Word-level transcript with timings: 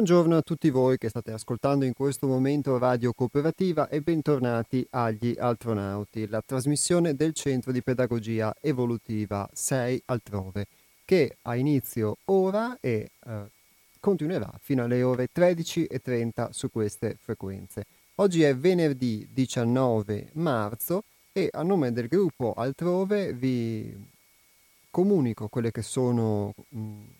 Buongiorno 0.00 0.38
a 0.38 0.40
tutti 0.40 0.70
voi 0.70 0.96
che 0.96 1.10
state 1.10 1.30
ascoltando 1.30 1.84
in 1.84 1.92
questo 1.92 2.26
momento 2.26 2.78
Radio 2.78 3.12
Cooperativa 3.12 3.90
e 3.90 4.00
bentornati 4.00 4.84
agli 4.92 5.36
Altronauti, 5.38 6.26
la 6.26 6.40
trasmissione 6.40 7.14
del 7.14 7.34
Centro 7.34 7.70
di 7.70 7.82
Pedagogia 7.82 8.56
Evolutiva 8.62 9.46
6 9.52 10.04
altrove, 10.06 10.68
che 11.04 11.36
ha 11.42 11.54
inizio 11.54 12.16
ora 12.24 12.78
e 12.80 13.10
eh, 13.26 13.50
continuerà 14.00 14.50
fino 14.62 14.84
alle 14.84 15.02
ore 15.02 15.28
13.30 15.30 16.48
su 16.48 16.70
queste 16.70 17.18
frequenze. 17.20 17.84
Oggi 18.14 18.42
è 18.42 18.56
venerdì 18.56 19.28
19 19.30 20.30
marzo 20.32 21.04
e 21.30 21.50
a 21.52 21.62
nome 21.62 21.92
del 21.92 22.08
gruppo 22.08 22.54
Altrove 22.54 23.34
vi 23.34 23.94
comunico 24.90 25.48
quelle 25.48 25.70
che 25.70 25.82
sono... 25.82 26.54
Mh, 26.70 27.18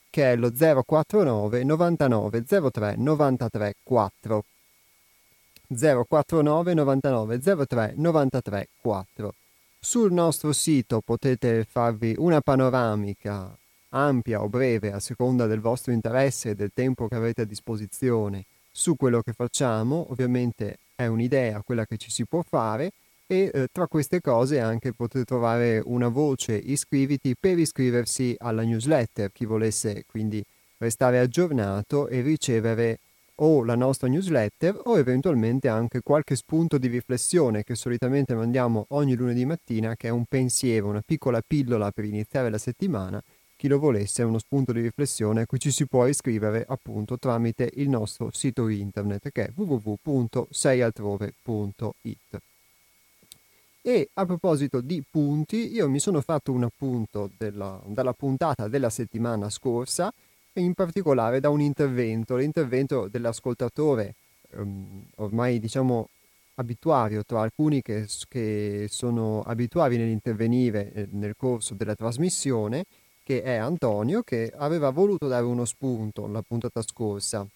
che 0.09 0.31
è 0.31 0.37
lo 0.37 0.49
049 0.51 1.65
99 1.65 2.45
03 2.71 2.95
93 2.95 3.75
4. 3.83 4.43
049 5.71 6.73
99 6.73 7.39
03 7.39 7.93
93 7.95 8.67
4. 8.81 9.33
Sul 9.79 10.11
nostro 10.11 10.51
sito 10.51 11.01
potete 11.01 11.65
farvi 11.69 12.15
una 12.17 12.41
panoramica 12.41 13.55
ampia 13.89 14.41
o 14.41 14.49
breve 14.49 14.91
a 14.91 14.99
seconda 14.99 15.45
del 15.45 15.61
vostro 15.61 15.91
interesse 15.91 16.49
e 16.49 16.55
del 16.55 16.71
tempo 16.73 17.07
che 17.07 17.15
avete 17.15 17.41
a 17.41 17.45
disposizione 17.45 18.45
su 18.71 18.95
quello 18.95 19.21
che 19.21 19.33
facciamo. 19.33 20.07
Ovviamente 20.09 20.79
è 20.95 21.05
un'idea 21.05 21.61
quella 21.61 21.85
che 21.85 21.97
ci 21.97 22.09
si 22.09 22.25
può 22.25 22.41
fare 22.41 22.91
e 23.27 23.51
eh, 23.53 23.67
tra 23.71 23.87
queste 23.87 24.21
cose 24.21 24.59
anche 24.59 24.91
potete 24.91 25.23
trovare 25.23 25.81
una 25.85 26.07
voce 26.07 26.53
iscriviti 26.53 27.35
per 27.39 27.59
iscriversi 27.59 28.35
alla 28.39 28.63
newsletter, 28.63 29.31
chi 29.31 29.45
volesse 29.45 30.03
quindi 30.07 30.43
restare 30.77 31.19
aggiornato 31.19 32.07
e 32.07 32.21
ricevere 32.21 32.99
o 33.41 33.63
la 33.63 33.75
nostra 33.75 34.07
newsletter 34.07 34.79
o 34.85 34.97
eventualmente 34.97 35.67
anche 35.67 36.01
qualche 36.01 36.35
spunto 36.35 36.77
di 36.77 36.87
riflessione 36.87 37.63
che 37.63 37.75
solitamente 37.75 38.35
mandiamo 38.35 38.85
ogni 38.89 39.15
lunedì 39.15 39.45
mattina, 39.45 39.95
che 39.95 40.07
è 40.07 40.11
un 40.11 40.25
pensiero, 40.25 40.87
una 40.87 41.03
piccola 41.05 41.41
pillola 41.45 41.91
per 41.91 42.05
iniziare 42.05 42.49
la 42.49 42.57
settimana. 42.57 43.21
Chi 43.55 43.67
lo 43.67 43.77
volesse 43.77 44.21
è 44.21 44.25
uno 44.25 44.39
spunto 44.39 44.71
di 44.71 44.81
riflessione 44.81 45.41
a 45.41 45.45
cui 45.45 45.59
ci 45.59 45.71
si 45.71 45.85
può 45.85 46.07
iscrivere 46.07 46.65
appunto 46.67 47.17
tramite 47.17 47.69
il 47.75 47.89
nostro 47.89 48.29
sito 48.31 48.69
internet 48.69 49.31
che 49.31 49.47
è 49.47 49.51
www.seialtrove.it. 49.53 52.39
E 53.81 54.09
a 54.13 54.25
proposito 54.25 54.81
di 54.81 55.01
punti, 55.09 55.73
io 55.73 55.89
mi 55.89 55.99
sono 55.99 56.19
fatto 56.21 56.51
un 56.51 56.63
appunto 56.63 57.29
della, 57.37 57.81
dalla 57.85 58.13
puntata 58.13 58.67
della 58.67 58.89
settimana 58.89 59.49
scorsa 59.49 60.13
in 60.59 60.73
particolare 60.73 61.39
da 61.39 61.49
un 61.49 61.61
intervento, 61.61 62.35
l'intervento 62.35 63.07
dell'ascoltatore, 63.07 64.15
um, 64.51 65.03
ormai 65.15 65.59
diciamo 65.59 66.09
abituario 66.55 67.23
tra 67.23 67.41
alcuni 67.41 67.81
che, 67.81 68.07
che 68.27 68.87
sono 68.89 69.41
abituati 69.41 69.97
nell'intervenire 69.97 70.91
eh, 70.91 71.07
nel 71.11 71.35
corso 71.37 71.73
della 71.73 71.95
trasmissione, 71.95 72.85
che 73.23 73.41
è 73.41 73.55
Antonio, 73.55 74.21
che 74.23 74.51
aveva 74.55 74.89
voluto 74.89 75.27
dare 75.27 75.45
uno 75.45 75.65
spunto 75.65 76.27
la 76.27 76.41
puntata 76.41 76.81
scorsa, 76.81 77.47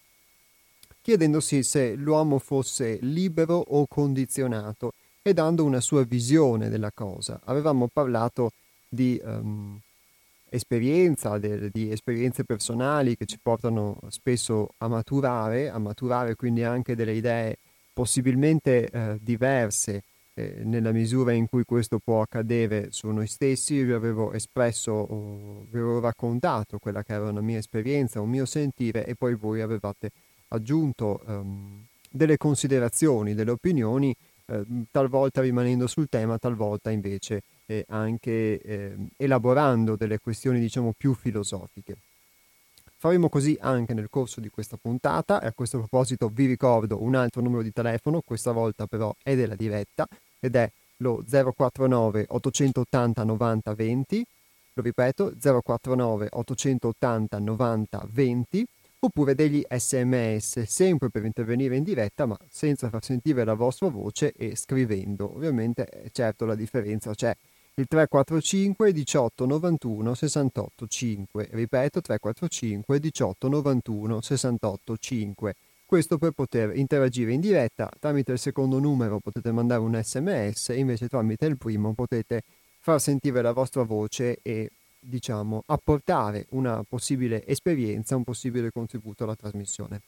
chiedendosi 1.02 1.62
se 1.62 1.94
l'uomo 1.94 2.38
fosse 2.38 2.98
libero 3.02 3.56
o 3.56 3.86
condizionato 3.86 4.92
e 5.20 5.34
dando 5.34 5.64
una 5.64 5.80
sua 5.80 6.04
visione 6.04 6.68
della 6.68 6.90
cosa. 6.92 7.40
Avevamo 7.44 7.88
parlato 7.92 8.52
di 8.88 9.20
um, 9.24 9.78
esperienza, 10.54 11.38
de, 11.38 11.70
di 11.70 11.90
esperienze 11.90 12.44
personali 12.44 13.16
che 13.16 13.26
ci 13.26 13.38
portano 13.42 13.98
spesso 14.08 14.74
a 14.78 14.88
maturare, 14.88 15.68
a 15.68 15.78
maturare 15.78 16.36
quindi 16.36 16.62
anche 16.62 16.94
delle 16.94 17.12
idee 17.14 17.58
possibilmente 17.92 18.88
eh, 18.88 19.18
diverse 19.20 20.02
eh, 20.34 20.62
nella 20.64 20.92
misura 20.92 21.32
in 21.32 21.48
cui 21.48 21.64
questo 21.64 21.98
può 21.98 22.20
accadere 22.20 22.88
su 22.90 23.08
noi 23.08 23.26
stessi. 23.26 23.74
Io 23.74 23.86
vi 23.86 23.92
avevo 23.92 24.32
espresso, 24.32 24.92
o, 24.92 25.66
vi 25.70 25.78
avevo 25.78 26.00
raccontato 26.00 26.78
quella 26.78 27.02
che 27.02 27.12
era 27.14 27.28
una 27.28 27.40
mia 27.40 27.58
esperienza, 27.58 28.20
un 28.20 28.30
mio 28.30 28.44
sentire 28.44 29.06
e 29.06 29.14
poi 29.14 29.34
voi 29.34 29.60
avevate 29.60 30.10
aggiunto 30.48 31.20
um, 31.26 31.84
delle 32.10 32.36
considerazioni, 32.36 33.34
delle 33.34 33.50
opinioni, 33.50 34.14
talvolta 34.90 35.40
rimanendo 35.40 35.86
sul 35.86 36.08
tema, 36.08 36.38
talvolta 36.38 36.90
invece 36.90 37.42
eh, 37.66 37.84
anche 37.88 38.60
eh, 38.60 38.96
elaborando 39.16 39.96
delle 39.96 40.18
questioni 40.18 40.60
diciamo 40.60 40.92
più 40.96 41.14
filosofiche. 41.14 41.96
Faremo 42.96 43.28
così 43.28 43.56
anche 43.60 43.92
nel 43.92 44.08
corso 44.08 44.40
di 44.40 44.48
questa 44.48 44.78
puntata. 44.80 45.40
E 45.40 45.46
a 45.46 45.52
questo 45.52 45.78
proposito 45.78 46.28
vi 46.28 46.46
ricordo 46.46 47.02
un 47.02 47.14
altro 47.14 47.42
numero 47.42 47.62
di 47.62 47.72
telefono, 47.72 48.22
questa 48.24 48.52
volta 48.52 48.86
però 48.86 49.14
è 49.22 49.34
della 49.34 49.56
diretta 49.56 50.06
ed 50.40 50.56
è 50.56 50.70
lo 50.98 51.22
049 51.28 52.26
880 52.28 53.24
90 53.24 53.74
20, 53.74 54.26
lo 54.74 54.82
ripeto 54.82 55.34
049 55.38 56.28
880 56.30 57.38
90 57.38 58.06
20 58.10 58.66
oppure 59.04 59.34
degli 59.34 59.62
sms 59.68 60.62
sempre 60.62 61.10
per 61.10 61.24
intervenire 61.24 61.76
in 61.76 61.82
diretta 61.82 62.24
ma 62.26 62.38
senza 62.48 62.88
far 62.88 63.04
sentire 63.04 63.44
la 63.44 63.54
vostra 63.54 63.88
voce 63.88 64.32
e 64.32 64.56
scrivendo 64.56 65.34
ovviamente 65.34 65.86
eh, 65.88 66.10
certo 66.10 66.46
la 66.46 66.54
differenza 66.54 67.14
c'è 67.14 67.34
il 67.76 67.86
345 67.86 68.92
18 68.92 69.46
91 69.46 70.14
68 70.14 70.86
5. 70.86 71.48
Ripeto 71.50 72.00
345 72.00 73.00
18 73.00 73.48
91 73.48 74.20
68 74.20 74.96
5. 74.96 75.54
Questo 75.84 76.16
per 76.16 76.30
poter 76.30 76.76
interagire 76.76 77.32
in 77.32 77.40
diretta. 77.40 77.90
Tramite 77.98 78.30
il 78.30 78.38
secondo 78.38 78.78
numero 78.78 79.18
potete 79.18 79.50
mandare 79.50 79.80
un 79.80 80.00
sms, 80.00 80.68
invece 80.68 81.08
tramite 81.08 81.46
il 81.46 81.58
primo 81.58 81.94
potete 81.94 82.42
far 82.78 83.00
sentire 83.00 83.42
la 83.42 83.52
vostra 83.52 83.82
voce 83.82 84.38
e 84.40 84.70
diciamo 85.04 85.62
apportare 85.66 86.46
una 86.50 86.84
possibile 86.88 87.46
esperienza, 87.46 88.16
un 88.16 88.24
possibile 88.24 88.70
contributo 88.70 89.24
alla 89.24 89.36
trasmissione. 89.36 90.00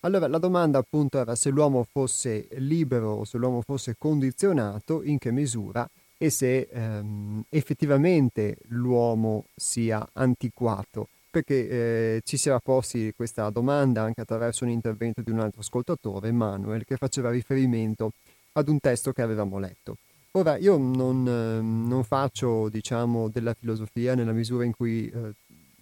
Allora, 0.00 0.28
la 0.28 0.38
domanda 0.38 0.78
appunto 0.78 1.18
era 1.18 1.34
se 1.34 1.50
l'uomo 1.50 1.84
fosse 1.84 2.48
libero 2.52 3.10
o 3.10 3.24
se 3.24 3.36
l'uomo 3.36 3.60
fosse 3.60 3.96
condizionato, 3.98 5.02
in 5.02 5.18
che 5.18 5.30
misura 5.30 5.86
e 6.16 6.30
se 6.30 6.68
ehm, 6.70 7.44
effettivamente 7.50 8.56
l'uomo 8.68 9.44
sia 9.54 10.06
antiquato, 10.14 11.08
perché 11.30 11.68
eh, 11.68 12.22
ci 12.24 12.38
si 12.38 12.48
era 12.48 12.60
posti 12.60 13.12
questa 13.14 13.50
domanda 13.50 14.02
anche 14.02 14.22
attraverso 14.22 14.64
un 14.64 14.70
intervento 14.70 15.20
di 15.20 15.30
un 15.30 15.40
altro 15.40 15.60
ascoltatore, 15.60 16.32
Manuel, 16.32 16.84
che 16.84 16.96
faceva 16.96 17.30
riferimento 17.30 18.12
ad 18.52 18.68
un 18.68 18.80
testo 18.80 19.12
che 19.12 19.22
avevamo 19.22 19.58
letto. 19.58 19.96
Ora, 20.32 20.56
io 20.58 20.76
non, 20.76 21.26
eh, 21.26 21.60
non 21.60 22.04
faccio, 22.04 22.68
diciamo, 22.68 23.28
della 23.28 23.52
filosofia 23.52 24.14
nella 24.14 24.30
misura 24.30 24.64
in 24.64 24.72
cui, 24.72 25.08
eh, 25.08 25.32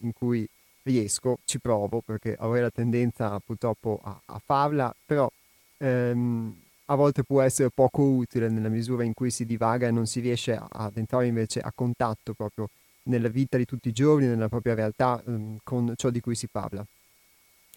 in 0.00 0.12
cui, 0.14 0.48
riesco, 0.84 1.38
ci 1.44 1.60
provo, 1.60 2.00
perché 2.00 2.34
avrei 2.38 2.62
la 2.62 2.70
tendenza 2.70 3.38
purtroppo 3.40 4.00
a, 4.02 4.18
a 4.24 4.40
farla, 4.42 4.94
però 5.04 5.30
ehm, 5.76 6.54
a 6.86 6.94
volte 6.94 7.24
può 7.24 7.42
essere 7.42 7.68
poco 7.68 8.02
utile 8.02 8.48
nella 8.48 8.70
misura 8.70 9.04
in 9.04 9.12
cui 9.12 9.30
si 9.30 9.44
divaga 9.44 9.86
e 9.86 9.90
non 9.90 10.06
si 10.06 10.20
riesce 10.20 10.58
ad 10.58 10.96
entrare 10.96 11.26
invece 11.26 11.60
a 11.60 11.70
contatto 11.74 12.32
proprio 12.32 12.70
nella 13.04 13.28
vita 13.28 13.58
di 13.58 13.66
tutti 13.66 13.88
i 13.88 13.92
giorni, 13.92 14.26
nella 14.26 14.48
propria 14.48 14.74
realtà 14.74 15.20
um, 15.26 15.58
con 15.62 15.92
ciò 15.96 16.08
di 16.08 16.20
cui 16.20 16.34
si 16.34 16.46
parla. 16.46 16.84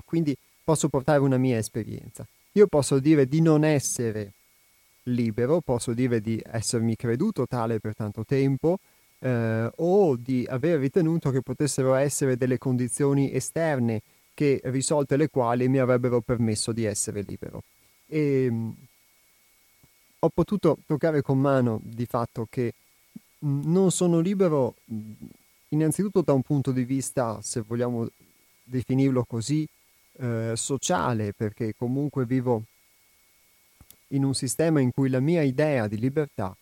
Quindi 0.05 0.35
posso 0.63 0.87
portare 0.87 1.19
una 1.19 1.37
mia 1.37 1.57
esperienza. 1.57 2.25
Io 2.53 2.67
posso 2.67 2.99
dire 2.99 3.27
di 3.27 3.41
non 3.41 3.65
essere 3.65 4.31
libero, 5.03 5.61
posso 5.61 5.93
dire 5.93 6.21
di 6.21 6.41
essermi 6.45 6.95
creduto 6.95 7.47
tale 7.47 7.79
per 7.79 7.95
tanto 7.95 8.23
tempo 8.23 8.79
eh, 9.19 9.71
o 9.75 10.15
di 10.15 10.45
aver 10.49 10.79
ritenuto 10.79 11.31
che 11.31 11.41
potessero 11.41 11.93
essere 11.93 12.37
delle 12.37 12.57
condizioni 12.57 13.33
esterne 13.33 14.01
che 14.33 14.59
risolte 14.65 15.17
le 15.17 15.29
quali 15.29 15.67
mi 15.67 15.79
avrebbero 15.79 16.21
permesso 16.21 16.71
di 16.71 16.85
essere 16.85 17.21
libero. 17.21 17.63
E 18.07 18.45
ehm, 18.45 18.75
ho 20.19 20.29
potuto 20.29 20.77
toccare 20.85 21.21
con 21.21 21.39
mano 21.39 21.79
di 21.83 22.05
fatto 22.05 22.47
che 22.49 22.73
non 23.39 23.91
sono 23.91 24.19
libero 24.19 24.75
innanzitutto 25.69 26.21
da 26.21 26.33
un 26.33 26.43
punto 26.43 26.71
di 26.71 26.83
vista, 26.83 27.39
se 27.41 27.61
vogliamo 27.61 28.07
definirlo 28.63 29.23
così, 29.23 29.67
eh, 30.17 30.53
sociale, 30.55 31.33
perché 31.33 31.73
comunque 31.75 32.25
vivo 32.25 32.63
in 34.11 34.23
un 34.23 34.33
sistema 34.33 34.79
in 34.79 34.91
cui 34.91 35.09
la 35.09 35.19
mia 35.19 35.41
idea 35.41 35.87
di 35.87 35.97
libertà 35.97 36.55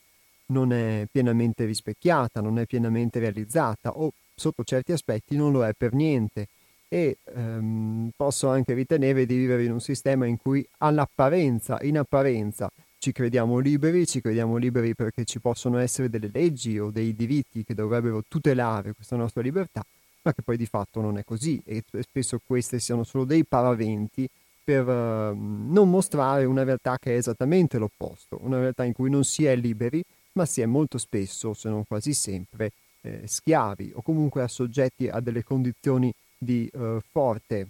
non 0.47 0.73
è 0.73 1.05
pienamente 1.11 1.65
rispecchiata, 1.65 2.41
non 2.41 2.59
è 2.59 2.65
pienamente 2.65 3.19
realizzata 3.19 3.91
o 3.97 4.11
sotto 4.35 4.63
certi 4.63 4.91
aspetti 4.91 5.35
non 5.35 5.51
lo 5.51 5.65
è 5.65 5.73
per 5.77 5.93
niente. 5.93 6.47
E 6.91 7.17
ehm, 7.35 8.09
posso 8.15 8.49
anche 8.49 8.73
ritenere 8.73 9.27
di 9.27 9.35
vivere 9.35 9.63
in 9.63 9.71
un 9.71 9.79
sistema 9.79 10.25
in 10.25 10.37
cui 10.37 10.67
all'apparenza, 10.79 11.77
in 11.81 11.99
apparenza, 11.99 12.71
ci 12.97 13.11
crediamo 13.11 13.59
liberi, 13.59 14.07
ci 14.07 14.21
crediamo 14.21 14.57
liberi 14.57 14.95
perché 14.95 15.23
ci 15.23 15.39
possono 15.39 15.77
essere 15.77 16.09
delle 16.09 16.29
leggi 16.33 16.79
o 16.79 16.89
dei 16.89 17.15
diritti 17.15 17.63
che 17.63 17.75
dovrebbero 17.75 18.23
tutelare 18.27 18.93
questa 18.93 19.15
nostra 19.15 19.41
libertà, 19.41 19.85
ma 20.23 20.33
che 20.33 20.41
poi 20.41 20.57
di 20.57 20.65
fatto 20.65 20.99
non 20.99 21.17
è 21.19 21.23
così. 21.23 21.61
E 21.63 21.83
spesso 22.01 22.41
questi 22.43 22.79
siano 22.79 23.03
solo 23.03 23.23
dei 23.23 23.45
paraventi 23.45 24.27
per 24.69 24.87
uh, 24.87 25.35
non 25.35 25.89
mostrare 25.89 26.45
una 26.45 26.61
realtà 26.61 26.99
che 26.99 27.15
è 27.15 27.17
esattamente 27.17 27.79
l'opposto, 27.79 28.37
una 28.41 28.59
realtà 28.59 28.83
in 28.83 28.93
cui 28.93 29.09
non 29.09 29.23
si 29.23 29.43
è 29.43 29.55
liberi, 29.55 30.03
ma 30.33 30.45
si 30.45 30.61
è 30.61 30.67
molto 30.67 30.99
spesso, 30.99 31.55
se 31.55 31.69
non 31.69 31.85
quasi 31.87 32.13
sempre, 32.13 32.71
eh, 33.01 33.23
schiavi 33.25 33.93
o 33.95 34.03
comunque 34.03 34.43
assoggetti 34.43 35.07
a 35.07 35.21
delle 35.21 35.43
condizioni 35.43 36.13
di 36.37 36.69
uh, 36.73 36.99
forte 37.11 37.67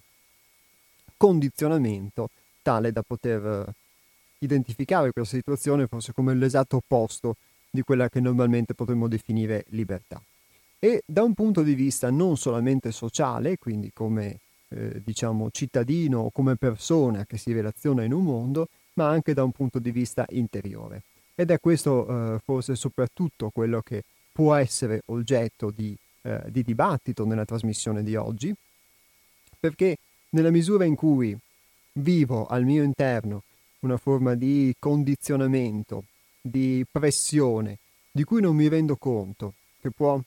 condizionamento 1.16 2.32
tale 2.62 2.92
da 2.92 3.02
poter 3.02 3.66
uh, 3.66 3.72
identificare 4.40 5.14
questa 5.14 5.38
situazione 5.38 5.88
forse 5.88 6.12
come 6.12 6.34
l'esatto 6.34 6.76
opposto 6.76 7.38
di 7.70 7.82
quella 7.82 8.10
che 8.10 8.20
normalmente 8.20 8.74
potremmo 8.74 9.08
definire 9.08 9.64
libertà. 9.70 10.22
E 10.80 11.02
da 11.06 11.24
un 11.24 11.34
punto 11.34 11.64
di 11.64 11.76
vista 11.76 12.10
non 12.10 12.36
solamente 12.36 12.92
sociale, 12.92 13.58
quindi 13.58 13.90
come 13.94 14.40
eh, 14.70 15.02
diciamo 15.04 15.50
cittadino 15.52 16.20
o 16.20 16.32
come 16.32 16.56
persona 16.56 17.26
che 17.26 17.38
si 17.38 17.52
relaziona 17.52 18.04
in 18.04 18.14
un 18.14 18.24
mondo, 18.24 18.70
ma 18.94 19.08
anche 19.10 19.34
da 19.34 19.44
un 19.44 19.52
punto 19.52 19.80
di 19.80 19.92
vista 19.92 20.26
interiore. 20.30 21.04
Ed 21.36 21.52
è 21.52 21.60
questo 21.60 22.36
eh, 22.36 22.40
forse 22.44 22.76
soprattutto 22.76 23.50
quello 23.50 23.82
che 23.82 24.04
può 24.32 24.54
essere 24.56 25.02
oggetto 25.06 25.72
di, 25.72 25.96
eh, 26.22 26.44
di 26.48 26.64
dibattito 26.64 27.26
nella 27.26 27.46
trasmissione 27.46 28.04
di 28.04 28.16
oggi, 28.16 28.54
perché 29.60 29.98
nella 30.32 30.52
misura 30.52 30.86
in 30.86 30.96
cui 30.96 31.38
vivo 31.94 32.46
al 32.46 32.64
mio 32.64 32.84
interno 32.84 33.44
una 33.80 33.98
forma 33.98 34.36
di 34.36 34.76
condizionamento, 34.78 36.04
di 36.42 36.86
pressione, 36.90 37.78
di 38.12 38.24
cui 38.24 38.42
non 38.42 38.56
mi 38.56 38.68
rendo 38.68 38.96
conto, 38.98 39.54
che 39.82 39.92
può 39.92 40.20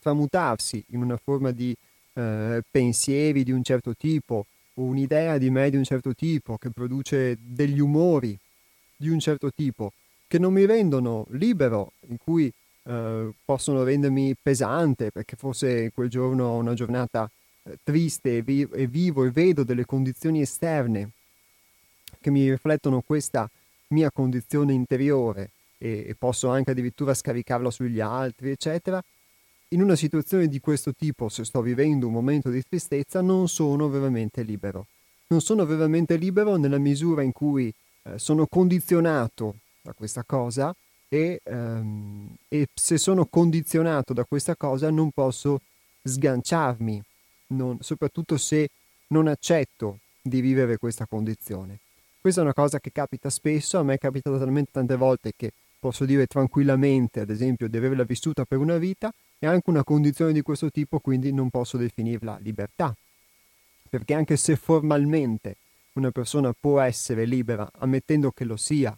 tramutarsi 0.00 0.82
in 0.88 1.02
una 1.02 1.16
forma 1.16 1.50
di 1.50 1.76
eh, 2.18 2.62
pensieri 2.68 3.44
di 3.44 3.52
un 3.52 3.62
certo 3.62 3.94
tipo 3.94 4.46
un'idea 4.74 5.38
di 5.38 5.50
me 5.50 5.70
di 5.70 5.76
un 5.76 5.84
certo 5.84 6.14
tipo 6.14 6.56
che 6.56 6.70
produce 6.70 7.36
degli 7.40 7.80
umori 7.80 8.36
di 8.96 9.08
un 9.08 9.20
certo 9.20 9.52
tipo 9.52 9.92
che 10.26 10.38
non 10.38 10.52
mi 10.52 10.66
rendono 10.66 11.26
libero, 11.30 11.92
in 12.08 12.18
cui 12.18 12.52
eh, 12.82 13.30
possono 13.44 13.82
rendermi 13.82 14.36
pesante 14.40 15.10
perché 15.10 15.36
forse 15.36 15.90
quel 15.92 16.10
giorno 16.10 16.46
ho 16.46 16.56
una 16.58 16.74
giornata 16.74 17.30
eh, 17.62 17.78
triste 17.82 18.38
e, 18.38 18.42
vi- 18.42 18.68
e 18.72 18.86
vivo 18.86 19.24
e 19.24 19.30
vedo 19.30 19.62
delle 19.62 19.84
condizioni 19.86 20.40
esterne 20.40 21.10
che 22.20 22.30
mi 22.30 22.50
riflettono 22.50 23.00
questa 23.00 23.48
mia 23.88 24.10
condizione 24.10 24.72
interiore 24.72 25.50
e, 25.78 26.04
e 26.08 26.14
posso 26.18 26.48
anche 26.48 26.72
addirittura 26.72 27.14
scaricarla 27.14 27.70
sugli 27.70 28.00
altri, 28.00 28.50
eccetera, 28.50 29.02
in 29.70 29.82
una 29.82 29.96
situazione 29.96 30.48
di 30.48 30.60
questo 30.60 30.94
tipo, 30.94 31.28
se 31.28 31.44
sto 31.44 31.60
vivendo 31.60 32.06
un 32.06 32.12
momento 32.12 32.50
di 32.50 32.62
tristezza, 32.66 33.20
non 33.20 33.48
sono 33.48 33.88
veramente 33.88 34.42
libero. 34.42 34.86
Non 35.28 35.40
sono 35.42 35.66
veramente 35.66 36.16
libero 36.16 36.56
nella 36.56 36.78
misura 36.78 37.22
in 37.22 37.32
cui 37.32 37.72
eh, 38.04 38.18
sono 38.18 38.46
condizionato 38.46 39.56
da 39.82 39.92
questa 39.92 40.22
cosa 40.24 40.74
e, 41.08 41.40
ehm, 41.42 42.34
e, 42.48 42.68
se 42.72 42.96
sono 42.96 43.26
condizionato 43.26 44.14
da 44.14 44.24
questa 44.24 44.56
cosa 44.56 44.90
non 44.90 45.10
posso 45.10 45.60
sganciarmi, 46.02 47.02
non, 47.48 47.78
soprattutto 47.80 48.38
se 48.38 48.70
non 49.08 49.26
accetto 49.26 49.98
di 50.22 50.40
vivere 50.40 50.78
questa 50.78 51.06
condizione. 51.06 51.78
Questa 52.20 52.40
è 52.40 52.44
una 52.44 52.54
cosa 52.54 52.80
che 52.80 52.90
capita 52.90 53.28
spesso, 53.28 53.78
a 53.78 53.82
me 53.82 53.94
è 53.94 53.98
capitato 53.98 54.38
talmente 54.38 54.70
tante 54.72 54.96
volte 54.96 55.32
che 55.36 55.52
posso 55.78 56.06
dire 56.06 56.26
tranquillamente, 56.26 57.20
ad 57.20 57.30
esempio, 57.30 57.68
di 57.68 57.76
averla 57.76 58.04
vissuta 58.04 58.44
per 58.44 58.58
una 58.58 58.78
vita 58.78 59.12
e 59.38 59.46
anche 59.46 59.70
una 59.70 59.84
condizione 59.84 60.32
di 60.32 60.42
questo 60.42 60.70
tipo, 60.70 60.98
quindi 60.98 61.32
non 61.32 61.50
posso 61.50 61.76
definirla 61.76 62.38
libertà. 62.40 62.94
Perché 63.88 64.14
anche 64.14 64.36
se 64.36 64.56
formalmente 64.56 65.56
una 65.94 66.10
persona 66.10 66.54
può 66.58 66.80
essere 66.80 67.24
libera, 67.24 67.70
ammettendo 67.78 68.30
che 68.30 68.44
lo 68.44 68.56
sia, 68.56 68.96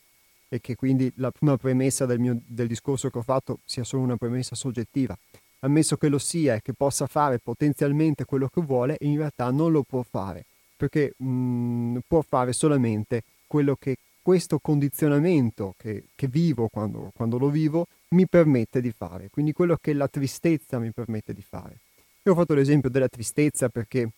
e 0.52 0.60
che 0.60 0.74
quindi 0.74 1.10
la 1.16 1.30
prima 1.30 1.56
premessa 1.56 2.06
del, 2.06 2.18
mio, 2.18 2.40
del 2.44 2.66
discorso 2.66 3.08
che 3.08 3.18
ho 3.18 3.22
fatto 3.22 3.60
sia 3.64 3.84
solo 3.84 4.02
una 4.02 4.16
premessa 4.16 4.56
soggettiva, 4.56 5.16
ammesso 5.60 5.96
che 5.96 6.08
lo 6.08 6.18
sia 6.18 6.56
e 6.56 6.62
che 6.62 6.72
possa 6.72 7.06
fare 7.06 7.38
potenzialmente 7.38 8.24
quello 8.24 8.48
che 8.48 8.60
vuole, 8.60 8.96
in 9.00 9.16
realtà 9.16 9.50
non 9.50 9.70
lo 9.70 9.84
può 9.84 10.02
fare, 10.02 10.44
perché 10.76 11.14
mh, 11.16 11.24
mm, 11.24 11.96
può 12.06 12.20
fare 12.22 12.52
solamente 12.52 13.22
quello 13.46 13.76
che 13.78 13.96
questo 14.22 14.58
condizionamento 14.58 15.74
che, 15.78 16.04
che 16.14 16.26
vivo 16.26 16.68
quando, 16.68 17.10
quando, 17.14 17.38
lo 17.38 17.48
vivo 17.48 17.86
mi 18.10 18.26
permette 18.26 18.80
di 18.80 18.92
fare, 18.92 19.28
quindi 19.30 19.52
quello 19.52 19.76
che 19.80 19.92
la 19.92 20.08
tristezza 20.08 20.78
mi 20.78 20.90
permette 20.90 21.32
di 21.32 21.42
fare. 21.42 21.78
Io 22.22 22.32
ho 22.32 22.34
fatto 22.34 22.54
l'esempio 22.54 22.90
della 22.90 23.08
tristezza 23.08 23.68
perché 23.68 24.10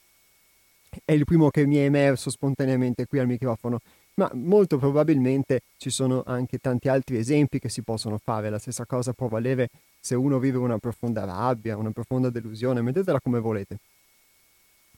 è 1.05 1.13
il 1.13 1.25
primo 1.25 1.51
che 1.51 1.67
mi 1.67 1.77
è 1.77 1.85
emerso 1.85 2.31
spontaneamente 2.31 3.07
qui 3.07 3.19
al 3.19 3.27
microfono, 3.27 3.81
ma 4.15 4.31
molto 4.35 4.79
probabilmente 4.79 5.63
ci 5.77 5.91
sono 5.91 6.23
anche 6.27 6.59
tanti 6.59 6.89
altri 6.89 7.17
esempi 7.17 7.59
che 7.59 7.69
si 7.69 7.83
possono 7.83 8.19
fare. 8.19 8.51
La 8.51 8.59
stessa 8.59 8.85
cosa 8.87 9.13
può 9.13 9.29
valere 9.29 9.69
se 10.01 10.15
uno 10.15 10.39
vive 10.39 10.59
una 10.59 10.79
profonda 10.79 11.25
rabbia, 11.25 11.77
una 11.77 11.93
profonda 11.93 12.31
delusione, 12.31 12.83
mettetela 12.83 13.21
come 13.21 13.41
volete. 13.41 13.79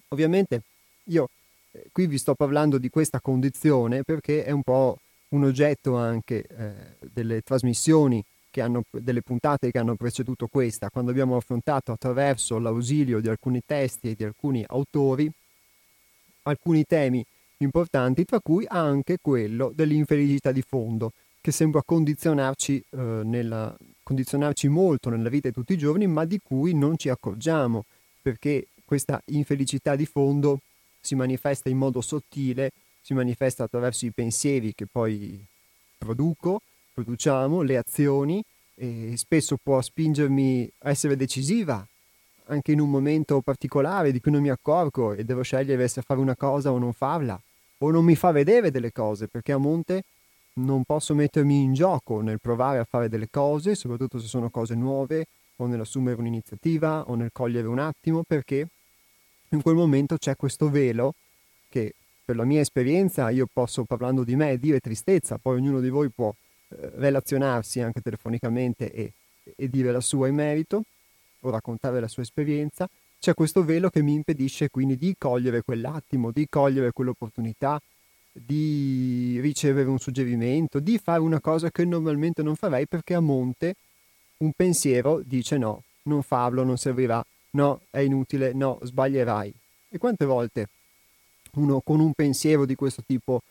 Ovviamente 0.09 0.62
io 1.04 1.28
eh, 1.73 1.87
qui 1.92 2.07
vi 2.07 2.19
sto 2.19 2.35
parlando 2.35 2.78
di 2.78 2.88
questa 2.88 3.21
condizione 3.21 4.02
perché 4.02 4.45
è 4.45 4.50
un 4.50 4.62
po' 4.62 4.99
un 5.28 5.45
oggetto 5.45 5.97
anche 5.97 6.45
eh, 6.47 6.73
delle 7.12 7.42
trasmissioni 7.42 8.25
che 8.54 8.61
hanno, 8.61 8.84
delle 8.92 9.20
puntate 9.20 9.73
che 9.73 9.78
hanno 9.78 9.96
preceduto 9.96 10.46
questa, 10.46 10.88
quando 10.88 11.11
abbiamo 11.11 11.34
affrontato 11.34 11.90
attraverso 11.90 12.61
l'ausilio 12.61 13.18
di 13.18 13.28
alcuni 13.28 13.62
testi 13.66 14.11
e 14.11 14.14
di 14.14 14.23
alcuni 14.23 14.64
autori 14.64 15.28
alcuni 16.42 16.84
temi 16.84 17.25
importanti, 17.56 18.25
tra 18.25 18.38
cui 18.38 18.64
anche 18.68 19.18
quello 19.20 19.73
dell'infelicità 19.75 20.52
di 20.52 20.62
fondo, 20.62 21.14
che 21.40 21.50
sembra 21.50 21.82
condizionarci, 21.82 22.84
eh, 22.90 22.96
nella, 23.25 23.75
condizionarci 24.04 24.68
molto 24.68 25.11
nella 25.11 25.28
vita 25.28 25.49
di 25.49 25.54
tutti 25.54 25.73
i 25.73 25.78
giorni, 25.78 26.06
ma 26.06 26.25
di 26.25 26.38
cui 26.40 26.75
non 26.75 26.96
ci 26.96 27.08
accorgiamo, 27.08 27.87
perché 28.23 28.68
questa 28.84 29.20
infelicità 29.26 29.96
di 29.96 30.06
fondo 30.06 30.61
si 31.00 31.16
manifesta 31.16 31.68
in 31.68 31.78
modo 31.78 32.00
sottile, 32.00 32.70
si 33.00 33.14
manifesta 33.14 33.64
attraverso 33.64 34.06
i 34.06 34.12
pensieri 34.12 34.75
che 34.76 34.87
poi 34.87 35.44
produco, 35.99 36.61
produciamo, 36.95 37.63
le 37.63 37.77
azioni, 37.77 38.43
e 38.77 39.15
spesso 39.17 39.57
può 39.63 39.81
spingermi 39.81 40.71
a 40.79 40.91
essere 40.91 41.17
decisiva 41.17 41.87
anche 42.47 42.73
in 42.73 42.81
un 42.81 42.91
momento 42.91 43.41
particolare 43.41 44.13
di 44.13 44.21
cui 44.21 44.31
non 44.31 44.43
mi 44.43 44.51
accorgo 44.51 45.13
e 45.13 45.25
devo 45.25 45.43
scegliere 45.43 45.89
se 45.89 46.03
fare 46.03 46.21
una 46.21 46.37
cosa 46.37 46.73
o 46.73 46.79
non 46.79 46.93
farla, 46.93 47.41
o 47.79 47.91
non 47.91 48.05
mi 48.05 48.17
fa 48.17 48.33
vedere 48.33 48.71
delle 48.71 48.93
cose, 48.93 49.29
perché 49.29 49.53
a 49.53 49.59
monte 49.59 50.05
non 50.55 50.85
posso 50.85 51.15
mettermi 51.15 51.63
in 51.63 51.75
gioco 51.75 52.21
nel 52.21 52.41
provare 52.41 52.79
a 52.79 52.85
fare 52.85 53.09
delle 53.09 53.29
cose, 53.31 53.75
soprattutto 53.75 54.19
se 54.19 54.27
sono 54.27 54.51
cose 54.51 54.75
nuove, 54.75 55.27
o 55.57 55.67
nell'assumere 55.67 56.19
un'iniziativa, 56.19 57.05
o 57.09 57.15
nel 57.15 57.31
cogliere 57.33 57.67
un 57.67 57.79
attimo, 57.79 58.23
perché 58.27 58.69
in 59.51 59.63
quel 59.63 59.75
momento 59.75 60.17
c'è 60.19 60.37
questo 60.37 60.69
velo 60.69 61.15
che 61.69 61.95
per 62.25 62.37
la 62.37 62.45
mia 62.45 62.61
esperienza 62.61 63.31
io 63.31 63.47
posso 63.53 63.85
parlando 63.85 64.25
di 64.25 64.37
me 64.37 64.59
dire 64.59 64.81
tristezza, 64.81 65.39
poi 65.39 65.57
ognuno 65.57 65.81
di 65.81 65.89
voi 65.89 66.09
può 66.09 66.35
relazionarsi 66.97 67.81
anche 67.81 68.00
telefonicamente 68.00 68.93
e, 68.93 69.12
e 69.57 69.69
dire 69.69 69.93
la 69.93 70.00
sua 70.00 70.28
in 70.28 70.35
merito, 70.35 70.85
o 71.40 71.50
raccontare 71.50 72.00
la 72.00 72.09
sua 72.09 72.23
esperienza, 72.23 72.88
c'è 73.19 73.35
questo 73.35 73.64
velo 73.64 73.90
che 73.90 74.02
mi 74.02 74.14
impedisce 74.14 74.71
quindi 74.71 74.97
di 74.97 75.14
cogliere 75.16 75.62
quell'attimo, 75.62 76.31
di 76.31 76.47
cogliere 76.49 76.93
quell'opportunità, 76.93 77.81
di 78.33 79.38
ricevere 79.40 79.88
un 79.88 79.99
suggerimento, 79.99 80.81
di 80.81 80.99
fare 80.99 81.21
una 81.21 81.40
cosa 81.40 81.71
che 81.71 81.85
normalmente 81.85 82.43
non 82.43 82.57
farei 82.57 82.87
perché 82.87 83.14
a 83.14 83.21
monte 83.21 83.76
un 84.38 84.52
pensiero 84.52 85.23
dice 85.25 85.57
no, 85.57 85.85
non 86.02 86.23
farlo, 86.23 86.64
non 86.64 86.76
servirà, 86.76 87.25
no, 87.50 87.83
è 87.90 88.00
inutile, 88.00 88.52
no, 88.52 88.78
sbaglierai. 88.83 89.54
E 89.88 89.99
quante 89.99 90.25
volte 90.25 90.69
uno 91.54 91.81
con 91.81 92.00
un 92.00 92.12
pensiero 92.12 92.66
di 92.66 92.75
questo 92.75 93.02
tipo 93.07 93.43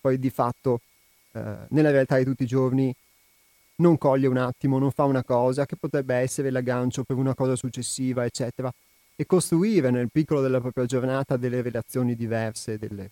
poi 0.00 0.18
di 0.18 0.30
fatto 0.30 0.80
eh, 1.32 1.56
nella 1.68 1.90
realtà 1.90 2.18
di 2.18 2.24
tutti 2.24 2.42
i 2.42 2.46
giorni 2.46 2.94
non 3.76 3.98
coglie 3.98 4.26
un 4.26 4.36
attimo, 4.36 4.78
non 4.78 4.90
fa 4.90 5.04
una 5.04 5.24
cosa 5.24 5.66
che 5.66 5.76
potrebbe 5.76 6.14
essere 6.14 6.50
l'aggancio 6.50 7.02
per 7.04 7.16
una 7.16 7.34
cosa 7.34 7.56
successiva, 7.56 8.24
eccetera, 8.24 8.72
e 9.16 9.26
costruire 9.26 9.90
nel 9.90 10.10
piccolo 10.10 10.40
della 10.40 10.60
propria 10.60 10.86
giornata 10.86 11.36
delle 11.36 11.62
relazioni 11.62 12.14
diverse, 12.14 12.78
delle, 12.78 13.10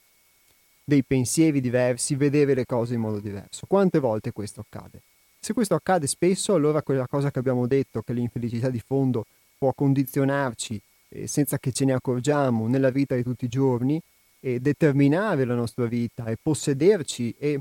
dei 0.84 1.02
pensieri 1.02 1.60
diversi, 1.60 2.14
vedere 2.14 2.54
le 2.54 2.66
cose 2.66 2.94
in 2.94 3.00
modo 3.00 3.20
diverso. 3.20 3.66
Quante 3.66 3.98
volte 3.98 4.32
questo 4.32 4.60
accade? 4.60 5.00
Se 5.38 5.52
questo 5.52 5.74
accade 5.74 6.06
spesso, 6.06 6.54
allora 6.54 6.82
quella 6.82 7.06
cosa 7.06 7.30
che 7.30 7.38
abbiamo 7.38 7.66
detto, 7.66 8.02
che 8.02 8.12
l'infelicità 8.12 8.68
di 8.68 8.80
fondo 8.84 9.24
può 9.56 9.72
condizionarci 9.72 10.80
eh, 11.08 11.26
senza 11.26 11.58
che 11.58 11.72
ce 11.72 11.84
ne 11.84 11.92
accorgiamo 11.92 12.66
nella 12.66 12.90
vita 12.90 13.14
di 13.14 13.22
tutti 13.22 13.46
i 13.46 13.48
giorni 13.48 14.00
e 14.40 14.60
determinare 14.60 15.44
la 15.44 15.54
nostra 15.54 15.86
vita 15.86 16.26
e 16.26 16.36
possederci 16.40 17.34
e, 17.38 17.60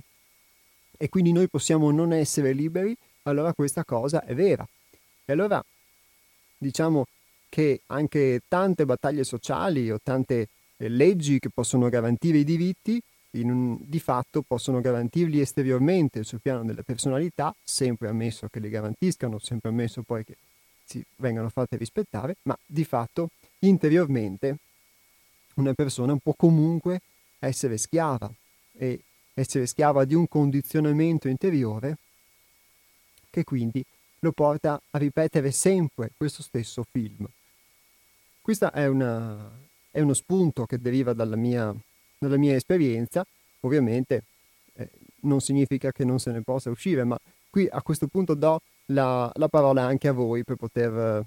e 1.01 1.07
quindi 1.07 1.31
noi 1.31 1.47
possiamo 1.47 1.91
non 1.91 2.11
essere 2.11 2.51
liberi, 2.51 2.93
allora 3.23 3.53
questa 3.53 3.85
cosa 3.85 4.21
è 4.25 4.35
vera. 4.35 4.67
E 5.23 5.31
allora 5.31 5.63
diciamo 6.57 7.05
che 7.47 7.81
anche 7.87 8.41
tante 8.49 8.85
battaglie 8.85 9.23
sociali 9.23 9.89
o 9.89 9.99
tante 10.03 10.49
eh, 10.75 10.89
leggi 10.89 11.39
che 11.39 11.49
possono 11.49 11.87
garantire 11.87 12.39
i 12.39 12.43
diritti, 12.43 13.01
un, 13.31 13.77
di 13.79 13.99
fatto 13.99 14.41
possono 14.41 14.81
garantirli 14.81 15.39
esteriormente 15.39 16.23
sul 16.23 16.41
piano 16.41 16.65
della 16.65 16.83
personalità, 16.83 17.55
sempre 17.63 18.09
ammesso 18.09 18.49
che 18.51 18.59
li 18.59 18.69
garantiscano, 18.69 19.39
sempre 19.39 19.69
ammesso 19.69 20.01
poi 20.01 20.25
che 20.25 20.35
si 20.83 21.01
vengano 21.15 21.47
fatte 21.47 21.77
rispettare, 21.77 22.35
ma 22.43 22.57
di 22.65 22.83
fatto 22.83 23.29
interiormente 23.59 24.57
una 25.53 25.73
persona 25.73 26.17
può 26.17 26.33
comunque 26.35 26.99
essere 27.39 27.77
schiava 27.77 28.29
e 28.73 28.99
essere 29.33 29.65
schiava 29.65 30.05
di 30.05 30.15
un 30.15 30.27
condizionamento 30.27 31.27
interiore 31.27 31.97
che 33.29 33.43
quindi 33.43 33.83
lo 34.19 34.31
porta 34.31 34.81
a 34.89 34.97
ripetere 34.97 35.51
sempre 35.51 36.11
questo 36.17 36.41
stesso 36.41 36.85
film. 36.89 37.27
Questo 38.41 38.71
è, 38.71 38.83
è, 38.83 40.01
uno 40.01 40.13
spunto 40.13 40.65
che 40.65 40.79
deriva 40.79 41.13
dalla 41.13 41.35
mia, 41.35 41.73
dalla 42.17 42.37
mia 42.37 42.55
esperienza, 42.55 43.25
ovviamente 43.61 44.23
eh, 44.73 44.89
non 45.21 45.39
significa 45.39 45.91
che 45.91 46.03
non 46.03 46.19
se 46.19 46.31
ne 46.31 46.41
possa 46.41 46.69
uscire, 46.69 47.03
ma 47.03 47.17
qui 47.49 47.67
a 47.69 47.81
questo 47.81 48.07
punto 48.07 48.33
do 48.33 48.61
la, 48.87 49.31
la 49.35 49.47
parola 49.47 49.83
anche 49.83 50.07
a 50.07 50.13
voi 50.13 50.43
per 50.43 50.55
poter 50.55 51.23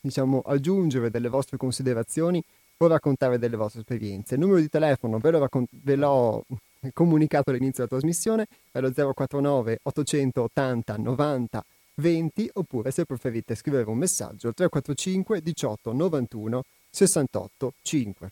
diciamo, 0.00 0.40
aggiungere 0.40 1.10
delle 1.10 1.28
vostre 1.28 1.56
considerazioni 1.56 2.42
o 2.78 2.86
raccontare 2.86 3.38
delle 3.38 3.56
vostre 3.56 3.80
esperienze. 3.80 4.34
Il 4.34 4.40
numero 4.40 4.60
di 4.60 4.68
telefono 4.68 5.18
ve, 5.18 5.30
raccont- 5.30 5.68
ve 5.70 5.96
l'ho 5.96 6.44
comunicato 6.94 7.50
all'inizio 7.50 7.84
della 7.84 7.98
trasmissione, 7.98 8.46
è 8.70 8.80
lo 8.80 8.92
049 8.92 9.80
880 9.82 10.96
90 10.96 11.64
20 11.98 12.50
oppure 12.54 12.90
se 12.90 13.04
preferite 13.06 13.54
scrivere 13.54 13.88
un 13.88 13.96
messaggio 13.96 14.52
345 14.52 15.40
18 15.40 15.92
91 15.92 16.62
68 16.90 17.72
5. 17.82 18.30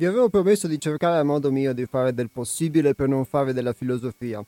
Vi 0.00 0.06
avevo 0.06 0.30
promesso 0.30 0.66
di 0.66 0.80
cercare 0.80 1.18
a 1.18 1.22
modo 1.22 1.52
mio 1.52 1.74
di 1.74 1.84
fare 1.84 2.14
del 2.14 2.30
possibile 2.30 2.94
per 2.94 3.06
non 3.06 3.26
fare 3.26 3.52
della 3.52 3.74
filosofia. 3.74 4.42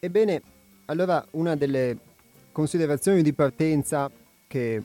Ebbene, 0.00 0.42
allora 0.86 1.24
una 1.30 1.54
delle 1.54 1.96
considerazioni 2.50 3.22
di 3.22 3.32
partenza 3.32 4.10
che 4.48 4.82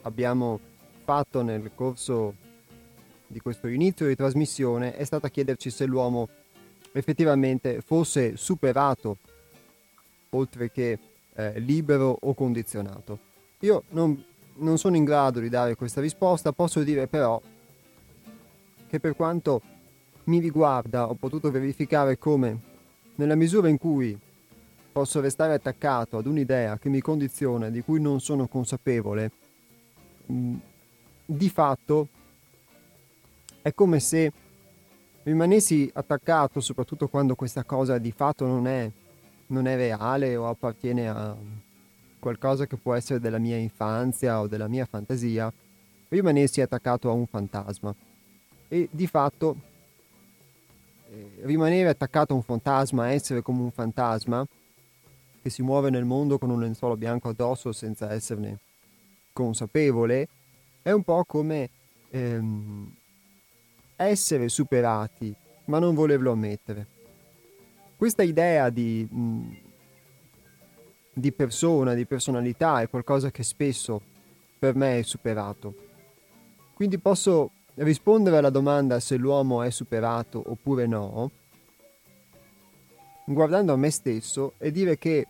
abbiamo 0.00 0.58
fatto 1.04 1.42
nel 1.42 1.72
corso 1.74 2.36
di 3.26 3.38
questo 3.40 3.66
inizio 3.66 4.06
di 4.06 4.16
trasmissione 4.16 4.96
è 4.96 5.04
stata 5.04 5.28
chiederci 5.28 5.68
se 5.68 5.84
l'uomo 5.84 6.26
effettivamente 6.92 7.82
fosse 7.82 8.38
superato 8.38 9.18
oltre 10.30 10.70
che 10.70 10.98
eh, 11.34 11.60
libero 11.60 12.16
o 12.18 12.32
condizionato. 12.32 13.18
Io 13.58 13.82
non, 13.90 14.24
non 14.54 14.78
sono 14.78 14.96
in 14.96 15.04
grado 15.04 15.38
di 15.40 15.50
dare 15.50 15.74
questa 15.74 16.00
risposta, 16.00 16.52
posso 16.52 16.82
dire 16.82 17.08
però 17.08 17.38
che 18.94 19.00
per 19.00 19.16
quanto 19.16 19.60
mi 20.24 20.38
riguarda 20.38 21.08
ho 21.08 21.14
potuto 21.14 21.50
verificare 21.50 22.16
come, 22.16 22.60
nella 23.16 23.34
misura 23.34 23.68
in 23.68 23.76
cui 23.76 24.16
posso 24.92 25.20
restare 25.20 25.54
attaccato 25.54 26.16
ad 26.16 26.26
un'idea 26.26 26.78
che 26.78 26.88
mi 26.88 27.00
condiziona, 27.00 27.70
di 27.70 27.82
cui 27.82 28.00
non 28.00 28.20
sono 28.20 28.46
consapevole, 28.46 29.32
mm, 30.30 30.54
di 31.26 31.48
fatto 31.48 32.08
è 33.62 33.74
come 33.74 33.98
se 33.98 34.32
rimanessi 35.24 35.90
attaccato, 35.92 36.60
soprattutto 36.60 37.08
quando 37.08 37.34
questa 37.34 37.64
cosa 37.64 37.98
di 37.98 38.12
fatto 38.12 38.46
non 38.46 38.68
è, 38.68 38.88
non 39.48 39.66
è 39.66 39.74
reale 39.74 40.36
o 40.36 40.46
appartiene 40.46 41.08
a 41.08 41.36
qualcosa 42.20 42.66
che 42.66 42.76
può 42.76 42.94
essere 42.94 43.18
della 43.18 43.38
mia 43.38 43.56
infanzia 43.56 44.38
o 44.38 44.46
della 44.46 44.68
mia 44.68 44.84
fantasia, 44.84 45.52
rimanessi 46.10 46.60
attaccato 46.60 47.10
a 47.10 47.12
un 47.12 47.26
fantasma 47.26 48.12
e 48.68 48.88
di 48.90 49.06
fatto 49.06 49.56
eh, 51.10 51.40
rimanere 51.42 51.88
attaccato 51.88 52.32
a 52.32 52.36
un 52.36 52.42
fantasma, 52.42 53.10
essere 53.10 53.42
come 53.42 53.62
un 53.62 53.70
fantasma 53.70 54.46
che 55.42 55.50
si 55.50 55.62
muove 55.62 55.90
nel 55.90 56.04
mondo 56.04 56.38
con 56.38 56.50
un 56.50 56.60
lenzuolo 56.60 56.96
bianco 56.96 57.28
addosso 57.28 57.72
senza 57.72 58.10
esserne 58.12 58.58
consapevole, 59.32 60.28
è 60.82 60.90
un 60.90 61.02
po' 61.02 61.24
come 61.24 61.68
ehm, 62.10 62.94
essere 63.96 64.48
superati 64.48 65.34
ma 65.66 65.78
non 65.78 65.94
volerlo 65.94 66.32
ammettere. 66.32 66.86
Questa 67.96 68.22
idea 68.22 68.70
di, 68.70 69.06
di 71.12 71.32
persona, 71.32 71.94
di 71.94 72.06
personalità 72.06 72.80
è 72.80 72.88
qualcosa 72.88 73.30
che 73.30 73.42
spesso 73.42 74.00
per 74.58 74.74
me 74.74 74.98
è 74.98 75.02
superato. 75.02 75.74
Quindi 76.74 76.98
posso 76.98 77.50
rispondere 77.76 78.36
alla 78.36 78.50
domanda 78.50 79.00
se 79.00 79.16
l'uomo 79.16 79.62
è 79.62 79.70
superato 79.70 80.42
oppure 80.46 80.86
no, 80.86 81.30
guardando 83.24 83.72
a 83.72 83.76
me 83.76 83.90
stesso 83.90 84.52
e 84.58 84.70
dire 84.70 84.96
che 84.96 85.26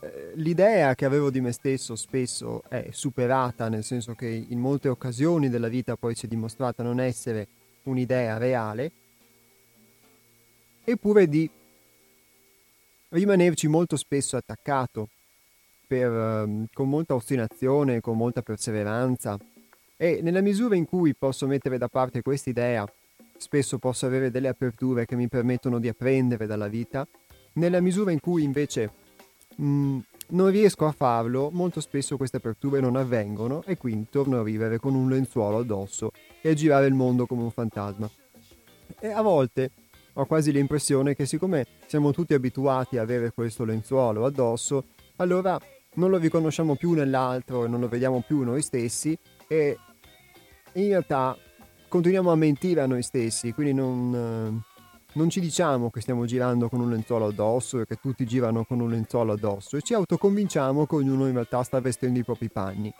eh, 0.00 0.32
l'idea 0.34 0.94
che 0.94 1.04
avevo 1.04 1.30
di 1.30 1.40
me 1.40 1.52
stesso 1.52 1.96
spesso 1.96 2.62
è 2.68 2.88
superata, 2.90 3.68
nel 3.68 3.82
senso 3.82 4.14
che 4.14 4.26
in 4.26 4.58
molte 4.58 4.88
occasioni 4.88 5.48
della 5.48 5.68
vita 5.68 5.96
poi 5.96 6.14
si 6.14 6.26
è 6.26 6.28
dimostrata 6.28 6.82
non 6.82 7.00
essere 7.00 7.48
un'idea 7.84 8.38
reale, 8.38 8.92
eppure 10.84 11.26
di 11.26 11.50
rimanerci 13.08 13.66
molto 13.66 13.96
spesso 13.96 14.36
attaccato 14.36 15.08
per, 15.86 16.10
ehm, 16.10 16.66
con 16.72 16.88
molta 16.88 17.14
ostinazione, 17.14 18.00
con 18.00 18.16
molta 18.16 18.42
perseveranza 18.42 19.38
e 19.96 20.20
nella 20.22 20.40
misura 20.40 20.76
in 20.76 20.84
cui 20.84 21.14
posso 21.14 21.46
mettere 21.46 21.78
da 21.78 21.88
parte 21.88 22.22
questa 22.22 22.50
idea, 22.50 22.84
spesso 23.36 23.78
posso 23.78 24.06
avere 24.06 24.30
delle 24.30 24.48
aperture 24.48 25.06
che 25.06 25.16
mi 25.16 25.28
permettono 25.28 25.78
di 25.78 25.88
apprendere 25.88 26.46
dalla 26.46 26.68
vita, 26.68 27.06
nella 27.54 27.80
misura 27.80 28.10
in 28.10 28.20
cui 28.20 28.42
invece 28.42 28.90
mh, 29.56 29.66
mm, 29.66 29.98
non 30.28 30.50
riesco 30.50 30.86
a 30.86 30.92
farlo, 30.92 31.50
molto 31.52 31.80
spesso 31.80 32.16
queste 32.16 32.38
aperture 32.38 32.80
non 32.80 32.96
avvengono 32.96 33.62
e 33.64 33.76
quindi 33.76 34.08
torno 34.10 34.40
a 34.40 34.42
vivere 34.42 34.78
con 34.78 34.94
un 34.94 35.08
lenzuolo 35.08 35.58
addosso 35.58 36.10
e 36.40 36.50
a 36.50 36.54
girare 36.54 36.86
il 36.86 36.94
mondo 36.94 37.26
come 37.26 37.42
un 37.42 37.50
fantasma. 37.50 38.10
E 38.98 39.08
a 39.08 39.20
volte 39.22 39.70
ho 40.14 40.26
quasi 40.26 40.52
l'impressione 40.52 41.14
che 41.14 41.26
siccome 41.26 41.66
siamo 41.86 42.12
tutti 42.12 42.34
abituati 42.34 42.98
a 42.98 43.02
avere 43.02 43.32
questo 43.32 43.64
lenzuolo 43.64 44.24
addosso, 44.24 44.84
allora 45.16 45.58
non 45.94 46.10
lo 46.10 46.16
riconosciamo 46.16 46.74
più 46.74 46.92
nell'altro 46.92 47.64
e 47.64 47.68
non 47.68 47.80
lo 47.80 47.88
vediamo 47.88 48.22
più 48.26 48.42
noi 48.42 48.62
stessi 48.62 49.16
e 49.48 49.78
in 50.72 50.88
realtà 50.88 51.36
continuiamo 51.88 52.30
a 52.30 52.34
mentire 52.36 52.80
a 52.80 52.86
noi 52.86 53.02
stessi, 53.02 53.52
quindi 53.52 53.72
non, 53.72 54.62
non 55.12 55.30
ci 55.30 55.40
diciamo 55.40 55.90
che 55.90 56.00
stiamo 56.00 56.24
girando 56.24 56.68
con 56.68 56.80
un 56.80 56.90
lenzuolo 56.90 57.26
addosso 57.26 57.80
e 57.80 57.86
che 57.86 57.96
tutti 57.96 58.24
girano 58.24 58.64
con 58.64 58.80
un 58.80 58.90
lenzuolo 58.90 59.32
addosso 59.32 59.76
e 59.76 59.82
ci 59.82 59.94
autoconvinciamo 59.94 60.86
che 60.86 60.94
ognuno 60.96 61.26
in 61.26 61.34
realtà 61.34 61.62
sta 61.62 61.80
vestendo 61.80 62.18
i 62.18 62.24
propri 62.24 62.50
panni. 62.50 62.92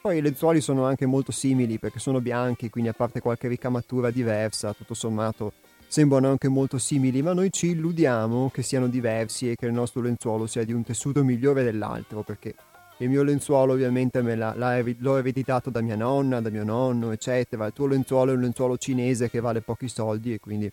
Poi 0.00 0.18
i 0.18 0.20
lenzuoli 0.20 0.60
sono 0.60 0.84
anche 0.84 1.06
molto 1.06 1.32
simili 1.32 1.78
perché 1.78 1.98
sono 1.98 2.20
bianchi, 2.20 2.70
quindi 2.70 2.90
a 2.90 2.92
parte 2.92 3.20
qualche 3.20 3.48
ricamatura 3.48 4.10
diversa, 4.10 4.72
tutto 4.72 4.94
sommato 4.94 5.52
sembrano 5.88 6.28
anche 6.28 6.48
molto 6.48 6.78
simili, 6.78 7.22
ma 7.22 7.32
noi 7.32 7.50
ci 7.50 7.70
illudiamo 7.70 8.50
che 8.50 8.62
siano 8.62 8.88
diversi 8.88 9.50
e 9.50 9.56
che 9.56 9.66
il 9.66 9.72
nostro 9.72 10.02
lenzuolo 10.02 10.46
sia 10.46 10.64
di 10.64 10.72
un 10.72 10.84
tessuto 10.84 11.24
migliore 11.24 11.64
dell'altro, 11.64 12.22
perché 12.22 12.54
il 12.98 13.08
mio 13.08 13.22
lenzuolo 13.22 13.74
ovviamente 13.74 14.22
me 14.22 14.34
l'ha, 14.34 14.54
l'ho 14.98 15.16
ereditato 15.16 15.70
da 15.70 15.80
mia 15.80 15.96
nonna, 15.96 16.40
da 16.40 16.50
mio 16.50 16.64
nonno, 16.64 17.12
eccetera. 17.12 17.66
Il 17.66 17.72
tuo 17.72 17.86
lenzuolo 17.86 18.32
è 18.32 18.34
un 18.34 18.40
lenzuolo 18.40 18.76
cinese 18.76 19.30
che 19.30 19.40
vale 19.40 19.60
pochi 19.60 19.88
soldi 19.88 20.32
e 20.32 20.40
quindi 20.40 20.70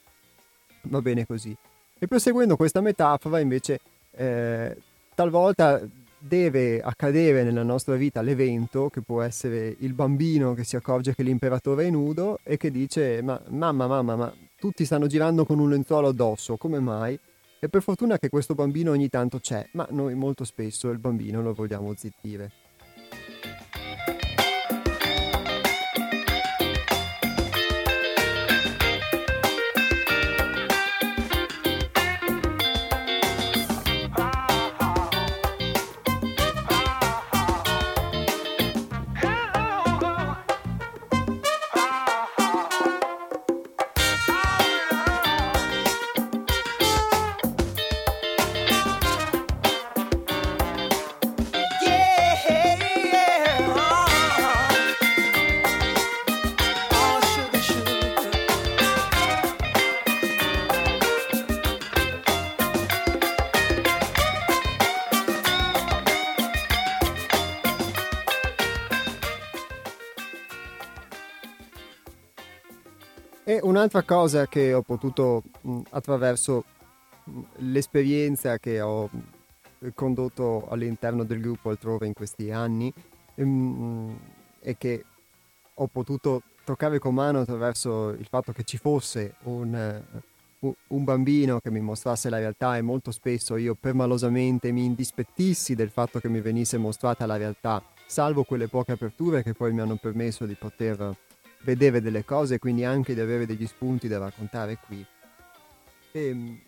va 0.83 1.01
bene 1.01 1.25
così. 1.25 1.55
E 1.97 2.07
proseguendo 2.07 2.55
questa 2.55 2.81
metafora, 2.81 3.39
invece, 3.39 3.79
eh, 4.11 4.75
talvolta 5.13 5.81
deve 6.17 6.81
accadere 6.81 7.43
nella 7.43 7.63
nostra 7.63 7.95
vita 7.95 8.21
l'evento 8.21 8.89
che 8.89 9.01
può 9.01 9.21
essere 9.21 9.75
il 9.79 9.93
bambino 9.93 10.55
che 10.55 10.63
si 10.63 10.75
accorge 10.75 11.13
che 11.13 11.21
l'imperatore 11.21 11.85
è 11.85 11.89
nudo 11.91 12.39
e 12.41 12.57
che 12.57 12.71
dice 12.71 13.21
ma 13.21 13.39
mamma 13.49 13.85
mamma 13.85 14.15
ma 14.15 14.33
tutti 14.57 14.85
stanno 14.85 15.05
girando 15.05 15.45
con 15.45 15.59
un 15.59 15.69
lenzuolo 15.69 16.07
addosso 16.07 16.57
come 16.57 16.79
mai 16.79 17.19
e 17.65 17.69
per 17.69 17.81
fortuna 17.81 18.19
che 18.19 18.29
questo 18.29 18.53
bambino 18.53 18.91
ogni 18.91 19.09
tanto 19.09 19.39
c'è 19.39 19.67
ma 19.71 19.87
noi 19.89 20.13
molto 20.13 20.43
spesso 20.43 20.91
il 20.91 20.99
bambino 20.99 21.41
lo 21.41 21.53
vogliamo 21.53 21.95
zittire 21.95 22.64
un'altra 73.85 74.03
cosa 74.03 74.47
che 74.47 74.73
ho 74.73 74.81
potuto 74.81 75.43
mh, 75.61 75.81
attraverso 75.91 76.63
mh, 77.23 77.41
l'esperienza 77.57 78.57
che 78.57 78.81
ho 78.81 79.07
mh, 79.11 79.89
condotto 79.93 80.67
all'interno 80.69 81.23
del 81.23 81.39
gruppo 81.39 81.69
altrove 81.69 82.07
in 82.07 82.13
questi 82.13 82.49
anni 82.49 82.91
e 83.35 84.77
che 84.77 85.05
ho 85.75 85.87
potuto 85.87 86.41
toccare 86.63 86.97
con 86.97 87.13
mano 87.13 87.41
attraverso 87.41 88.09
il 88.09 88.25
fatto 88.27 88.51
che 88.53 88.63
ci 88.63 88.77
fosse 88.77 89.35
un, 89.43 90.01
uh, 90.59 90.75
un 90.87 91.03
bambino 91.03 91.59
che 91.59 91.69
mi 91.69 91.81
mostrasse 91.81 92.29
la 92.29 92.39
realtà 92.39 92.77
e 92.77 92.81
molto 92.81 93.11
spesso 93.11 93.57
io 93.57 93.75
permalosamente 93.75 94.71
mi 94.71 94.85
indispettissi 94.85 95.75
del 95.75 95.89
fatto 95.91 96.19
che 96.19 96.29
mi 96.29 96.41
venisse 96.41 96.77
mostrata 96.77 97.27
la 97.27 97.37
realtà, 97.37 97.83
salvo 98.07 98.43
quelle 98.43 98.67
poche 98.67 98.93
aperture 98.93 99.43
che 99.43 99.53
poi 99.53 99.73
mi 99.73 99.81
hanno 99.81 99.97
permesso 99.97 100.45
di 100.45 100.55
poter 100.55 101.15
vedere 101.63 102.01
delle 102.01 102.23
cose 102.25 102.59
quindi 102.59 102.83
anche 102.83 103.13
di 103.13 103.19
avere 103.19 103.45
degli 103.45 103.67
spunti 103.67 104.07
da 104.07 104.19
raccontare 104.19 104.77
qui. 104.85 105.05
E 106.11 106.27
ehm, 106.27 106.59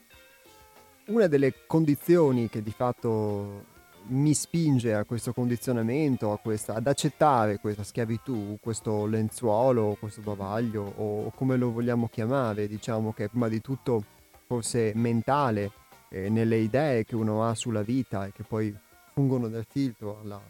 una 1.07 1.27
delle 1.27 1.65
condizioni 1.65 2.49
che 2.49 2.61
di 2.61 2.71
fatto 2.71 3.75
mi 4.09 4.33
spinge 4.33 4.93
a 4.93 5.03
questo 5.03 5.33
condizionamento, 5.33 6.37
questa, 6.41 6.75
ad 6.75 6.87
accettare 6.87 7.59
questa 7.59 7.83
schiavitù, 7.83 8.57
questo 8.61 9.05
lenzuolo, 9.05 9.97
questo 9.99 10.21
bavaglio 10.21 10.93
o 10.97 11.31
come 11.31 11.57
lo 11.57 11.71
vogliamo 11.71 12.07
chiamare, 12.07 12.67
diciamo 12.67 13.13
che 13.13 13.29
prima 13.29 13.47
di 13.47 13.61
tutto 13.61 14.03
forse 14.45 14.93
mentale, 14.95 15.71
eh, 16.09 16.29
nelle 16.29 16.57
idee 16.57 17.03
che 17.03 17.15
uno 17.15 17.45
ha 17.45 17.53
sulla 17.53 17.81
vita 17.81 18.25
e 18.25 18.31
che 18.31 18.43
poi 18.43 18.75
fungono 19.13 19.49
da 19.49 19.63
filtro 19.67 20.19
alla, 20.21 20.41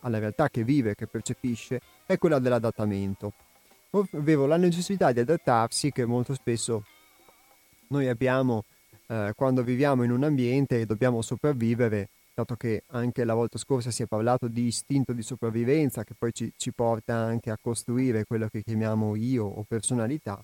alla 0.00 0.18
realtà 0.18 0.48
che 0.48 0.62
vive, 0.62 0.94
che 0.94 1.06
percepisce, 1.06 1.80
è 2.06 2.18
quella 2.18 2.38
dell'adattamento 2.38 3.32
ovvero 3.92 4.46
la 4.46 4.56
necessità 4.56 5.12
di 5.12 5.20
adattarsi 5.20 5.92
che 5.92 6.04
molto 6.04 6.34
spesso 6.34 6.84
noi 7.88 8.08
abbiamo 8.08 8.64
eh, 9.08 9.32
quando 9.36 9.62
viviamo 9.62 10.02
in 10.02 10.10
un 10.10 10.24
ambiente 10.24 10.80
e 10.80 10.86
dobbiamo 10.86 11.20
sopravvivere, 11.20 12.08
dato 12.34 12.56
che 12.56 12.84
anche 12.88 13.24
la 13.24 13.34
volta 13.34 13.58
scorsa 13.58 13.90
si 13.90 14.02
è 14.02 14.06
parlato 14.06 14.48
di 14.48 14.62
istinto 14.62 15.12
di 15.12 15.22
sopravvivenza 15.22 16.04
che 16.04 16.14
poi 16.18 16.32
ci, 16.32 16.50
ci 16.56 16.72
porta 16.72 17.14
anche 17.14 17.50
a 17.50 17.58
costruire 17.60 18.24
quello 18.24 18.48
che 18.48 18.62
chiamiamo 18.62 19.14
io 19.14 19.44
o 19.44 19.64
personalità, 19.68 20.42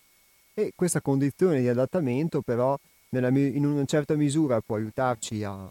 e 0.53 0.73
questa 0.75 1.01
condizione 1.01 1.61
di 1.61 1.69
adattamento 1.69 2.43
però 2.43 2.79
nella, 3.11 3.29
in 3.29 3.65
una 3.65 3.85
certa 3.87 4.15
misura 4.15 4.61
può 4.61 4.77
aiutarci 4.77 5.43
a, 5.45 5.71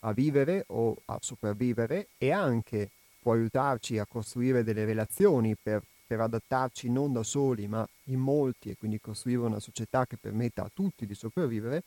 a 0.00 0.12
vivere 0.12 0.64
o 0.68 0.94
a 1.06 1.18
sopravvivere 1.20 2.08
e 2.18 2.32
anche 2.32 2.90
può 3.22 3.32
aiutarci 3.32 3.98
a 3.98 4.04
costruire 4.04 4.62
delle 4.62 4.84
relazioni 4.84 5.56
per 5.60 5.82
per 6.06 6.20
adattarci 6.20 6.90
non 6.90 7.12
da 7.12 7.22
soli 7.22 7.66
ma 7.66 7.86
in 8.04 8.18
molti 8.18 8.70
e 8.70 8.76
quindi 8.76 9.00
costruire 9.00 9.40
una 9.40 9.60
società 9.60 10.06
che 10.06 10.16
permetta 10.16 10.62
a 10.62 10.70
tutti 10.72 11.06
di 11.06 11.14
sopravvivere, 11.14 11.82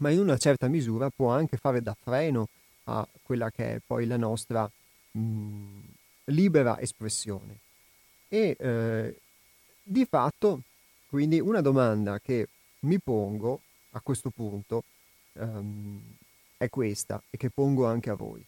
ma 0.00 0.10
in 0.10 0.20
una 0.20 0.38
certa 0.38 0.68
misura 0.68 1.10
può 1.10 1.30
anche 1.30 1.56
fare 1.56 1.82
da 1.82 1.96
freno 2.00 2.48
a 2.84 3.06
quella 3.22 3.50
che 3.50 3.74
è 3.74 3.80
poi 3.84 4.06
la 4.06 4.16
nostra 4.16 4.70
mh, 5.12 5.80
libera 6.24 6.80
espressione. 6.80 7.58
E 8.28 8.56
eh, 8.58 9.20
di 9.82 10.06
fatto, 10.06 10.62
quindi 11.08 11.40
una 11.40 11.60
domanda 11.60 12.18
che 12.20 12.48
mi 12.80 12.98
pongo 12.98 13.60
a 13.90 14.00
questo 14.00 14.30
punto 14.30 14.84
um, 15.34 16.00
è 16.56 16.68
questa 16.68 17.20
e 17.28 17.36
che 17.36 17.50
pongo 17.50 17.86
anche 17.86 18.10
a 18.10 18.14
voi 18.14 18.44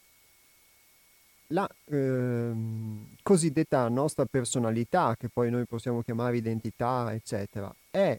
la 1.52 1.68
ehm, 1.86 3.14
cosiddetta 3.22 3.88
nostra 3.88 4.24
personalità, 4.26 5.14
che 5.16 5.28
poi 5.28 5.50
noi 5.50 5.64
possiamo 5.66 6.02
chiamare 6.02 6.36
identità, 6.38 7.12
eccetera, 7.12 7.72
è 7.90 8.18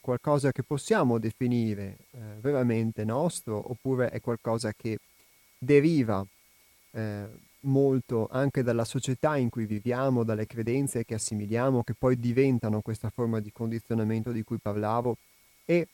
qualcosa 0.00 0.52
che 0.52 0.62
possiamo 0.62 1.18
definire 1.18 1.96
eh, 2.10 2.18
veramente 2.40 3.04
nostro 3.04 3.70
oppure 3.70 4.10
è 4.10 4.20
qualcosa 4.20 4.72
che 4.72 4.98
deriva 5.56 6.24
eh, 6.90 7.26
molto 7.60 8.28
anche 8.30 8.62
dalla 8.62 8.84
società 8.84 9.36
in 9.36 9.48
cui 9.48 9.64
viviamo, 9.64 10.24
dalle 10.24 10.46
credenze 10.46 11.04
che 11.04 11.14
assimiliamo, 11.14 11.82
che 11.82 11.94
poi 11.94 12.18
diventano 12.18 12.82
questa 12.82 13.08
forma 13.08 13.40
di 13.40 13.50
condizionamento 13.50 14.30
di 14.30 14.42
cui 14.42 14.58
parlavo 14.58 15.16
e 15.64 15.88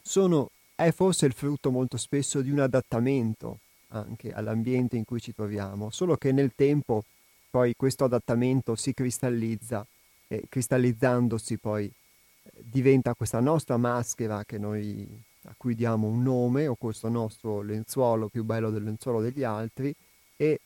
sono, 0.00 0.50
è 0.76 0.92
forse 0.92 1.26
il 1.26 1.32
frutto 1.32 1.72
molto 1.72 1.96
spesso 1.96 2.40
di 2.40 2.50
un 2.50 2.60
adattamento 2.60 3.58
anche 3.88 4.32
all'ambiente 4.32 4.96
in 4.96 5.04
cui 5.04 5.20
ci 5.20 5.34
troviamo, 5.34 5.90
solo 5.90 6.16
che 6.16 6.32
nel 6.32 6.52
tempo 6.54 7.04
poi 7.50 7.74
questo 7.76 8.04
adattamento 8.04 8.74
si 8.74 8.92
cristallizza 8.92 9.86
e 10.28 10.44
cristallizzandosi 10.48 11.58
poi 11.58 11.84
eh, 11.86 12.50
diventa 12.62 13.14
questa 13.14 13.40
nostra 13.40 13.76
maschera 13.76 14.44
che 14.44 14.58
noi 14.58 15.24
a 15.48 15.54
cui 15.56 15.74
diamo 15.74 16.08
un 16.08 16.22
nome, 16.22 16.66
o 16.66 16.74
questo 16.74 17.08
nostro 17.08 17.62
lenzuolo 17.62 18.28
più 18.28 18.44
bello 18.44 18.70
del 18.70 18.82
lenzuolo 18.82 19.20
degli 19.20 19.44
altri, 19.44 19.94
e, 20.36 20.60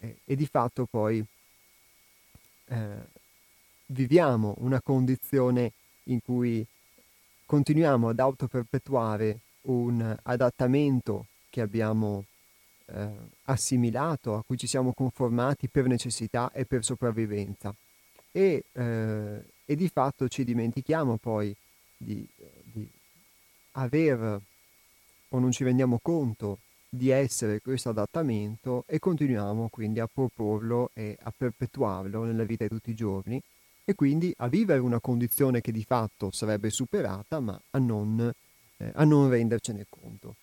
e, 0.00 0.16
e 0.24 0.36
di 0.36 0.46
fatto 0.46 0.86
poi 0.86 1.22
eh, 2.66 3.08
viviamo 3.86 4.54
una 4.58 4.80
condizione 4.80 5.72
in 6.04 6.22
cui 6.22 6.64
continuiamo 7.44 8.08
ad 8.08 8.18
autoperpetuare 8.18 9.40
un 9.62 10.16
adattamento 10.22 11.26
che 11.50 11.60
abbiamo 11.60 12.24
eh, 12.92 13.08
assimilato, 13.44 14.34
a 14.34 14.42
cui 14.42 14.56
ci 14.56 14.66
siamo 14.66 14.92
conformati 14.92 15.68
per 15.68 15.86
necessità 15.86 16.50
e 16.52 16.64
per 16.64 16.84
sopravvivenza. 16.84 17.74
E, 18.32 18.64
eh, 18.72 19.44
e 19.64 19.76
di 19.76 19.88
fatto 19.88 20.28
ci 20.28 20.44
dimentichiamo 20.44 21.16
poi 21.16 21.54
di, 21.96 22.26
di 22.62 22.88
aver 23.72 24.40
o 25.28 25.38
non 25.38 25.52
ci 25.52 25.64
rendiamo 25.64 25.98
conto 26.02 26.58
di 26.88 27.10
essere 27.10 27.60
questo 27.60 27.90
adattamento 27.90 28.82
e 28.86 28.98
continuiamo 28.98 29.68
quindi 29.68 30.00
a 30.00 30.08
proporlo 30.12 30.90
e 30.92 31.16
a 31.22 31.32
perpetuarlo 31.36 32.24
nella 32.24 32.42
vita 32.42 32.64
di 32.64 32.70
tutti 32.70 32.90
i 32.90 32.94
giorni 32.94 33.40
e 33.84 33.94
quindi 33.94 34.34
a 34.38 34.48
vivere 34.48 34.80
una 34.80 34.98
condizione 34.98 35.60
che 35.60 35.70
di 35.70 35.84
fatto 35.84 36.30
sarebbe 36.32 36.70
superata 36.70 37.38
ma 37.38 37.60
a 37.70 37.78
non, 37.78 38.32
eh, 38.76 38.90
a 38.94 39.04
non 39.04 39.28
rendercene 39.28 39.86
conto. 39.88 40.34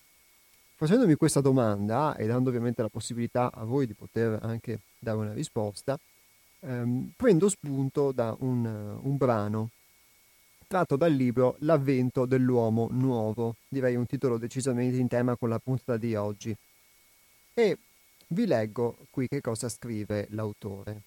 Facendomi 0.80 1.16
questa 1.16 1.40
domanda 1.40 2.14
e 2.14 2.28
dando 2.28 2.50
ovviamente 2.50 2.82
la 2.82 2.88
possibilità 2.88 3.50
a 3.52 3.64
voi 3.64 3.84
di 3.84 3.94
poter 3.94 4.38
anche 4.42 4.78
dare 4.96 5.16
una 5.16 5.32
risposta, 5.32 5.98
ehm, 6.60 7.14
prendo 7.16 7.48
spunto 7.48 8.12
da 8.12 8.36
un, 8.38 8.64
un 9.02 9.16
brano 9.16 9.70
tratto 10.68 10.94
dal 10.94 11.12
libro 11.12 11.56
L'avvento 11.62 12.26
dell'uomo 12.26 12.86
nuovo, 12.92 13.56
direi 13.66 13.96
un 13.96 14.06
titolo 14.06 14.38
decisamente 14.38 14.98
in 14.98 15.08
tema 15.08 15.34
con 15.34 15.48
la 15.48 15.58
puntata 15.58 15.96
di 15.96 16.14
oggi. 16.14 16.56
E 17.54 17.78
vi 18.28 18.46
leggo 18.46 18.98
qui 19.10 19.26
che 19.26 19.40
cosa 19.40 19.68
scrive 19.68 20.28
l'autore. 20.30 21.02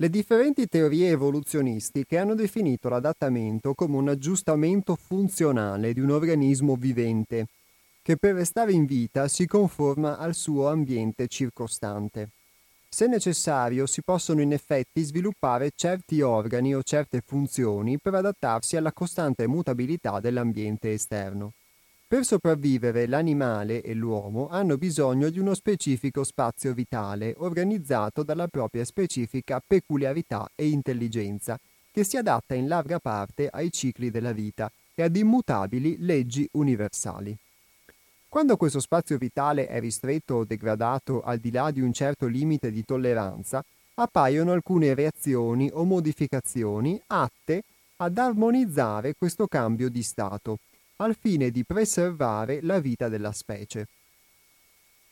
Le 0.00 0.08
differenti 0.08 0.66
teorie 0.66 1.10
evoluzionistiche 1.10 2.16
hanno 2.16 2.34
definito 2.34 2.88
l'adattamento 2.88 3.74
come 3.74 3.98
un 3.98 4.08
aggiustamento 4.08 4.96
funzionale 4.96 5.92
di 5.92 6.00
un 6.00 6.10
organismo 6.10 6.74
vivente, 6.74 7.48
che 8.00 8.16
per 8.16 8.32
restare 8.32 8.72
in 8.72 8.86
vita 8.86 9.28
si 9.28 9.46
conforma 9.46 10.16
al 10.16 10.34
suo 10.34 10.68
ambiente 10.68 11.28
circostante. 11.28 12.30
Se 12.88 13.08
necessario, 13.08 13.84
si 13.84 14.00
possono 14.00 14.40
in 14.40 14.54
effetti 14.54 15.02
sviluppare 15.02 15.72
certi 15.76 16.22
organi 16.22 16.74
o 16.74 16.82
certe 16.82 17.20
funzioni 17.22 17.98
per 17.98 18.14
adattarsi 18.14 18.78
alla 18.78 18.92
costante 18.92 19.46
mutabilità 19.46 20.18
dell'ambiente 20.18 20.94
esterno. 20.94 21.52
Per 22.10 22.24
sopravvivere 22.24 23.06
l'animale 23.06 23.82
e 23.82 23.94
l'uomo 23.94 24.48
hanno 24.48 24.76
bisogno 24.76 25.30
di 25.30 25.38
uno 25.38 25.54
specifico 25.54 26.24
spazio 26.24 26.74
vitale 26.74 27.34
organizzato 27.36 28.24
dalla 28.24 28.48
propria 28.48 28.84
specifica 28.84 29.62
peculiarità 29.64 30.50
e 30.56 30.66
intelligenza, 30.70 31.56
che 31.92 32.02
si 32.02 32.16
adatta 32.16 32.54
in 32.54 32.66
larga 32.66 32.98
parte 32.98 33.46
ai 33.48 33.70
cicli 33.70 34.10
della 34.10 34.32
vita 34.32 34.68
e 34.92 35.04
ad 35.04 35.14
immutabili 35.14 35.98
leggi 36.00 36.48
universali. 36.54 37.36
Quando 38.28 38.56
questo 38.56 38.80
spazio 38.80 39.16
vitale 39.16 39.68
è 39.68 39.78
ristretto 39.78 40.34
o 40.34 40.44
degradato 40.44 41.22
al 41.22 41.38
di 41.38 41.52
là 41.52 41.70
di 41.70 41.80
un 41.80 41.92
certo 41.92 42.26
limite 42.26 42.72
di 42.72 42.84
tolleranza, 42.84 43.64
appaiono 43.94 44.50
alcune 44.50 44.94
reazioni 44.94 45.70
o 45.72 45.84
modificazioni 45.84 47.00
atte 47.06 47.62
ad 47.98 48.18
armonizzare 48.18 49.14
questo 49.14 49.46
cambio 49.46 49.88
di 49.88 50.02
stato 50.02 50.58
al 51.00 51.16
fine 51.18 51.50
di 51.50 51.64
preservare 51.64 52.60
la 52.62 52.78
vita 52.78 53.08
della 53.08 53.32
specie. 53.32 53.86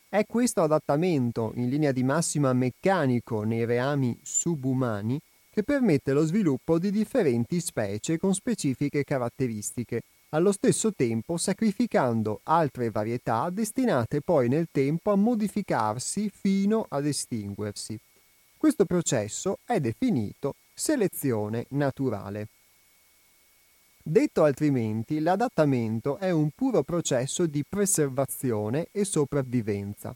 È 0.07 0.25
questo 0.25 0.61
adattamento, 0.61 1.51
in 1.55 1.69
linea 1.69 1.91
di 1.91 2.03
massima 2.03 2.53
meccanico 2.53 3.43
nei 3.43 3.65
reami 3.65 4.17
subumani, 4.21 5.19
che 5.51 5.63
permette 5.63 6.13
lo 6.13 6.25
sviluppo 6.25 6.79
di 6.79 6.91
differenti 6.91 7.59
specie 7.59 8.17
con 8.17 8.33
specifiche 8.33 9.03
caratteristiche, 9.03 10.01
allo 10.29 10.51
stesso 10.51 10.93
tempo 10.93 11.37
sacrificando 11.37 12.41
altre 12.43 12.91
varietà 12.91 13.49
destinate 13.49 14.21
poi 14.21 14.47
nel 14.47 14.67
tempo 14.71 15.11
a 15.11 15.15
modificarsi 15.15 16.29
fino 16.29 16.85
ad 16.87 17.05
estinguersi. 17.07 17.99
Questo 18.55 18.85
processo 18.85 19.57
è 19.65 19.79
definito 19.79 20.53
selezione 20.73 21.65
naturale. 21.69 22.47
Detto 24.09 24.43
altrimenti, 24.43 25.19
l'adattamento 25.19 26.17
è 26.17 26.31
un 26.31 26.49
puro 26.49 26.81
processo 26.81 27.45
di 27.45 27.63
preservazione 27.63 28.87
e 28.91 29.05
sopravvivenza. 29.05 30.15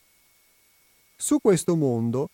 Su 1.16 1.38
questo 1.40 1.76
mondo 1.76 2.32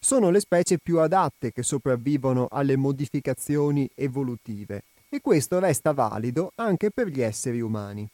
sono 0.00 0.30
le 0.30 0.40
specie 0.40 0.78
più 0.78 0.98
adatte 0.98 1.52
che 1.52 1.62
sopravvivono 1.62 2.48
alle 2.50 2.74
modificazioni 2.74 3.88
evolutive 3.94 4.82
e 5.08 5.20
questo 5.20 5.60
resta 5.60 5.92
valido 5.92 6.50
anche 6.56 6.90
per 6.90 7.06
gli 7.06 7.20
esseri 7.20 7.60
umani. 7.60 8.04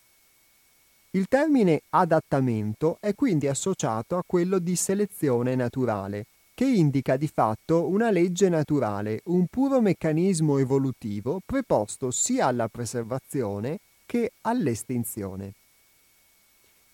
Il 1.13 1.29
termine 1.29 1.81
adattamento 1.89 2.99
è 3.01 3.15
quindi 3.15 3.49
associato 3.49 4.19
a 4.19 4.25
quello 4.27 4.59
di 4.59 4.77
selezione 4.77 5.55
naturale, 5.55 6.27
che 6.55 6.67
indica 6.67 7.17
di 7.17 7.29
fatto 7.29 7.89
una 7.89 8.11
legge 8.11 8.49
naturale, 8.49 9.21
un 9.25 9.47
puro 9.47 9.81
meccanismo 9.81 10.59
evolutivo 10.59 11.41
preposto 11.45 12.11
sia 12.11 12.47
alla 12.47 12.69
preservazione 12.69 13.79
che 14.05 14.33
all'estinzione. 14.43 15.55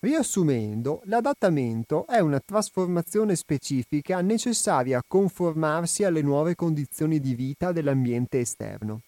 Riassumendo, 0.01 1.01
l'adattamento 1.05 2.07
è 2.07 2.19
una 2.19 2.39
trasformazione 2.39 3.35
specifica 3.35 4.21
necessaria 4.21 4.99
a 4.99 5.03
conformarsi 5.05 6.05
alle 6.05 6.21
nuove 6.21 6.55
condizioni 6.55 7.19
di 7.19 7.35
vita 7.35 7.73
dell'ambiente 7.73 8.39
esterno. 8.39 9.01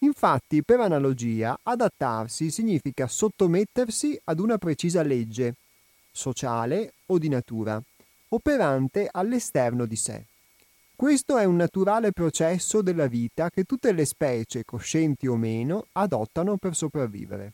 Infatti, 0.00 0.62
per 0.62 0.80
analogia, 0.80 1.58
adattarsi 1.62 2.50
significa 2.50 3.08
sottomettersi 3.08 4.20
ad 4.24 4.38
una 4.38 4.58
precisa 4.58 5.02
legge, 5.02 5.54
sociale 6.12 6.92
o 7.06 7.18
di 7.18 7.30
natura, 7.30 7.82
operante 8.28 9.08
all'esterno 9.10 9.86
di 9.86 9.96
sé. 9.96 10.24
Questo 10.94 11.36
è 11.38 11.44
un 11.44 11.56
naturale 11.56 12.12
processo 12.12 12.82
della 12.82 13.06
vita 13.06 13.50
che 13.50 13.62
tutte 13.62 13.92
le 13.92 14.04
specie, 14.04 14.64
coscienti 14.64 15.28
o 15.28 15.36
meno, 15.36 15.86
adottano 15.92 16.56
per 16.56 16.74
sopravvivere. 16.74 17.52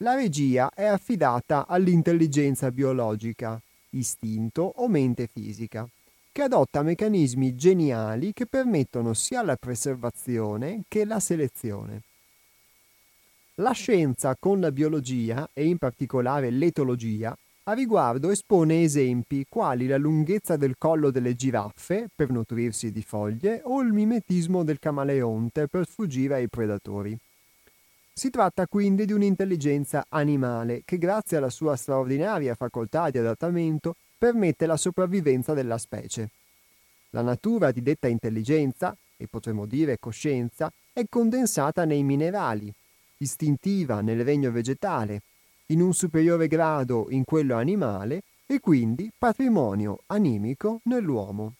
La 0.00 0.14
regia 0.14 0.70
è 0.74 0.84
affidata 0.84 1.66
all'intelligenza 1.66 2.70
biologica, 2.70 3.58
istinto 3.90 4.74
o 4.76 4.88
mente 4.88 5.26
fisica, 5.26 5.88
che 6.30 6.42
adotta 6.42 6.82
meccanismi 6.82 7.56
geniali 7.56 8.34
che 8.34 8.44
permettono 8.44 9.14
sia 9.14 9.42
la 9.42 9.56
preservazione 9.56 10.82
che 10.86 11.06
la 11.06 11.18
selezione. 11.18 12.02
La 13.54 13.72
scienza 13.72 14.36
con 14.38 14.60
la 14.60 14.70
biologia, 14.70 15.48
e 15.54 15.64
in 15.64 15.78
particolare 15.78 16.50
l'etologia, 16.50 17.34
a 17.68 17.72
riguardo 17.72 18.30
espone 18.30 18.84
esempi 18.84 19.44
quali 19.48 19.88
la 19.88 19.96
lunghezza 19.96 20.56
del 20.56 20.76
collo 20.78 21.10
delle 21.10 21.34
giraffe 21.34 22.08
per 22.14 22.30
nutrirsi 22.30 22.92
di 22.92 23.02
foglie 23.02 23.60
o 23.64 23.80
il 23.80 23.92
mimetismo 23.92 24.62
del 24.62 24.78
camaleonte 24.78 25.66
per 25.66 25.84
sfuggire 25.84 26.34
ai 26.34 26.48
predatori. 26.48 27.18
Si 28.12 28.30
tratta 28.30 28.68
quindi 28.68 29.04
di 29.04 29.12
un'intelligenza 29.12 30.06
animale 30.10 30.82
che 30.84 30.96
grazie 30.96 31.38
alla 31.38 31.50
sua 31.50 31.74
straordinaria 31.74 32.54
facoltà 32.54 33.10
di 33.10 33.18
adattamento 33.18 33.96
permette 34.16 34.66
la 34.66 34.76
sopravvivenza 34.76 35.52
della 35.52 35.76
specie. 35.76 36.30
La 37.10 37.22
natura 37.22 37.72
di 37.72 37.82
detta 37.82 38.06
intelligenza, 38.06 38.96
e 39.16 39.26
potremmo 39.26 39.66
dire 39.66 39.98
coscienza, 39.98 40.72
è 40.92 41.04
condensata 41.08 41.84
nei 41.84 42.04
minerali, 42.04 42.72
istintiva 43.18 44.02
nel 44.02 44.22
regno 44.22 44.52
vegetale, 44.52 45.20
in 45.66 45.80
un 45.80 45.92
superiore 45.92 46.46
grado 46.46 47.06
in 47.10 47.24
quello 47.24 47.56
animale 47.56 48.22
e 48.46 48.60
quindi 48.60 49.10
patrimonio 49.16 49.98
animico 50.06 50.80
nell'uomo. 50.84 51.54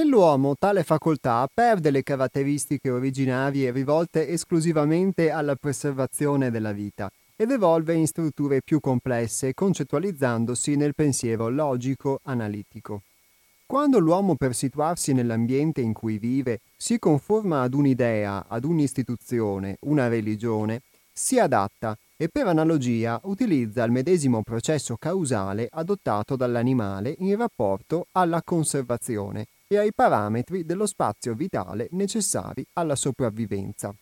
Nell'uomo 0.00 0.56
tale 0.58 0.82
facoltà 0.82 1.46
perde 1.52 1.90
le 1.90 2.02
caratteristiche 2.02 2.88
originarie 2.88 3.70
rivolte 3.70 4.28
esclusivamente 4.28 5.30
alla 5.30 5.56
preservazione 5.56 6.50
della 6.50 6.72
vita 6.72 7.10
ed 7.36 7.50
evolve 7.50 7.92
in 7.92 8.06
strutture 8.06 8.62
più 8.62 8.80
complesse, 8.80 9.52
concettualizzandosi 9.52 10.74
nel 10.76 10.94
pensiero 10.94 11.50
logico-analitico. 11.50 13.02
Quando 13.66 13.98
l'uomo 13.98 14.36
per 14.36 14.54
situarsi 14.54 15.12
nell'ambiente 15.12 15.82
in 15.82 15.92
cui 15.92 16.16
vive 16.16 16.60
si 16.78 16.98
conforma 16.98 17.60
ad 17.60 17.74
un'idea, 17.74 18.46
ad 18.48 18.64
un'istituzione, 18.64 19.76
una 19.80 20.08
religione, 20.08 20.80
si 21.12 21.38
adatta 21.38 21.94
e 22.16 22.30
per 22.30 22.46
analogia 22.46 23.20
utilizza 23.24 23.84
il 23.84 23.92
medesimo 23.92 24.40
processo 24.42 24.96
causale 24.98 25.68
adottato 25.70 26.36
dall'animale 26.36 27.16
in 27.18 27.36
rapporto 27.36 28.06
alla 28.12 28.40
conservazione 28.42 29.44
e 29.72 29.78
ai 29.78 29.92
parametri 29.94 30.64
dello 30.64 30.84
spazio 30.84 31.32
vitale 31.34 31.86
necessari 31.92 32.66
alla 32.72 32.96
sopravvivenza. 32.96 33.94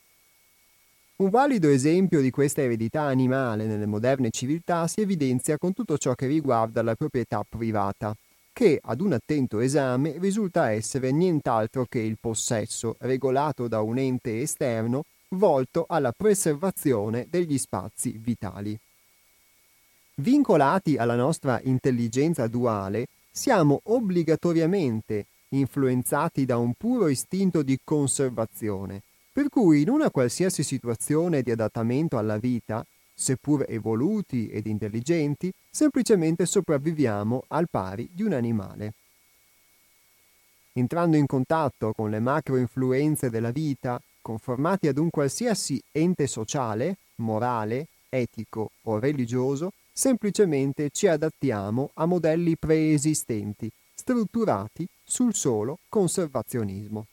Un 1.17 1.29
valido 1.29 1.69
esempio 1.69 2.23
di 2.23 2.31
questa 2.31 2.63
eredità 2.63 3.03
animale 3.03 3.67
nelle 3.67 3.85
moderne 3.85 4.31
civiltà 4.31 4.87
si 4.87 5.03
evidenzia 5.03 5.59
con 5.59 5.75
tutto 5.75 5.99
ciò 5.99 6.15
che 6.15 6.27
riguarda 6.27 6.81
la 6.83 6.95
proprietà 6.95 7.45
privata, 7.47 8.17
che 8.51 8.81
ad 8.83 9.03
un 9.03 9.13
attento 9.13 9.61
esame 9.61 10.17
risulta 10.19 10.71
essere 10.71 11.11
nient'altro 11.11 11.85
che 11.87 11.99
il 11.99 12.17
possesso 12.19 12.97
regolato 13.01 13.69
da 13.69 13.83
un 13.83 13.99
ente 13.99 14.41
esterno 14.41 15.05
volto 15.31 15.85
alla 15.87 16.13
preservazione 16.17 17.27
degli 17.29 17.59
spazi 17.59 18.17
vitali. 18.17 18.79
Vincolati 20.15 20.97
alla 20.97 21.15
nostra 21.15 21.61
intelligenza 21.65 22.47
duale, 22.47 23.09
siamo 23.31 23.81
obbligatoriamente 23.85 25.27
influenzati 25.51 26.45
da 26.45 26.59
un 26.59 26.75
puro 26.75 27.09
istinto 27.09 27.63
di 27.63 27.79
conservazione, 27.83 29.03
per 29.33 29.49
cui 29.49 29.83
in 29.83 29.89
una 29.89 30.11
qualsiasi 30.11 30.63
situazione 30.63 31.43
di 31.43 31.51
adattamento 31.51 32.19
alla 32.19 32.39
vita, 32.39 32.85
seppur 33.15 33.65
evoluti 33.69 34.49
ed 34.49 34.67
intelligenti, 34.67 35.53
semplicemente 35.71 36.47
sopravviviamo 36.47 37.45
al 37.49 37.69
pari 37.69 38.09
di 38.13 38.23
un 38.23 38.33
animale. 38.33 38.95
Entrando 40.73 41.17
in 41.17 41.27
contatto 41.27 41.93
con 41.93 42.11
le 42.11 42.21
macro 42.21 42.57
influenze 42.57 43.31
della 43.31 43.51
vita, 43.51 44.01
conformati 44.21 44.87
ad 44.87 44.99
un 44.99 45.11
qualsiasi 45.11 45.83
ente 45.91 46.27
sociale, 46.27 46.99
morale, 47.17 47.89
etico 48.09 48.71
o 48.83 48.99
religioso, 48.99 49.73
semplicemente 49.93 50.91
ci 50.91 51.09
adattiamo 51.09 51.91
a 51.95 52.07
modelli 52.07 52.57
preesistenti, 52.57 53.69
strutturati 54.09 54.89
sul 55.05 55.35
solo 55.35 55.81
conservazionismo. 55.87 57.09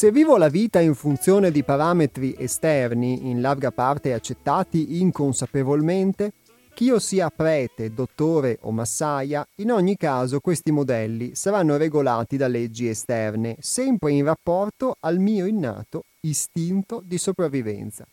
Se 0.00 0.10
vivo 0.10 0.38
la 0.38 0.48
vita 0.48 0.80
in 0.80 0.94
funzione 0.94 1.50
di 1.50 1.62
parametri 1.62 2.34
esterni, 2.38 3.28
in 3.28 3.42
larga 3.42 3.70
parte 3.70 4.14
accettati 4.14 4.98
inconsapevolmente, 4.98 6.32
ch'io 6.72 6.98
sia 6.98 7.28
prete, 7.28 7.92
dottore 7.92 8.56
o 8.62 8.70
massaia, 8.70 9.46
in 9.56 9.70
ogni 9.70 9.98
caso 9.98 10.40
questi 10.40 10.72
modelli 10.72 11.34
saranno 11.34 11.76
regolati 11.76 12.38
da 12.38 12.48
leggi 12.48 12.88
esterne, 12.88 13.58
sempre 13.60 14.12
in 14.12 14.24
rapporto 14.24 14.96
al 15.00 15.18
mio 15.18 15.44
innato 15.44 16.04
istinto 16.20 17.02
di 17.04 17.18
sopravvivenza. 17.18 18.06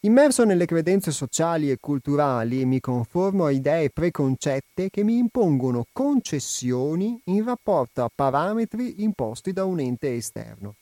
Immerso 0.00 0.42
nelle 0.42 0.66
credenze 0.66 1.12
sociali 1.12 1.70
e 1.70 1.76
culturali, 1.78 2.64
mi 2.64 2.80
conformo 2.80 3.44
a 3.44 3.52
idee 3.52 3.90
preconcette 3.90 4.90
che 4.90 5.04
mi 5.04 5.18
impongono 5.18 5.86
concessioni 5.92 7.20
in 7.26 7.44
rapporto 7.44 8.02
a 8.02 8.10
parametri 8.12 9.04
imposti 9.04 9.52
da 9.52 9.64
un 9.64 9.78
ente 9.78 10.16
esterno. 10.16 10.74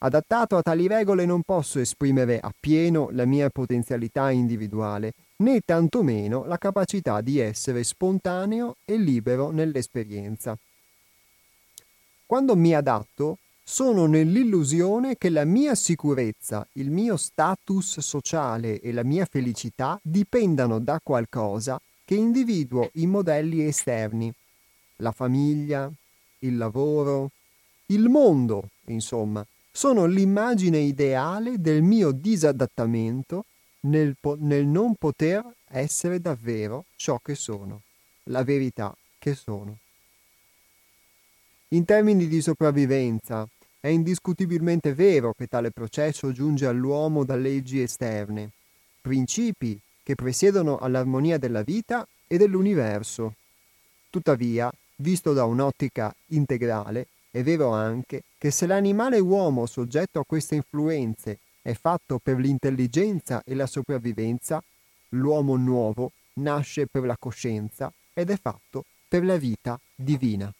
Adattato 0.00 0.56
a 0.56 0.62
tali 0.62 0.86
regole 0.86 1.26
non 1.26 1.42
posso 1.42 1.80
esprimere 1.80 2.38
appieno 2.38 3.08
la 3.10 3.24
mia 3.24 3.50
potenzialità 3.50 4.30
individuale, 4.30 5.12
né 5.38 5.60
tantomeno 5.64 6.44
la 6.44 6.56
capacità 6.56 7.20
di 7.20 7.40
essere 7.40 7.82
spontaneo 7.82 8.76
e 8.84 8.96
libero 8.96 9.50
nell'esperienza. 9.50 10.56
Quando 12.24 12.54
mi 12.54 12.74
adatto, 12.76 13.38
sono 13.64 14.06
nell'illusione 14.06 15.16
che 15.16 15.30
la 15.30 15.44
mia 15.44 15.74
sicurezza, 15.74 16.64
il 16.74 16.90
mio 16.90 17.16
status 17.16 17.98
sociale 17.98 18.80
e 18.80 18.92
la 18.92 19.02
mia 19.02 19.26
felicità 19.26 19.98
dipendano 20.00 20.78
da 20.78 21.00
qualcosa 21.02 21.80
che 22.04 22.14
individuo 22.14 22.88
in 22.94 23.10
modelli 23.10 23.64
esterni, 23.64 24.32
la 24.96 25.10
famiglia, 25.10 25.90
il 26.40 26.56
lavoro, 26.56 27.30
il 27.86 28.08
mondo, 28.08 28.68
insomma, 28.86 29.44
sono 29.78 30.06
l'immagine 30.06 30.78
ideale 30.78 31.60
del 31.60 31.82
mio 31.82 32.10
disadattamento 32.10 33.44
nel, 33.82 34.16
po- 34.18 34.36
nel 34.36 34.66
non 34.66 34.96
poter 34.96 35.44
essere 35.68 36.20
davvero 36.20 36.86
ciò 36.96 37.20
che 37.22 37.36
sono, 37.36 37.82
la 38.24 38.42
verità 38.42 38.92
che 39.20 39.36
sono. 39.36 39.78
In 41.68 41.84
termini 41.84 42.26
di 42.26 42.40
sopravvivenza, 42.40 43.48
È 43.80 43.86
indiscutibilmente 43.86 44.92
vero 44.92 45.32
che 45.32 45.46
tale 45.46 45.70
processo 45.70 46.32
giunge 46.32 46.66
all'uomo 46.66 47.24
da 47.24 47.36
leggi 47.36 47.80
esterne, 47.80 48.50
principi 49.00 49.78
che 50.02 50.16
presiedono 50.16 50.78
all'armonia 50.78 51.38
della 51.38 51.62
vita 51.62 52.04
e 52.26 52.36
dell'universo. 52.36 53.34
Tuttavia, 54.10 54.68
visto 54.96 55.32
da 55.32 55.44
un'ottica 55.44 56.12
integrale, 56.30 57.06
è 57.30 57.42
vero 57.42 57.70
anche 57.70 58.22
che 58.38 58.50
se 58.50 58.66
l'animale 58.66 59.18
uomo 59.18 59.66
soggetto 59.66 60.20
a 60.20 60.24
queste 60.24 60.54
influenze 60.54 61.38
è 61.60 61.74
fatto 61.74 62.18
per 62.18 62.38
l'intelligenza 62.38 63.42
e 63.44 63.54
la 63.54 63.66
sopravvivenza, 63.66 64.62
l'uomo 65.10 65.56
nuovo 65.56 66.12
nasce 66.34 66.86
per 66.86 67.04
la 67.04 67.16
coscienza 67.18 67.92
ed 68.14 68.30
è 68.30 68.38
fatto 68.40 68.84
per 69.06 69.24
la 69.24 69.36
vita 69.36 69.78
divina. 69.94 70.52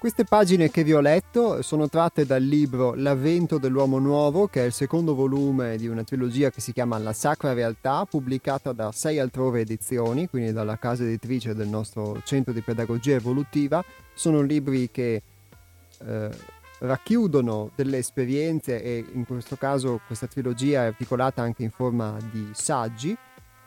Queste 0.00 0.24
pagine 0.24 0.70
che 0.70 0.82
vi 0.82 0.94
ho 0.94 1.00
letto 1.00 1.60
sono 1.60 1.86
tratte 1.90 2.24
dal 2.24 2.42
libro 2.42 2.94
L'avvento 2.94 3.58
dell'uomo 3.58 3.98
nuovo, 3.98 4.46
che 4.46 4.62
è 4.62 4.64
il 4.64 4.72
secondo 4.72 5.14
volume 5.14 5.76
di 5.76 5.88
una 5.88 6.04
trilogia 6.04 6.48
che 6.48 6.62
si 6.62 6.72
chiama 6.72 6.96
La 6.96 7.12
Sacra 7.12 7.52
Realtà, 7.52 8.06
pubblicata 8.06 8.72
da 8.72 8.92
sei 8.92 9.18
altrove 9.18 9.60
edizioni, 9.60 10.26
quindi 10.26 10.52
dalla 10.52 10.78
casa 10.78 11.02
editrice 11.02 11.54
del 11.54 11.68
nostro 11.68 12.18
centro 12.24 12.54
di 12.54 12.62
pedagogia 12.62 13.16
evolutiva. 13.16 13.84
Sono 14.14 14.40
libri 14.40 14.90
che 14.90 15.22
eh, 15.98 16.30
racchiudono 16.78 17.70
delle 17.74 17.98
esperienze 17.98 18.82
e 18.82 19.04
in 19.12 19.26
questo 19.26 19.56
caso 19.56 20.00
questa 20.06 20.26
trilogia 20.26 20.84
è 20.84 20.86
articolata 20.86 21.42
anche 21.42 21.62
in 21.62 21.70
forma 21.70 22.16
di 22.32 22.48
saggi, 22.52 23.14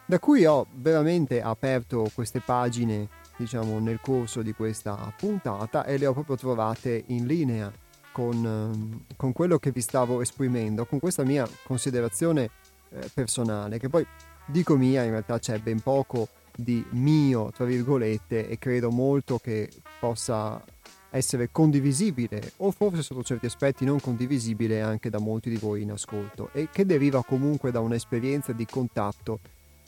da 0.07 0.17
cui 0.17 0.45
ho 0.45 0.65
veramente 0.77 1.43
aperto 1.43 2.09
queste 2.11 2.39
pagine 2.39 3.21
diciamo, 3.43 3.79
nel 3.79 3.99
corso 4.01 4.41
di 4.41 4.53
questa 4.53 5.13
puntata 5.17 5.85
e 5.85 5.97
le 5.97 6.05
ho 6.05 6.13
proprio 6.13 6.37
trovate 6.37 7.03
in 7.07 7.25
linea 7.25 7.71
con, 8.11 8.33
ehm, 8.33 9.05
con 9.17 9.33
quello 9.33 9.57
che 9.59 9.71
vi 9.71 9.81
stavo 9.81 10.21
esprimendo, 10.21 10.85
con 10.85 10.99
questa 10.99 11.23
mia 11.23 11.47
considerazione 11.63 12.49
eh, 12.89 13.09
personale, 13.13 13.79
che 13.79 13.89
poi 13.89 14.05
dico 14.45 14.77
mia, 14.77 15.03
in 15.03 15.11
realtà 15.11 15.39
c'è 15.39 15.59
ben 15.59 15.81
poco 15.81 16.29
di 16.55 16.85
mio, 16.91 17.51
tra 17.51 17.65
virgolette, 17.65 18.47
e 18.47 18.57
credo 18.57 18.91
molto 18.91 19.39
che 19.39 19.69
possa 19.99 20.63
essere 21.09 21.49
condivisibile 21.51 22.53
o 22.57 22.71
forse 22.71 23.03
sotto 23.03 23.23
certi 23.23 23.45
aspetti 23.45 23.85
non 23.85 23.99
condivisibile 23.99 24.81
anche 24.81 25.11
da 25.11 25.19
molti 25.19 25.49
di 25.49 25.57
voi 25.57 25.83
in 25.83 25.91
ascolto 25.91 26.49
e 26.53 26.69
che 26.71 26.87
deriva 26.87 27.23
comunque 27.23 27.69
da 27.69 27.81
un'esperienza 27.81 28.51
di 28.51 28.65
contatto 28.65 29.39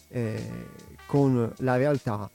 eh, 0.10 0.68
con 1.08 1.52
la 1.58 1.78
realtà 1.78 2.30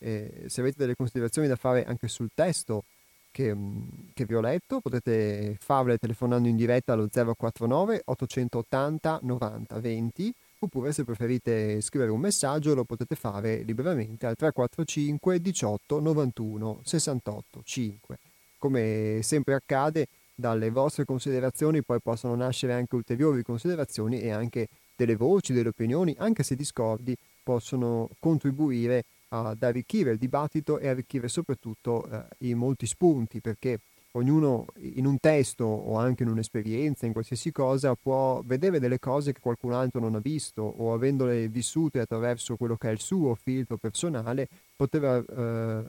eh, 0.00 0.44
se 0.46 0.60
avete 0.60 0.76
delle 0.78 0.96
considerazioni 0.96 1.46
da 1.46 1.56
fare 1.56 1.84
anche 1.84 2.08
sul 2.08 2.30
testo 2.34 2.84
che, 3.30 3.54
mm, 3.54 3.82
che, 4.12 4.24
vi 4.24 4.34
ho 4.34 4.40
letto, 4.40 4.80
potete 4.80 5.56
farle 5.60 5.98
telefonando 5.98 6.48
in 6.48 6.56
diretta 6.56 6.94
allo 6.94 7.08
049 7.08 8.02
880 8.04 9.20
90 9.22 9.80
20 9.80 10.34
oppure 10.62 10.92
se 10.92 11.04
preferite 11.04 11.80
scrivere 11.80 12.10
un 12.10 12.20
messaggio 12.20 12.74
lo 12.74 12.84
potete 12.84 13.14
fare 13.14 13.62
liberamente 13.62 14.26
al 14.26 14.36
345 14.36 15.40
18 15.40 16.00
91 16.00 16.80
68 16.82 17.60
5. 17.64 18.18
Come 18.58 19.20
sempre 19.22 19.54
accade, 19.54 20.06
dalle 20.34 20.70
vostre 20.70 21.04
considerazioni 21.04 21.82
poi 21.82 22.00
possono 22.00 22.34
nascere 22.34 22.72
anche 22.72 22.96
ulteriori 22.96 23.42
considerazioni 23.42 24.20
e 24.20 24.30
anche 24.30 24.68
delle 24.96 25.16
voci, 25.16 25.52
delle 25.52 25.68
opinioni, 25.68 26.14
anche 26.18 26.42
se 26.42 26.56
discordi, 26.56 27.16
possono 27.42 28.08
contribuire 28.18 29.04
ad 29.30 29.62
arricchire 29.62 30.12
il 30.12 30.18
dibattito 30.18 30.78
e 30.78 30.88
arricchire 30.88 31.28
soprattutto 31.28 32.08
eh, 32.08 32.24
i 32.48 32.54
molti 32.54 32.86
spunti, 32.86 33.40
perché 33.40 33.80
ognuno 34.12 34.66
in 34.78 35.06
un 35.06 35.18
testo 35.20 35.64
o 35.64 35.96
anche 35.96 36.24
in 36.24 36.30
un'esperienza, 36.30 37.06
in 37.06 37.12
qualsiasi 37.12 37.52
cosa, 37.52 37.94
può 37.94 38.42
vedere 38.44 38.80
delle 38.80 38.98
cose 38.98 39.32
che 39.32 39.40
qualcun 39.40 39.72
altro 39.72 40.00
non 40.00 40.16
ha 40.16 40.20
visto 40.20 40.62
o 40.62 40.92
avendole 40.92 41.48
vissute 41.48 42.00
attraverso 42.00 42.56
quello 42.56 42.76
che 42.76 42.88
è 42.88 42.92
il 42.92 43.00
suo 43.00 43.36
filtro 43.36 43.76
personale, 43.76 44.48
poteva 44.74 45.16
eh, 45.18 45.84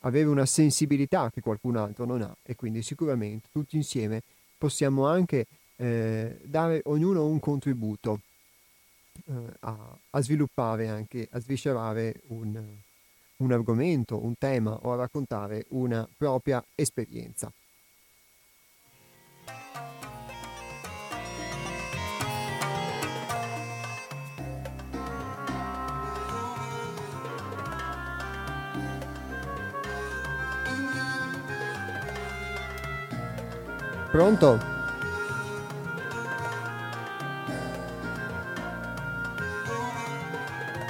avere 0.00 0.28
una 0.28 0.46
sensibilità 0.46 1.30
che 1.30 1.40
qualcun 1.40 1.76
altro 1.76 2.04
non 2.04 2.22
ha. 2.22 2.34
E 2.42 2.54
quindi 2.56 2.82
sicuramente 2.82 3.48
tutti 3.52 3.76
insieme 3.76 4.22
possiamo 4.56 5.06
anche 5.06 5.46
eh, 5.76 6.38
dare 6.42 6.80
ognuno 6.84 7.26
un 7.26 7.38
contributo 7.38 8.20
eh, 9.26 9.56
a, 9.60 9.98
a, 10.10 10.20
sviluppare 10.20 10.88
anche, 10.88 11.28
a 11.30 11.40
sviscerare 11.40 12.22
un, 12.28 12.60
un 13.36 13.52
argomento, 13.52 14.22
un 14.22 14.36
tema 14.36 14.78
o 14.82 14.92
a 14.92 14.96
raccontare 14.96 15.66
una 15.70 16.08
propria 16.16 16.64
esperienza. 16.74 17.52
Pronto? 34.10 34.77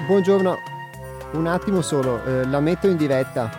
Buongiorno, 0.09 0.57
un 1.35 1.47
attimo 1.47 1.83
solo, 1.83 2.25
eh, 2.25 2.47
la 2.47 2.61
metto 2.61 2.89
in 2.89 2.97
diretta. 2.97 3.51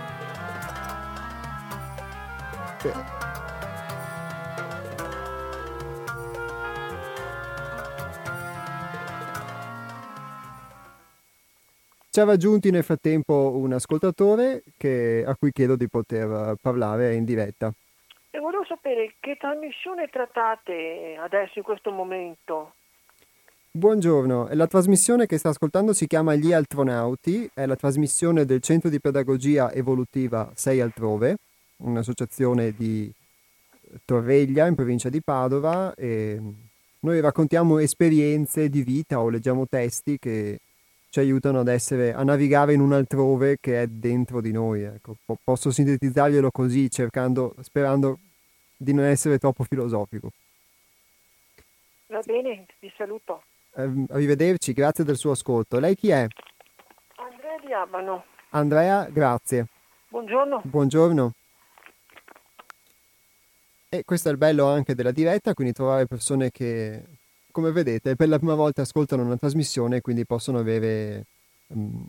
Ci 12.10 12.20
ha 12.20 12.26
raggiunti 12.26 12.72
nel 12.72 12.84
frattempo 12.84 13.52
un 13.54 13.74
ascoltatore 13.74 14.64
che, 14.76 15.24
a 15.24 15.36
cui 15.36 15.52
chiedo 15.52 15.76
di 15.76 15.88
poter 15.88 16.56
parlare 16.60 17.14
in 17.14 17.26
diretta. 17.26 17.72
E 18.32 18.40
volevo 18.40 18.66
sapere 18.66 19.18
che 19.20 19.38
trasmissione 19.38 20.08
trattate 20.08 21.16
adesso 21.16 21.60
in 21.60 21.64
questo 21.64 21.92
momento? 21.92 22.74
Buongiorno, 23.72 24.48
la 24.54 24.66
trasmissione 24.66 25.28
che 25.28 25.38
sta 25.38 25.50
ascoltando 25.50 25.94
si 25.94 26.08
chiama 26.08 26.34
Gli 26.34 26.52
Altronauti, 26.52 27.48
è 27.54 27.68
la 27.68 27.76
trasmissione 27.76 28.44
del 28.44 28.62
Centro 28.62 28.90
di 28.90 29.00
Pedagogia 29.00 29.72
Evolutiva 29.72 30.52
6 30.56 30.82
Altrove, 30.82 31.38
un'associazione 31.78 32.72
di 32.72 33.14
Torreglia 34.06 34.66
in 34.66 34.74
provincia 34.74 35.10
di 35.10 35.22
Padova 35.22 35.94
e 35.94 36.42
noi 37.02 37.20
raccontiamo 37.20 37.78
esperienze 37.78 38.70
di 38.70 38.82
vita 38.82 39.22
o 39.22 39.30
leggiamo 39.30 39.68
testi 39.68 40.18
che 40.18 40.62
ci 41.12 41.20
aiutano 41.20 41.60
ad 41.60 41.68
essere, 41.68 42.12
a 42.12 42.24
navigare 42.24 42.74
in 42.74 42.80
un 42.80 42.94
altrove 42.94 43.58
che 43.62 43.84
è 43.84 43.88
dentro 43.88 44.42
di 44.42 44.52
noi. 44.52 44.82
Ecco. 44.82 45.16
Posso 45.44 45.70
sintetizzarglielo 45.70 46.50
così, 46.50 46.90
cercando, 46.90 47.54
sperando 47.62 48.18
di 48.76 48.94
non 48.94 49.06
essere 49.06 49.38
troppo 49.38 49.64
filosofico. 49.64 50.32
Va 52.08 52.22
bene, 52.26 52.66
vi 52.80 52.92
saluto. 52.98 53.44
Eh, 53.76 54.06
arrivederci, 54.10 54.74
grazie 54.74 55.04
del 55.04 55.18
suo 55.18 55.32
ascolto. 55.32 55.80
Lei 55.80 55.96
chi 55.96 56.10
è? 56.10 56.28
Andrea 57.16 57.60
di 57.64 57.74
Abano. 57.74 58.26
Andrea, 58.50 59.08
grazie. 59.10 59.68
Buongiorno. 60.10 60.62
Buongiorno. 60.64 61.34
E 63.90 64.04
questo 64.06 64.30
è 64.30 64.32
il 64.32 64.38
bello 64.38 64.68
anche 64.68 64.94
della 64.96 65.12
diretta, 65.12 65.54
quindi 65.54 65.74
trovare 65.74 66.06
persone 66.06 66.52
che, 66.52 67.04
come 67.52 67.72
vedete, 67.72 68.16
per 68.16 68.28
la 68.28 68.38
prima 68.38 68.56
volta 68.56 68.82
ascoltano 68.82 69.24
una 69.24 69.38
trasmissione 69.38 69.98
e 69.98 70.02
quindi 70.02 70.26
possono 70.26 70.60
avere, 70.60 71.26
um, 71.68 72.08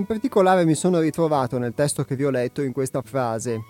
In 0.00 0.06
particolare 0.06 0.64
mi 0.64 0.74
sono 0.74 0.98
ritrovato 0.98 1.58
nel 1.58 1.74
testo 1.74 2.04
che 2.04 2.16
vi 2.16 2.24
ho 2.24 2.30
letto 2.30 2.62
in 2.62 2.72
questa 2.72 3.02
frase, 3.02 3.62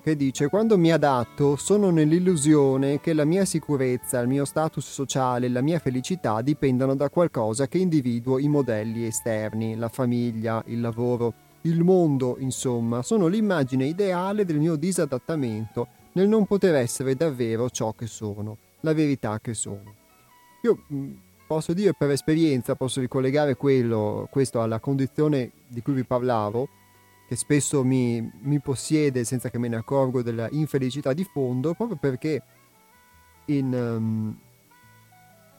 che 0.00 0.14
dice 0.14 0.46
quando 0.46 0.78
mi 0.78 0.92
adatto 0.92 1.56
sono 1.56 1.90
nell'illusione 1.90 3.00
che 3.00 3.12
la 3.12 3.24
mia 3.24 3.44
sicurezza, 3.44 4.20
il 4.20 4.28
mio 4.28 4.44
status 4.44 4.88
sociale, 4.88 5.48
la 5.48 5.60
mia 5.60 5.80
felicità 5.80 6.40
dipendano 6.40 6.94
da 6.94 7.10
qualcosa 7.10 7.66
che 7.66 7.78
individuo 7.78 8.38
i 8.38 8.46
modelli 8.46 9.06
esterni, 9.06 9.74
la 9.74 9.88
famiglia, 9.88 10.62
il 10.66 10.80
lavoro, 10.80 11.34
il 11.62 11.82
mondo, 11.82 12.36
insomma, 12.38 13.02
sono 13.02 13.26
l'immagine 13.26 13.84
ideale 13.86 14.44
del 14.44 14.60
mio 14.60 14.76
disadattamento 14.76 15.88
nel 16.12 16.28
non 16.28 16.46
poter 16.46 16.76
essere 16.76 17.16
davvero 17.16 17.68
ciò 17.70 17.92
che 17.92 18.06
sono, 18.06 18.56
la 18.82 18.94
verità 18.94 19.40
che 19.40 19.52
sono. 19.52 19.96
Io 20.62 20.84
mm, 20.94 21.12
posso 21.52 21.74
dire 21.74 21.92
per 21.92 22.08
esperienza, 22.08 22.76
posso 22.76 23.00
ricollegare 23.00 23.56
quello, 23.56 24.26
questo 24.30 24.62
alla 24.62 24.78
condizione 24.80 25.50
di 25.68 25.82
cui 25.82 25.92
vi 25.92 26.04
parlavo, 26.04 26.66
che 27.28 27.36
spesso 27.36 27.84
mi, 27.84 28.26
mi 28.40 28.58
possiede 28.58 29.22
senza 29.24 29.50
che 29.50 29.58
me 29.58 29.68
ne 29.68 29.76
accorgo 29.76 30.22
della 30.22 30.48
infelicità 30.52 31.12
di 31.12 31.24
fondo, 31.24 31.74
proprio 31.74 31.98
perché 31.98 32.42
in, 33.46 33.70
um, 33.70 34.34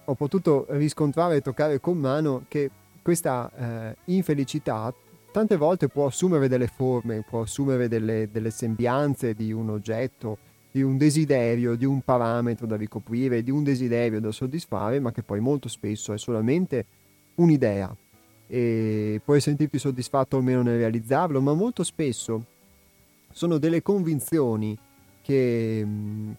ho 0.06 0.16
potuto 0.16 0.66
riscontrare 0.70 1.36
e 1.36 1.42
toccare 1.42 1.80
con 1.80 2.00
mano 2.00 2.46
che 2.48 2.72
questa 3.04 3.52
uh, 3.56 4.12
infelicità 4.12 4.92
tante 5.32 5.58
volte 5.58 5.90
può 5.90 6.08
assumere 6.08 6.48
delle 6.48 6.68
forme, 6.68 7.22
può 7.22 7.42
assumere 7.42 7.88
delle, 7.88 8.30
delle 8.32 8.50
sembianze 8.50 9.36
di 9.36 9.52
un 9.52 9.70
oggetto, 9.70 10.40
di 10.74 10.82
un 10.82 10.98
desiderio, 10.98 11.76
di 11.76 11.86
un 11.86 12.02
parametro 12.02 12.66
da 12.66 12.76
ricoprire, 12.76 13.44
di 13.44 13.52
un 13.52 13.62
desiderio 13.62 14.20
da 14.20 14.32
soddisfare, 14.32 15.00
ma 15.00 15.12
che 15.12 15.22
poi 15.22 15.40
molto 15.40 15.70
spesso 15.70 16.14
è 16.14 16.18
solamente 16.18 16.86
un'idea. 17.36 17.96
E 18.48 19.22
puoi 19.24 19.40
sentirti 19.40 19.78
soddisfatto 19.78 20.38
o 20.38 20.42
meno 20.42 20.64
nel 20.64 20.80
realizzarlo, 20.80 21.40
ma 21.42 21.54
molto 21.54 21.84
spesso 21.84 22.44
sono 23.32 23.60
delle 23.60 23.84
convinzioni 23.84 24.76
che, 25.22 25.86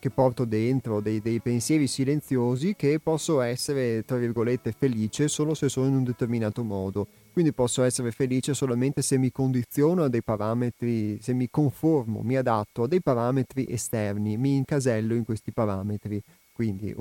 che 0.01 0.11
porto 0.11 0.45
dentro, 0.45 0.99
dei, 0.99 1.20
dei, 1.20 1.39
pensieri 1.39 1.87
silenziosi 1.87 2.74
che 2.74 2.99
posso 2.99 3.41
essere, 3.41 4.05
tra 4.05 4.16
virgolette, 4.16 4.74
felice 4.76 5.28
solo 5.28 5.55
se 5.55 5.68
sono 5.68 5.87
in 5.87 5.95
un 5.95 6.03
determinato 6.03 6.64
modo 6.64 7.07
quindi 7.35 7.53
posso 7.53 7.82
essere 7.82 8.12
felice 8.12 8.55
solamente 8.55 9.03
se 9.03 9.18
mi 9.18 9.32
condiziono 9.32 10.05
a 10.05 10.09
dei 10.09 10.22
parametri, 10.22 11.20
se 11.20 11.32
mi 11.32 11.51
conformo, 11.51 12.22
mi 12.22 12.37
adatto 12.37 12.85
a 12.85 12.87
dei 12.87 13.03
parametri 13.03 13.66
esterni, 13.68 14.37
mi 14.37 14.55
incasello 14.55 15.14
in 15.16 15.24
questi 15.24 15.51
parametri. 15.51 16.22
Quindi 16.53 16.95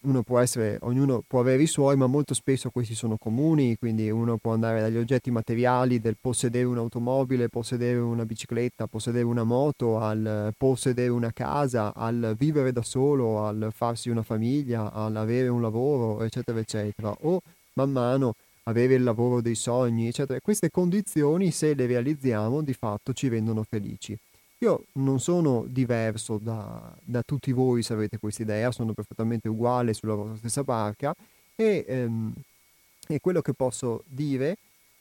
uno 0.00 0.22
può 0.22 0.40
essere, 0.40 0.78
ognuno 0.80 1.22
può 1.24 1.38
avere 1.38 1.62
i 1.62 1.68
suoi, 1.68 1.96
ma 1.96 2.08
molto 2.08 2.34
spesso 2.34 2.70
questi 2.70 2.96
sono 2.96 3.16
comuni, 3.16 3.76
quindi 3.78 4.10
uno 4.10 4.36
può 4.36 4.52
andare 4.52 4.80
dagli 4.80 4.96
oggetti 4.96 5.30
materiali 5.30 6.00
del 6.00 6.16
possedere 6.20 6.64
un'automobile, 6.64 7.48
possedere 7.48 8.00
una 8.00 8.26
bicicletta, 8.26 8.88
possedere 8.88 9.24
una 9.24 9.44
moto, 9.44 10.00
al 10.00 10.52
possedere 10.56 11.10
una 11.10 11.32
casa, 11.32 11.94
al 11.94 12.34
vivere 12.36 12.72
da 12.72 12.82
solo, 12.82 13.44
al 13.44 13.70
farsi 13.72 14.10
una 14.10 14.24
famiglia, 14.24 14.92
all'avere 14.92 15.46
un 15.46 15.62
lavoro, 15.62 16.24
eccetera, 16.24 16.58
eccetera. 16.58 17.14
O 17.20 17.40
man 17.74 17.92
mano 17.92 18.34
avere 18.68 18.94
il 18.94 19.02
lavoro 19.02 19.40
dei 19.40 19.54
sogni, 19.54 20.08
eccetera. 20.08 20.40
Queste 20.40 20.70
condizioni, 20.70 21.50
se 21.50 21.74
le 21.74 21.86
realizziamo, 21.86 22.62
di 22.62 22.74
fatto 22.74 23.12
ci 23.12 23.28
rendono 23.28 23.64
felici. 23.68 24.16
Io 24.58 24.84
non 24.94 25.20
sono 25.20 25.64
diverso 25.68 26.38
da, 26.38 26.94
da 27.02 27.22
tutti 27.22 27.52
voi, 27.52 27.82
se 27.82 27.92
avete 27.92 28.18
questa 28.18 28.42
idea, 28.42 28.72
sono 28.72 28.92
perfettamente 28.92 29.48
uguale 29.48 29.94
sulla 29.94 30.14
vostra 30.14 30.36
stessa 30.36 30.64
barca 30.64 31.14
e, 31.54 31.84
ehm, 31.86 32.32
e 33.06 33.20
quello 33.20 33.40
che 33.40 33.52
posso 33.52 34.02
dire 34.06 34.56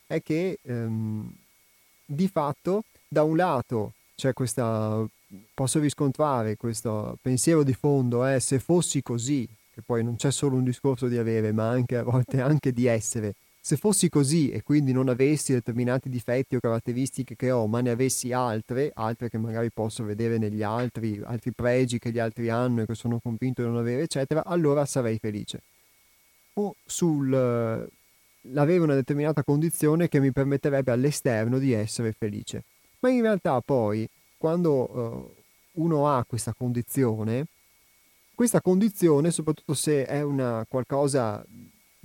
è 0.05 0.21
che 0.21 0.59
ehm, 0.61 1.33
di 2.05 2.27
fatto 2.27 2.83
da 3.07 3.23
un 3.23 3.35
lato 3.35 3.93
c'è 4.15 4.31
questa, 4.33 5.03
posso 5.53 5.79
riscontrare 5.79 6.55
questo 6.55 7.17
pensiero 7.21 7.63
di 7.63 7.73
fondo, 7.73 8.25
eh, 8.27 8.39
se 8.39 8.59
fossi 8.59 9.01
così, 9.01 9.47
che 9.73 9.81
poi 9.83 10.03
non 10.03 10.17
c'è 10.17 10.31
solo 10.31 10.55
un 10.55 10.63
discorso 10.63 11.07
di 11.07 11.17
avere, 11.17 11.51
ma 11.51 11.67
anche 11.67 11.97
a 11.97 12.03
volte 12.03 12.41
anche 12.41 12.71
di 12.71 12.85
essere, 12.85 13.33
se 13.67 13.75
fossi 13.75 14.07
così 14.07 14.49
e 14.49 14.63
quindi 14.63 14.93
non 14.93 15.09
avessi 15.09 15.51
determinati 15.51 16.07
difetti 16.07 16.55
o 16.55 16.61
caratteristiche 16.61 17.35
che 17.35 17.51
ho, 17.51 17.67
ma 17.67 17.81
ne 17.81 17.89
avessi 17.89 18.31
altre, 18.31 18.91
altre 18.93 19.27
che 19.27 19.37
magari 19.37 19.71
posso 19.71 20.05
vedere 20.05 20.37
negli 20.37 20.63
altri, 20.63 21.19
altri 21.21 21.51
pregi 21.51 21.99
che 21.99 22.11
gli 22.11 22.17
altri 22.17 22.47
hanno 22.47 22.83
e 22.83 22.85
che 22.85 22.95
sono 22.95 23.19
convinto 23.21 23.61
di 23.61 23.67
non 23.67 23.75
avere, 23.75 24.03
eccetera, 24.03 24.45
allora 24.45 24.85
sarei 24.85 25.17
felice. 25.19 25.63
O 26.53 26.75
sull'avere 26.85 27.89
una 28.77 28.95
determinata 28.95 29.43
condizione 29.43 30.07
che 30.07 30.21
mi 30.21 30.31
permetterebbe 30.31 30.91
all'esterno 30.91 31.59
di 31.59 31.73
essere 31.73 32.13
felice. 32.13 32.63
Ma 32.99 33.09
in 33.09 33.21
realtà 33.21 33.59
poi, 33.59 34.07
quando 34.37 34.97
uh, 34.97 35.81
uno 35.83 36.07
ha 36.07 36.23
questa 36.25 36.53
condizione, 36.53 37.47
questa 38.33 38.61
condizione, 38.61 39.29
soprattutto 39.29 39.73
se 39.73 40.05
è 40.05 40.21
una 40.21 40.65
qualcosa 40.69 41.45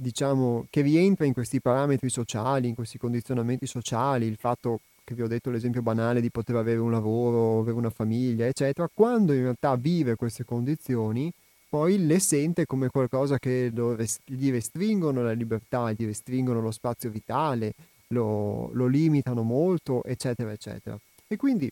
diciamo, 0.02 0.66
che 0.68 0.82
rientra 0.82 1.24
in 1.24 1.32
questi 1.32 1.60
parametri 1.60 2.10
sociali, 2.10 2.68
in 2.68 2.74
questi 2.74 2.98
condizionamenti 2.98 3.66
sociali, 3.66 4.26
il 4.26 4.36
fatto 4.36 4.80
che 5.04 5.14
vi 5.14 5.22
ho 5.22 5.28
detto 5.28 5.50
l'esempio 5.50 5.82
banale 5.82 6.20
di 6.20 6.30
poter 6.30 6.56
avere 6.56 6.78
un 6.78 6.90
lavoro, 6.90 7.60
avere 7.60 7.76
una 7.76 7.90
famiglia, 7.90 8.46
eccetera, 8.46 8.88
quando 8.92 9.32
in 9.32 9.42
realtà 9.42 9.74
vive 9.76 10.16
queste 10.16 10.44
condizioni, 10.44 11.32
poi 11.68 12.04
le 12.04 12.18
sente 12.18 12.66
come 12.66 12.88
qualcosa 12.88 13.38
che 13.38 13.72
rest- 13.74 14.20
gli 14.26 14.50
restringono 14.50 15.22
la 15.22 15.32
libertà, 15.32 15.90
gli 15.92 16.04
restringono 16.04 16.60
lo 16.60 16.70
spazio 16.70 17.08
vitale, 17.08 17.72
lo, 18.08 18.70
lo 18.74 18.86
limitano 18.86 19.42
molto, 19.42 20.04
eccetera, 20.04 20.52
eccetera. 20.52 20.98
E 21.26 21.36
quindi, 21.36 21.70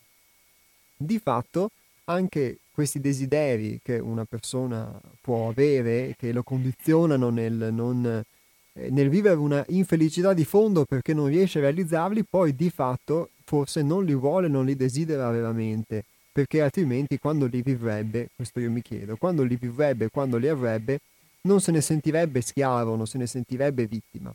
di 0.97 1.18
fatto, 1.18 1.70
anche 2.05 2.59
questi 2.72 3.00
desideri 3.00 3.80
che 3.82 3.98
una 3.98 4.24
persona 4.24 4.98
può 5.20 5.48
avere, 5.48 6.14
che 6.18 6.32
lo 6.32 6.42
condizionano 6.42 7.30
nel, 7.30 7.68
non, 7.72 8.24
eh, 8.72 8.90
nel 8.90 9.08
vivere 9.08 9.36
una 9.36 9.64
infelicità 9.68 10.32
di 10.32 10.44
fondo 10.44 10.84
perché 10.84 11.12
non 11.14 11.26
riesce 11.26 11.58
a 11.58 11.62
realizzarli, 11.62 12.24
poi 12.24 12.54
di 12.54 12.70
fatto 12.70 13.30
forse 13.44 13.82
non 13.82 14.04
li 14.04 14.14
vuole, 14.14 14.48
non 14.48 14.64
li 14.64 14.76
desidera 14.76 15.30
veramente 15.30 16.04
perché 16.32 16.62
altrimenti 16.62 17.18
quando 17.18 17.46
li 17.46 17.60
vivrebbe, 17.60 18.30
questo 18.34 18.60
io 18.60 18.70
mi 18.70 18.82
chiedo, 18.82 19.16
quando 19.16 19.42
li 19.42 19.56
vivrebbe, 19.56 20.10
quando 20.10 20.36
li 20.36 20.48
avrebbe, 20.48 21.00
non 21.42 21.60
se 21.60 21.72
ne 21.72 21.80
sentirebbe 21.80 22.40
schiavo, 22.40 22.94
non 22.94 23.06
se 23.06 23.18
ne 23.18 23.26
sentirebbe 23.26 23.86
vittima. 23.86 24.32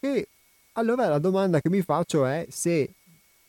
E 0.00 0.28
allora 0.72 1.08
la 1.08 1.18
domanda 1.18 1.60
che 1.60 1.70
mi 1.70 1.80
faccio 1.80 2.26
è 2.26 2.46
se 2.50 2.90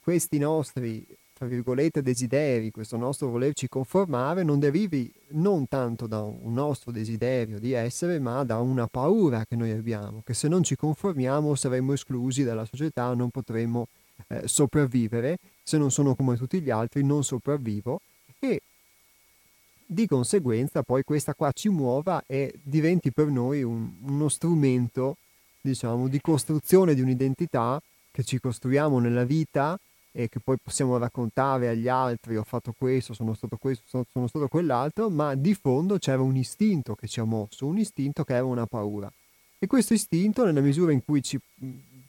questi 0.02 0.38
nostri, 0.38 1.06
tra 1.38 1.48
virgolette, 1.48 2.02
desideri, 2.02 2.72
questo 2.72 2.96
nostro 2.96 3.30
volerci 3.30 3.68
conformare, 3.68 4.44
non 4.44 4.58
derivi 4.58 5.12
non 5.32 5.68
tanto 5.68 6.08
da 6.08 6.22
un 6.22 6.54
nostro 6.54 6.94
desiderio 6.94 7.60
di 7.60 7.74
essere, 7.74 8.20
ma 8.20 8.46
da 8.46 8.60
una 8.60 8.88
paura 8.88 9.46
che 9.46 9.58
noi 9.58 9.72
abbiamo, 9.72 10.22
che 10.24 10.34
se 10.34 10.48
non 10.48 10.64
ci 10.64 10.78
conformiamo 10.78 11.54
saremmo 11.54 11.92
esclusi 11.92 12.46
dalla 12.46 12.64
società, 12.64 13.14
non 13.14 13.32
potremmo 13.32 13.90
eh, 14.28 14.48
sopravvivere, 14.48 15.38
se 15.62 15.78
non 15.78 15.92
sono 15.92 16.16
come 16.16 16.38
tutti 16.38 16.62
gli 16.62 16.70
altri 16.70 17.04
non 17.04 17.22
sopravvivo 17.22 18.00
e 18.40 18.62
di 19.86 20.08
conseguenza 20.08 20.84
poi 20.84 21.04
questa 21.04 21.34
qua 21.34 21.52
ci 21.52 21.68
muova 21.68 22.24
e 22.26 22.54
diventi 22.64 23.12
per 23.12 23.28
noi 23.28 23.62
un, 23.62 23.92
uno 24.04 24.30
strumento 24.30 25.18
diciamo 25.60 26.08
di 26.08 26.22
costruzione 26.22 26.96
di 26.96 27.02
un'identità 27.02 27.82
che 28.10 28.24
ci 28.24 28.40
costruiamo 28.40 29.00
nella 29.00 29.26
vita 29.26 29.78
e 30.18 30.30
che 30.30 30.40
poi 30.40 30.56
possiamo 30.64 30.98
raccontare 30.98 31.68
agli 31.68 31.90
altri 31.90 32.38
ho 32.38 32.44
fatto 32.46 32.74
questo, 32.78 33.14
sono 33.14 33.34
stato 33.34 33.58
questo, 33.58 34.06
sono, 34.14 34.28
stato 34.28 34.48
quell'altro, 34.48 35.10
ma 35.10 35.36
di 35.36 35.54
fondo 35.54 35.98
c'era 35.98 36.22
un 36.22 36.38
istinto 36.38 36.96
che 36.96 37.06
ci 37.10 37.20
ha 37.20 37.26
mosso, 37.26 37.66
un 37.66 37.78
istinto 37.78 38.24
che 38.24 38.34
era 38.34 38.46
una 38.46 38.66
paura. 38.66 39.12
E 39.60 39.68
questo 39.68 39.94
istinto, 39.94 40.46
nella 40.46 40.62
misura 40.62 40.94
in 40.94 41.04
cui 41.04 41.22
ci, 41.22 41.38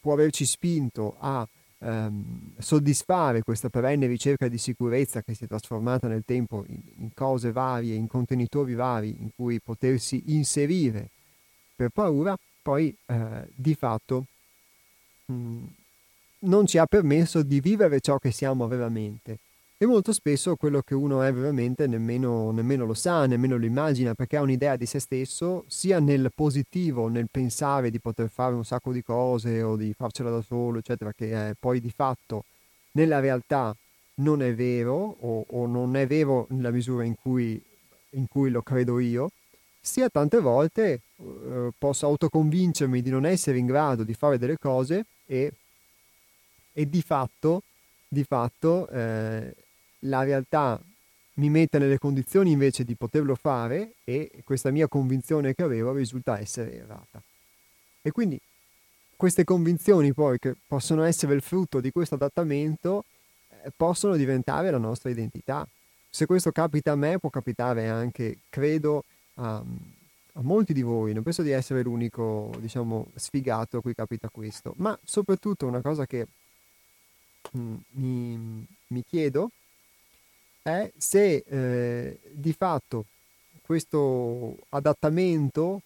può 0.00 0.12
averci 0.12 0.46
spinto 0.46 1.16
a 1.18 1.44
ehm, 1.78 2.52
soddisfare 2.59 3.42
questa 3.42 3.70
perenne 3.70 4.07
ricerca 4.07 4.46
di 4.46 4.59
sicurezza 4.59 5.20
che 5.22 5.34
si 5.34 5.42
è 5.42 5.48
trasformata 5.48 6.07
nel 6.07 6.22
tempo 6.24 6.64
in, 6.68 6.80
in 6.98 7.12
cose 7.12 7.50
varie, 7.50 7.96
in 7.96 8.07
contenitori 8.07 8.74
vari 8.74 9.16
in 9.18 9.30
cui 9.34 9.59
potersi 9.59 10.22
inserire 10.26 11.09
per 11.74 11.88
paura, 11.88 12.38
poi 12.62 12.96
eh, 13.07 13.48
di 13.52 13.74
fatto 13.74 14.26
mh, 15.24 15.64
non 16.41 16.66
ci 16.66 16.78
ha 16.78 16.87
permesso 16.87 17.43
di 17.43 17.61
vivere 17.61 18.01
ciò 18.01 18.18
che 18.18 18.30
siamo 18.30 18.66
veramente. 18.66 19.39
E 19.78 19.84
molto 19.84 20.12
spesso 20.12 20.57
quello 20.57 20.80
che 20.80 20.95
uno 20.95 21.20
è 21.22 21.30
veramente 21.32 21.87
nemmeno, 21.87 22.51
nemmeno, 22.51 22.87
lo 22.87 22.95
sa, 22.95 23.26
nemmeno 23.26 23.59
lo 23.59 23.66
immagina, 23.66 24.14
perché 24.14 24.39
ha 24.39 24.41
un'idea 24.41 24.74
di 24.76 24.87
se 24.87 24.99
stesso, 25.01 25.64
sia 25.66 25.99
nel 26.01 26.30
positivo, 26.34 27.09
nel 27.09 27.28
pensare 27.30 27.91
di 27.91 28.01
poter 28.01 28.30
fare 28.30 28.55
un 28.55 28.64
sacco 28.64 28.91
di 28.91 29.03
cose 29.03 29.61
o 29.62 29.76
di 29.76 29.93
farcela 29.93 30.30
da 30.30 30.41
solo, 30.41 30.78
eccetera, 30.78 31.12
che 31.12 31.55
poi 31.61 31.80
di 31.80 31.91
fatto 31.91 32.45
nella 32.93 33.20
realtà 33.20 33.76
non 34.16 34.43
è 34.43 34.55
vero 34.55 35.16
o, 35.20 35.45
o 35.47 35.66
non 35.66 35.95
è 35.97 36.07
vero 36.07 36.47
nella 36.51 36.70
misura 36.70 37.05
in 37.05 37.14
cui, 37.14 37.62
in 38.11 38.26
cui 38.28 38.49
lo 38.51 38.62
credo 38.62 38.99
io, 38.99 39.30
sia 39.78 40.09
tante 40.09 40.41
volte 40.41 41.01
eh, 41.16 41.70
posso 41.78 42.07
autoconvincermi 42.07 43.03
di 43.03 43.11
non 43.11 43.26
essere 43.26 43.59
in 43.59 43.66
grado 43.66 44.05
di 44.05 44.14
fare 44.14 44.39
delle 44.39 44.59
cose 44.59 45.05
e, 45.26 45.53
e 46.79 46.87
di 46.91 47.01
fatto, 47.01 47.62
di 48.07 48.22
fatto 48.22 48.87
eh, 48.91 49.55
la 50.01 50.22
realtà 50.24 50.79
mi 51.37 51.49
mette 51.49 51.79
nelle 51.79 51.99
condizioni 51.99 52.51
invece 52.51 52.85
di 52.85 52.95
poterlo 52.97 53.35
fare 53.35 53.95
e 54.05 54.43
questa 54.45 54.70
mia 54.70 54.87
convinzione 54.87 55.55
che 55.55 55.62
avevo 55.62 55.95
risulta 55.95 56.39
essere 56.39 56.74
errata. 56.74 57.22
E 58.03 58.11
quindi 58.11 58.39
queste 59.16 59.45
convinzioni 59.45 60.12
poi 60.12 60.39
che 60.39 60.55
possono 60.66 61.03
essere 61.05 61.33
il 61.33 61.41
frutto 61.41 61.81
di 61.81 61.91
questo 61.91 62.16
adattamento 62.16 63.05
eh, 63.62 63.72
possono 63.74 64.14
diventare 64.14 64.70
la 64.70 64.77
nostra 64.77 65.09
identità. 65.09 65.66
Se 66.11 66.27
questo 66.27 66.53
capita 66.53 66.93
a 66.93 66.97
me 66.97 67.18
può 67.18 67.31
capitare 67.31 67.89
anche, 67.89 68.41
credo, 68.51 69.05
a, 69.37 69.57
a 69.57 70.43
molti 70.43 70.74
di 70.74 70.83
voi, 70.83 71.14
non 71.14 71.22
penso 71.22 71.41
di 71.41 71.53
essere 71.53 71.83
l'unico, 71.83 72.55
diciamo, 72.59 73.09
sfigato 73.14 73.79
a 73.79 73.81
cui 73.81 73.95
capita 73.95 74.29
questo, 74.29 74.74
ma 74.77 74.99
soprattutto 75.03 75.66
una 75.66 75.81
cosa 75.81 76.05
che 76.05 76.27
mi, 77.53 78.66
mi 78.88 79.05
chiedo 79.05 79.51
è 80.62 80.90
se 80.97 81.44
eh, 81.47 82.18
di 82.32 82.53
fatto 82.53 83.07
questo 83.62 84.57
adattamento 84.70 85.82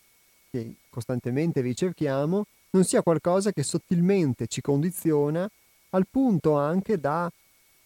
che 0.50 0.74
costantemente 0.88 1.60
ricerchiamo 1.60 2.46
non 2.70 2.84
sia 2.84 3.02
qualcosa 3.02 3.52
che 3.52 3.62
sottilmente 3.62 4.46
ci 4.46 4.60
condiziona 4.60 5.48
al 5.90 6.06
punto 6.08 6.56
anche 6.56 6.98
da 6.98 7.30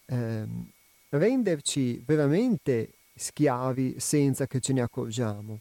eh, 0.07 0.45
renderci 1.09 2.03
veramente 2.05 2.91
schiavi 3.15 3.97
senza 3.99 4.47
che 4.47 4.61
ce 4.61 4.73
ne 4.73 4.83
accorgiamo. 4.83 5.61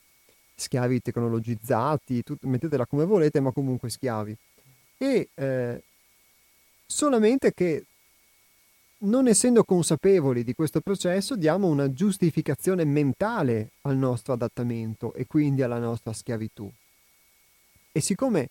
Schiavi 0.55 1.01
tecnologizzati, 1.01 2.23
tut- 2.23 2.43
mettetela 2.43 2.85
come 2.85 3.05
volete, 3.05 3.39
ma 3.39 3.51
comunque 3.51 3.89
schiavi. 3.89 4.35
E 4.97 5.29
eh, 5.33 5.83
solamente 6.85 7.53
che 7.53 7.85
non 9.03 9.27
essendo 9.27 9.63
consapevoli 9.63 10.43
di 10.43 10.53
questo 10.53 10.79
processo, 10.81 11.35
diamo 11.35 11.67
una 11.67 11.91
giustificazione 11.91 12.85
mentale 12.85 13.71
al 13.81 13.97
nostro 13.97 14.33
adattamento 14.33 15.13
e 15.13 15.25
quindi 15.25 15.61
alla 15.61 15.79
nostra 15.79 16.13
schiavitù. 16.13 16.71
E 17.91 18.01
siccome 18.01 18.49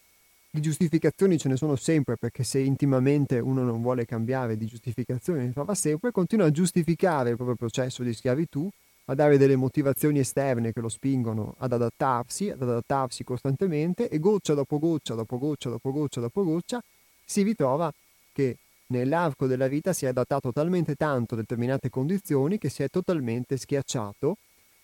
di 0.51 0.61
giustificazioni 0.61 1.39
ce 1.39 1.49
ne 1.49 1.57
sono 1.57 1.77
sempre, 1.77 2.17
perché 2.17 2.45
se 2.45 2.59
intimamente 2.59 3.39
uno 3.39 3.63
non 3.63 3.81
vuole 3.81 4.05
cambiare 4.05 4.59
di 4.59 4.67
giustificazioni 4.67 5.47
ne 5.47 5.53
trova 5.53 5.75
sempre, 5.75 6.11
continua 6.11 6.47
a 6.47 6.51
giustificare 6.51 7.31
il 7.31 7.37
proprio 7.37 7.57
processo 7.57 8.03
di 8.03 8.13
schiavitù, 8.13 8.69
a 9.07 9.15
dare 9.15 9.39
delle 9.39 9.57
motivazioni 9.57 10.19
esterne 10.19 10.73
che 10.73 10.81
lo 10.81 10.91
spingono 10.91 11.55
ad 11.59 11.73
adattarsi, 11.73 12.51
ad 12.51 12.61
adattarsi 12.61 13.25
costantemente 13.25 14.09
e 14.09 14.19
goccia 14.19 14.55
dopo 14.55 14.79
goccia, 14.79 15.15
dopo 15.15 15.39
goccia, 15.39 15.71
dopo 15.71 15.91
goccia, 15.91 16.21
dopo 16.21 16.45
goccia, 16.45 16.83
si 17.25 17.43
ritrova 17.43 17.93
che 18.33 18.59
nell'arco 18.93 19.47
della 19.47 19.67
vita 19.67 19.93
si 19.93 20.05
è 20.05 20.09
adattato 20.09 20.53
talmente 20.53 20.95
tanto 20.95 21.35
a 21.35 21.39
determinate 21.39 21.89
condizioni 21.89 22.59
che 22.59 22.69
si 22.69 22.83
è 22.83 22.89
totalmente 22.89 23.57
schiacciato 23.57 24.37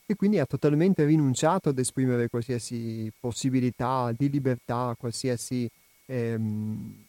e 0.06 0.16
quindi 0.16 0.38
ha 0.38 0.46
totalmente 0.46 1.04
rinunciato 1.04 1.68
ad 1.68 1.78
esprimere 1.78 2.30
qualsiasi 2.30 3.12
possibilità 3.20 4.10
di 4.16 4.30
libertà, 4.30 4.96
qualsiasi, 4.98 5.70
ehm, 6.06 7.04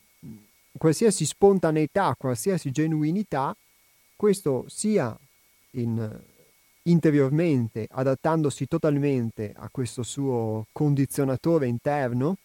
qualsiasi 0.78 1.26
spontaneità, 1.26 2.14
qualsiasi 2.18 2.72
genuinità, 2.72 3.56
questo 4.18 4.66
sia 4.68 5.18
in, 5.72 6.20
interiormente, 6.84 7.88
adattandosi 7.90 8.68
totalmente 8.68 9.54
a 9.56 9.70
questo 9.72 10.04
suo 10.04 10.66
condizionatore 10.74 11.68
interno, 11.68 12.36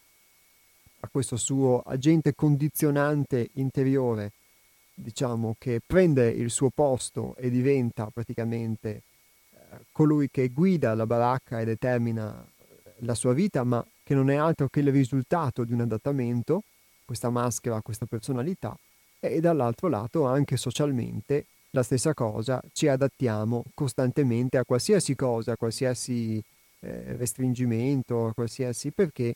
a 1.01 1.09
questo 1.11 1.37
suo 1.37 1.83
agente 1.85 2.33
condizionante 2.37 3.51
interiore 3.55 4.31
diciamo, 4.95 5.57
che 5.59 5.81
prende 5.85 6.29
il 6.29 6.51
suo 6.51 6.71
posto 6.71 7.35
e 7.37 7.51
diventa 7.51 8.09
praticamente 8.13 9.03
eh, 9.51 9.59
colui 9.93 10.29
che 10.31 10.49
guida 10.49 10.95
la 10.95 11.07
baracca 11.07 11.61
e 11.61 11.65
determina 11.65 12.47
la 12.99 13.15
sua 13.15 13.33
vita, 13.33 13.65
ma 13.65 13.85
che 14.03 14.15
non 14.15 14.31
è 14.31 14.37
altro 14.37 14.69
che 14.69 14.81
il 14.81 14.91
risultato 14.91 15.65
di 15.65 15.73
un 15.73 15.81
adattamento, 15.81 16.63
questa 17.05 17.31
maschera, 17.31 17.81
questa 17.83 18.07
personalità, 18.07 18.77
e 19.19 19.41
dall'altro 19.41 19.89
lato 19.89 20.27
anche 20.27 20.57
socialmente 20.57 21.47
la 21.71 21.83
stessa 21.83 22.15
cosa, 22.15 22.63
ci 22.73 22.87
adattiamo 22.87 23.65
costantemente 23.75 24.59
a 24.59 24.65
qualsiasi 24.65 25.17
cosa, 25.17 25.53
a 25.53 25.57
qualsiasi 25.57 26.43
eh, 26.81 27.17
restringimento, 27.17 28.27
a 28.27 28.33
qualsiasi 28.33 28.93
perché 28.93 29.35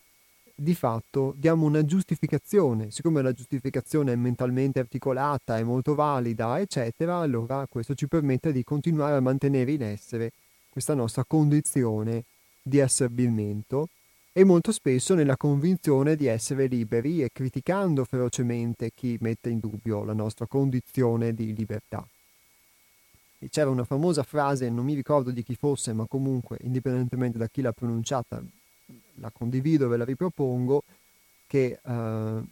di 0.61 0.75
fatto 0.75 1.35
diamo 1.37 1.67
una 1.67 1.85
giustificazione, 1.85 2.91
siccome 2.91 3.23
la 3.23 3.33
giustificazione 3.33 4.13
è 4.13 4.17
mentalmente 4.17 4.81
articolata, 4.81 5.57
è 5.57 5.63
molto 5.63 5.95
valida, 5.95 6.59
eccetera, 6.59 7.19
allora 7.19 7.65
questo 7.69 7.95
ci 7.95 8.09
permette 8.09 8.51
di 8.51 8.65
continuare 8.65 9.15
a 9.15 9.21
mantenere 9.21 9.71
in 9.71 9.83
essere 9.83 10.33
questa 10.69 10.95
nostra 10.95 11.25
condizione 11.25 12.25
di 12.61 12.81
asservimento 12.81 13.91
e 14.33 14.43
molto 14.43 14.73
spesso 14.73 15.15
nella 15.15 15.37
convinzione 15.37 16.17
di 16.17 16.27
essere 16.27 16.67
liberi 16.67 17.23
e 17.23 17.31
criticando 17.33 18.05
ferocemente 18.05 18.91
chi 18.93 19.17
mette 19.21 19.51
in 19.51 19.61
dubbio 19.61 20.03
la 20.03 20.13
nostra 20.13 20.47
condizione 20.47 21.35
di 21.35 21.55
libertà. 21.55 22.05
E 23.39 23.49
c'era 23.49 23.71
una 23.71 23.85
famosa 23.85 24.25
frase, 24.25 24.69
non 24.71 24.85
mi 24.85 24.95
ricordo 24.95 25.31
di 25.31 25.45
chi 25.45 25.55
fosse, 25.55 25.93
ma 25.93 26.07
comunque, 26.09 26.59
indipendentemente 26.63 27.39
da 27.39 27.47
chi 27.47 27.63
l'ha 27.63 27.73
pronunciata, 27.73 28.43
la 29.21 29.31
condivido, 29.31 29.89
ve 29.89 29.97
la 29.97 30.05
ripropongo, 30.05 30.83
che 31.47 31.79
eh, 31.83 32.43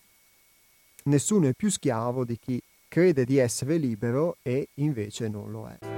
nessuno 1.04 1.48
è 1.48 1.52
più 1.52 1.70
schiavo 1.70 2.24
di 2.24 2.38
chi 2.38 2.60
crede 2.88 3.24
di 3.24 3.38
essere 3.38 3.76
libero 3.76 4.36
e 4.42 4.68
invece 4.74 5.28
non 5.28 5.50
lo 5.50 5.68
è. 5.68 5.95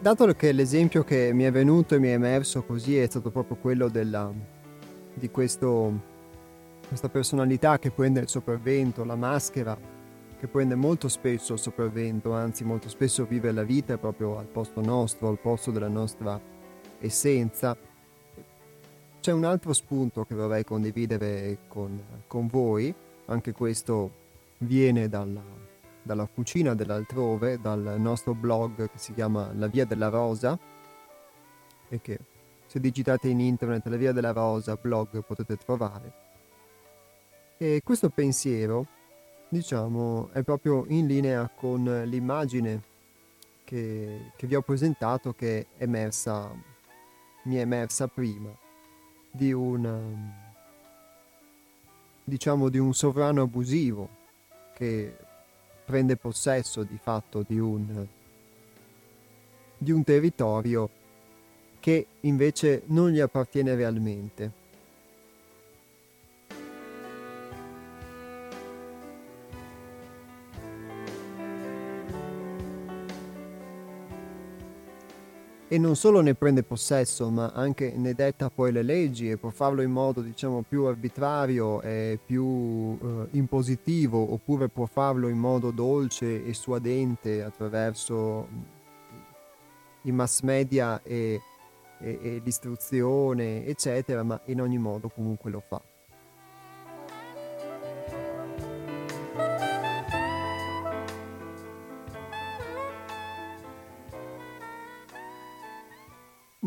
Dato 0.00 0.26
che 0.34 0.52
l'esempio 0.52 1.02
che 1.02 1.32
mi 1.34 1.42
è 1.42 1.50
venuto 1.50 1.96
e 1.96 1.98
mi 1.98 2.06
è 2.06 2.12
emerso 2.12 2.62
così 2.62 2.96
è 2.96 3.06
stato 3.06 3.30
proprio 3.30 3.56
quello 3.56 3.88
della, 3.88 4.32
di 5.12 5.28
questo, 5.28 5.92
questa 6.86 7.08
personalità 7.08 7.80
che 7.80 7.90
prende 7.90 8.20
il 8.20 8.28
sopravvento, 8.28 9.04
la 9.04 9.16
maschera, 9.16 9.76
che 10.38 10.46
prende 10.46 10.76
molto 10.76 11.08
spesso 11.08 11.54
il 11.54 11.58
sopravvento, 11.58 12.32
anzi 12.32 12.62
molto 12.62 12.88
spesso 12.88 13.26
vive 13.26 13.50
la 13.50 13.64
vita 13.64 13.98
proprio 13.98 14.38
al 14.38 14.46
posto 14.46 14.80
nostro, 14.80 15.28
al 15.28 15.40
posto 15.40 15.72
della 15.72 15.88
nostra 15.88 16.40
essenza. 17.00 17.76
C'è 19.20 19.32
un 19.32 19.44
altro 19.44 19.72
spunto 19.72 20.24
che 20.24 20.34
vorrei 20.36 20.62
condividere 20.62 21.58
con, 21.66 22.00
con 22.28 22.46
voi, 22.46 22.94
anche 23.26 23.50
questo 23.50 24.12
viene 24.58 25.08
dalla, 25.08 25.42
dalla 26.02 26.26
cucina 26.26 26.74
dell'altrove, 26.74 27.60
dal 27.60 27.96
nostro 27.98 28.34
blog 28.34 28.90
che 28.90 28.98
si 28.98 29.12
chiama 29.12 29.52
La 29.54 29.66
Via 29.66 29.84
della 29.84 30.08
Rosa 30.08 30.58
e 31.88 32.00
che 32.00 32.18
se 32.66 32.80
digitate 32.80 33.28
in 33.28 33.40
internet 33.40 33.86
La 33.86 33.96
Via 33.96 34.12
della 34.12 34.32
Rosa 34.32 34.76
blog 34.76 35.22
potete 35.24 35.56
trovare. 35.56 36.26
E 37.56 37.80
questo 37.82 38.08
pensiero, 38.08 38.86
diciamo, 39.48 40.28
è 40.32 40.42
proprio 40.42 40.84
in 40.88 41.06
linea 41.06 41.50
con 41.52 42.02
l'immagine 42.04 42.82
che, 43.64 44.32
che 44.36 44.46
vi 44.46 44.54
ho 44.54 44.62
presentato 44.62 45.34
che 45.34 45.66
è 45.76 45.82
emersa, 45.82 46.50
mi 47.42 47.56
è 47.56 47.60
emersa 47.60 48.06
prima 48.06 48.48
di 49.30 49.52
un, 49.52 50.30
diciamo, 52.24 52.68
di 52.68 52.78
un 52.78 52.94
sovrano 52.94 53.42
abusivo 53.42 54.08
che 54.74 55.16
prende 55.88 56.16
possesso 56.16 56.82
di 56.82 56.98
fatto 57.02 57.42
di 57.48 57.58
un, 57.58 58.06
di 59.78 59.90
un 59.90 60.04
territorio 60.04 60.90
che 61.80 62.06
invece 62.20 62.82
non 62.88 63.08
gli 63.08 63.20
appartiene 63.20 63.74
realmente. 63.74 64.57
E 75.70 75.76
non 75.76 75.96
solo 75.96 76.22
ne 76.22 76.34
prende 76.34 76.62
possesso, 76.62 77.28
ma 77.28 77.52
anche 77.54 77.92
ne 77.94 78.14
detta 78.14 78.48
poi 78.48 78.72
le 78.72 78.82
leggi 78.82 79.30
e 79.30 79.36
può 79.36 79.50
farlo 79.50 79.82
in 79.82 79.90
modo 79.90 80.22
diciamo 80.22 80.64
più 80.66 80.84
arbitrario 80.84 81.82
e 81.82 82.18
più 82.24 82.98
eh, 83.00 83.28
impositivo, 83.32 84.32
oppure 84.32 84.68
può 84.68 84.86
farlo 84.86 85.28
in 85.28 85.36
modo 85.36 85.70
dolce 85.70 86.44
e 86.44 86.54
suadente 86.54 87.42
attraverso 87.42 88.48
i 90.02 90.10
mass 90.12 90.40
media 90.40 91.02
e, 91.02 91.40
e, 92.00 92.18
e 92.22 92.40
l'istruzione, 92.42 93.66
eccetera, 93.66 94.22
ma 94.22 94.40
in 94.46 94.62
ogni 94.62 94.78
modo 94.78 95.10
comunque 95.10 95.50
lo 95.50 95.62
fa. 95.66 95.82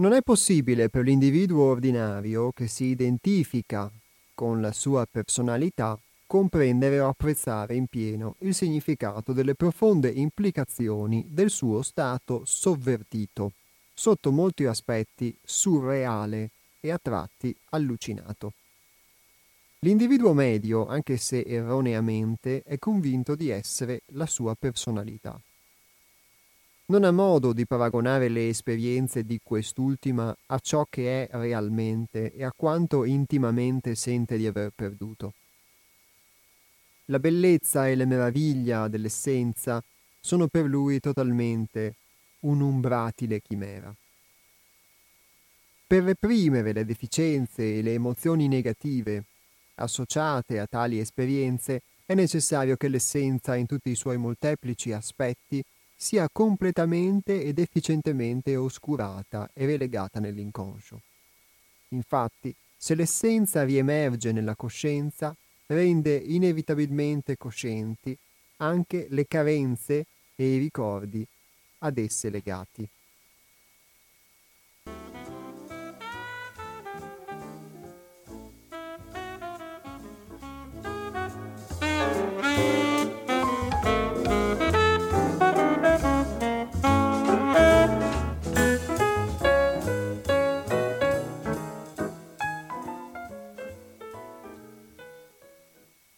Non 0.02 0.14
è 0.14 0.24
possibile 0.24 0.90
per 0.90 1.04
l'individuo 1.04 1.64
ordinario 1.66 2.52
che 2.54 2.66
si 2.66 2.86
identifica 2.86 3.88
con 4.34 4.60
la 4.60 4.72
sua 4.72 5.06
personalità 5.06 5.96
comprendere 6.26 7.00
o 7.00 7.08
apprezzare 7.08 7.76
in 7.76 7.86
pieno 7.86 8.34
il 8.40 8.56
significato 8.56 9.32
delle 9.32 9.54
profonde 9.54 10.10
implicazioni 10.10 11.24
del 11.30 11.52
suo 11.52 11.84
stato 11.84 12.42
sovvertito, 12.46 13.52
sotto 13.94 14.32
molti 14.32 14.66
aspetti 14.66 15.38
surreale 15.44 16.50
e 16.80 16.90
a 16.90 17.00
tratti 17.00 17.56
allucinato. 17.70 18.54
L'individuo 19.82 20.34
medio, 20.34 20.88
anche 20.88 21.18
se 21.18 21.42
erroneamente, 21.42 22.64
è 22.66 22.80
convinto 22.80 23.36
di 23.36 23.50
essere 23.50 24.02
la 24.14 24.26
sua 24.26 24.56
personalità 24.56 25.40
non 26.92 27.06
ha 27.06 27.12
modo 27.12 27.54
di 27.54 27.66
paragonare 27.66 28.28
le 28.28 28.50
esperienze 28.50 29.24
di 29.24 29.40
quest'ultima 29.42 30.36
a 30.48 30.60
ciò 30.60 30.86
che 30.90 31.26
è 31.26 31.38
realmente 31.38 32.34
e 32.34 32.44
a 32.44 32.52
quanto 32.54 33.06
intimamente 33.06 33.96
sente 33.96 34.36
di 34.36 34.46
aver 34.46 34.74
perduto. 34.76 35.34
La 37.06 37.20
bellezza 37.20 37.88
e 37.88 37.96
la 37.96 38.04
meraviglia 38.04 38.90
dell'essenza 38.90 39.82
sono 40.20 40.48
per 40.48 40.66
lui 40.66 41.00
totalmente 41.00 41.96
un'umbratile 42.42 43.42
chimera. 43.42 43.96
Per 45.88 46.04
reprimere 46.04 46.74
le 46.74 46.84
deficienze 46.84 47.78
e 47.78 47.82
le 47.82 47.94
emozioni 47.94 48.50
negative 48.50 49.24
associate 49.76 50.60
a 50.60 50.68
tali 50.68 51.00
esperienze 51.00 51.84
è 52.06 52.14
necessario 52.16 52.76
che 52.76 52.90
l'essenza 52.90 53.56
in 53.56 53.66
tutti 53.66 53.90
i 53.92 53.96
suoi 53.96 54.18
molteplici 54.18 54.92
aspetti 54.92 55.64
sia 56.02 56.28
completamente 56.32 57.44
ed 57.44 57.60
efficientemente 57.60 58.56
oscurata 58.56 59.52
e 59.54 59.68
relegata 59.68 60.20
nell'inconscio. 60.20 61.00
Infatti, 61.90 62.52
se 62.76 62.96
l'essenza 62.96 63.64
riemerge 63.64 64.32
nella 64.32 64.56
coscienza, 64.56 65.36
rende 65.68 66.16
inevitabilmente 66.16 67.38
coscienti 67.38 68.18
anche 68.58 69.06
le 69.12 69.28
carenze 69.28 70.08
e 70.36 70.56
i 70.56 70.58
ricordi 70.58 71.24
ad 71.82 72.00
esse 72.00 72.32
legati. 72.32 72.90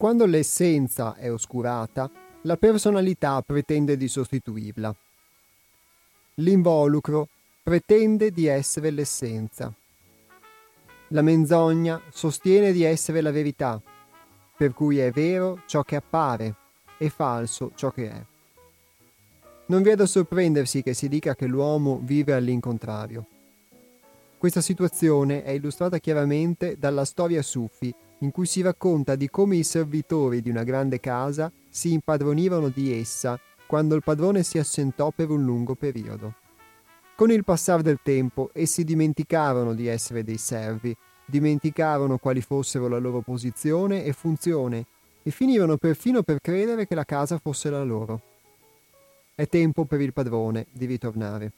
Quando 0.04 0.26
l'essenza 0.26 1.14
è 1.14 1.32
oscurata, 1.32 2.10
la 2.42 2.58
personalità 2.58 3.40
pretende 3.40 3.96
di 3.96 4.06
sostituirla. 4.06 4.94
L'involucro 6.34 7.28
pretende 7.62 8.30
di 8.30 8.44
essere 8.44 8.90
l'essenza. 8.90 9.72
La 11.08 11.22
menzogna 11.22 12.02
sostiene 12.10 12.72
di 12.72 12.82
essere 12.82 13.22
la 13.22 13.30
verità, 13.30 13.80
per 14.54 14.74
cui 14.74 14.98
è 14.98 15.10
vero 15.10 15.62
ciò 15.64 15.82
che 15.82 15.96
appare 15.96 16.54
e 16.98 17.08
falso 17.08 17.72
ciò 17.74 17.90
che 17.90 18.10
è. 18.10 18.24
Non 19.68 19.80
vi 19.80 19.88
è 19.88 19.94
da 19.96 20.04
sorprendersi 20.04 20.82
che 20.82 20.92
si 20.92 21.08
dica 21.08 21.34
che 21.34 21.46
l'uomo 21.46 21.98
vive 22.02 22.34
all'incontrario. 22.34 23.24
Questa 24.36 24.60
situazione 24.60 25.44
è 25.44 25.52
illustrata 25.52 25.96
chiaramente 25.96 26.76
dalla 26.78 27.06
storia 27.06 27.40
Sufi 27.40 27.90
in 28.18 28.30
cui 28.30 28.46
si 28.46 28.62
racconta 28.62 29.16
di 29.16 29.28
come 29.28 29.56
i 29.56 29.64
servitori 29.64 30.40
di 30.40 30.50
una 30.50 30.62
grande 30.62 31.00
casa 31.00 31.52
si 31.68 31.92
impadronivano 31.92 32.68
di 32.68 32.98
essa 32.98 33.38
quando 33.66 33.94
il 33.94 34.02
padrone 34.02 34.42
si 34.42 34.58
assentò 34.58 35.10
per 35.10 35.30
un 35.30 35.44
lungo 35.44 35.74
periodo. 35.74 36.34
Con 37.16 37.30
il 37.30 37.44
passare 37.44 37.82
del 37.82 38.00
tempo 38.02 38.50
essi 38.52 38.84
dimenticarono 38.84 39.74
di 39.74 39.86
essere 39.86 40.24
dei 40.24 40.38
servi, 40.38 40.94
dimenticarono 41.24 42.18
quali 42.18 42.40
fossero 42.40 42.88
la 42.88 42.98
loro 42.98 43.20
posizione 43.20 44.04
e 44.04 44.12
funzione 44.12 44.86
e 45.22 45.30
finirono 45.30 45.76
perfino 45.76 46.22
per 46.22 46.40
credere 46.40 46.86
che 46.86 46.94
la 46.94 47.04
casa 47.04 47.38
fosse 47.38 47.70
la 47.70 47.82
loro. 47.82 48.20
È 49.34 49.46
tempo 49.48 49.84
per 49.84 50.00
il 50.00 50.12
padrone 50.12 50.66
di 50.72 50.86
ritornare. 50.86 51.52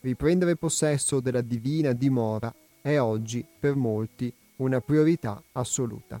Riprendere 0.00 0.56
possesso 0.56 1.20
della 1.20 1.40
divina 1.40 1.92
dimora 1.92 2.52
è 2.80 2.98
oggi, 2.98 3.44
per 3.58 3.76
molti, 3.76 4.32
una 4.56 4.80
priorità 4.80 5.42
assoluta. 5.52 6.20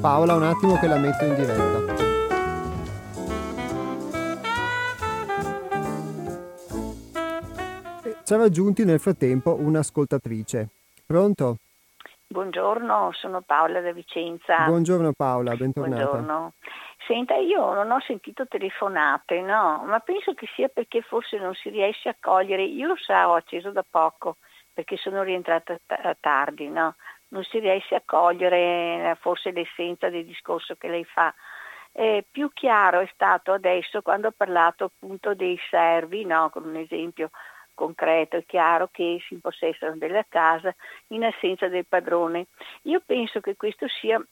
Paola, 0.00 0.34
un 0.34 0.42
attimo 0.42 0.78
che 0.78 0.86
la 0.86 0.96
metto 0.96 1.24
in 1.24 1.34
diretta. 1.34 2.09
Ci 8.30 8.36
ha 8.36 8.38
raggiunti 8.38 8.84
nel 8.84 9.00
frattempo 9.00 9.56
un'ascoltatrice. 9.58 10.68
Pronto? 11.04 11.56
Buongiorno, 12.28 13.10
sono 13.12 13.40
Paola 13.40 13.80
da 13.80 13.92
Vicenza. 13.92 14.66
Buongiorno 14.66 15.10
Paola, 15.16 15.56
bentornata. 15.56 16.04
Buongiorno. 16.04 16.52
Senta, 17.08 17.34
io 17.34 17.74
non 17.74 17.90
ho 17.90 17.98
sentito 18.06 18.46
telefonate, 18.46 19.40
no, 19.40 19.82
ma 19.84 19.98
penso 19.98 20.34
che 20.34 20.46
sia 20.54 20.68
perché 20.68 21.02
forse 21.02 21.38
non 21.38 21.54
si 21.54 21.70
riesce 21.70 22.08
a 22.08 22.14
cogliere. 22.20 22.62
Io 22.62 22.86
lo 22.86 22.94
so, 22.96 23.12
ho 23.14 23.34
acceso 23.34 23.72
da 23.72 23.84
poco 23.90 24.36
perché 24.72 24.96
sono 24.96 25.24
rientrata 25.24 25.74
t- 25.74 26.16
tardi, 26.20 26.68
no? 26.68 26.94
Non 27.30 27.42
si 27.42 27.58
riesce 27.58 27.96
a 27.96 28.02
cogliere 28.06 29.18
forse 29.20 29.50
l'essenza 29.50 30.08
del 30.08 30.24
discorso 30.24 30.76
che 30.76 30.86
lei 30.86 31.04
fa. 31.04 31.34
Eh, 31.90 32.24
più 32.30 32.48
chiaro 32.52 33.00
è 33.00 33.10
stato 33.12 33.50
adesso 33.50 34.02
quando 34.02 34.28
ha 34.28 34.34
parlato 34.36 34.84
appunto 34.84 35.34
dei 35.34 35.58
servi, 35.68 36.24
no? 36.24 36.48
con 36.50 36.62
un 36.62 36.76
esempio 36.76 37.30
concreto 37.80 38.36
e 38.36 38.44
chiaro 38.44 38.90
che 38.92 39.22
si 39.26 39.32
impossessano 39.32 39.96
della 39.96 40.26
casa 40.28 40.74
in 41.08 41.24
assenza 41.24 41.66
del 41.68 41.86
padrone. 41.86 42.48
Io 42.82 43.00
penso 43.04 43.40
che 43.40 43.56
questo 43.56 43.88
sia 43.88 44.22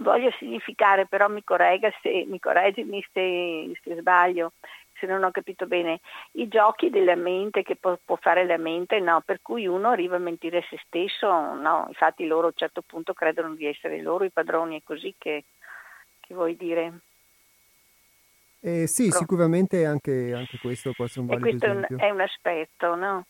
voglio 0.00 0.30
significare, 0.32 1.06
però 1.06 1.28
mi, 1.28 1.42
corregga 1.42 1.90
se, 2.02 2.24
mi 2.26 2.38
correggimi 2.38 3.02
se, 3.12 3.72
se, 3.82 3.94
sbaglio, 3.96 4.52
se 4.98 5.06
non 5.06 5.22
ho 5.24 5.30
capito 5.30 5.66
bene, 5.66 6.00
i 6.32 6.48
giochi 6.48 6.90
della 6.90 7.14
mente 7.14 7.62
che 7.62 7.76
può, 7.76 7.96
può, 8.04 8.16
fare 8.16 8.44
la 8.44 8.58
mente, 8.58 9.00
no, 9.00 9.22
per 9.24 9.40
cui 9.40 9.66
uno 9.66 9.90
arriva 9.90 10.16
a 10.16 10.18
mentire 10.18 10.58
a 10.58 10.66
se 10.68 10.78
stesso, 10.84 11.28
no, 11.54 11.86
infatti 11.88 12.26
loro 12.26 12.48
a 12.48 12.50
un 12.50 12.56
certo 12.56 12.82
punto 12.82 13.14
credono 13.14 13.54
di 13.54 13.64
essere 13.64 14.02
loro 14.02 14.24
i 14.24 14.30
padroni, 14.30 14.76
è 14.76 14.82
così 14.84 15.14
che, 15.16 15.44
che 16.20 16.34
vuoi 16.34 16.56
dire. 16.56 17.00
Eh, 18.66 18.88
sì, 18.88 19.10
Pro. 19.10 19.18
sicuramente 19.18 19.86
anche, 19.86 20.34
anche, 20.34 20.58
questo 20.58 20.90
può 20.92 21.04
essere 21.04 21.20
un 21.20 21.26
valido 21.26 21.48
questo 21.50 21.66
esempio. 21.66 21.98
è 21.98 22.10
un 22.10 22.20
aspetto, 22.20 22.96
no? 22.96 23.26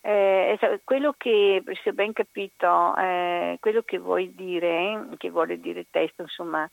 Eh, 0.00 0.56
quello 0.84 1.12
che, 1.18 1.60
se 1.82 1.90
ho 1.90 1.92
ben 1.92 2.12
capito, 2.12 2.94
eh, 2.96 3.56
quello 3.58 3.82
che 3.82 3.98
vuoi 3.98 4.32
dire, 4.32 5.08
che 5.18 5.28
vuole 5.28 5.58
dire 5.58 5.80
il 5.80 5.86
testo, 5.90 6.22
insomma, 6.22 6.70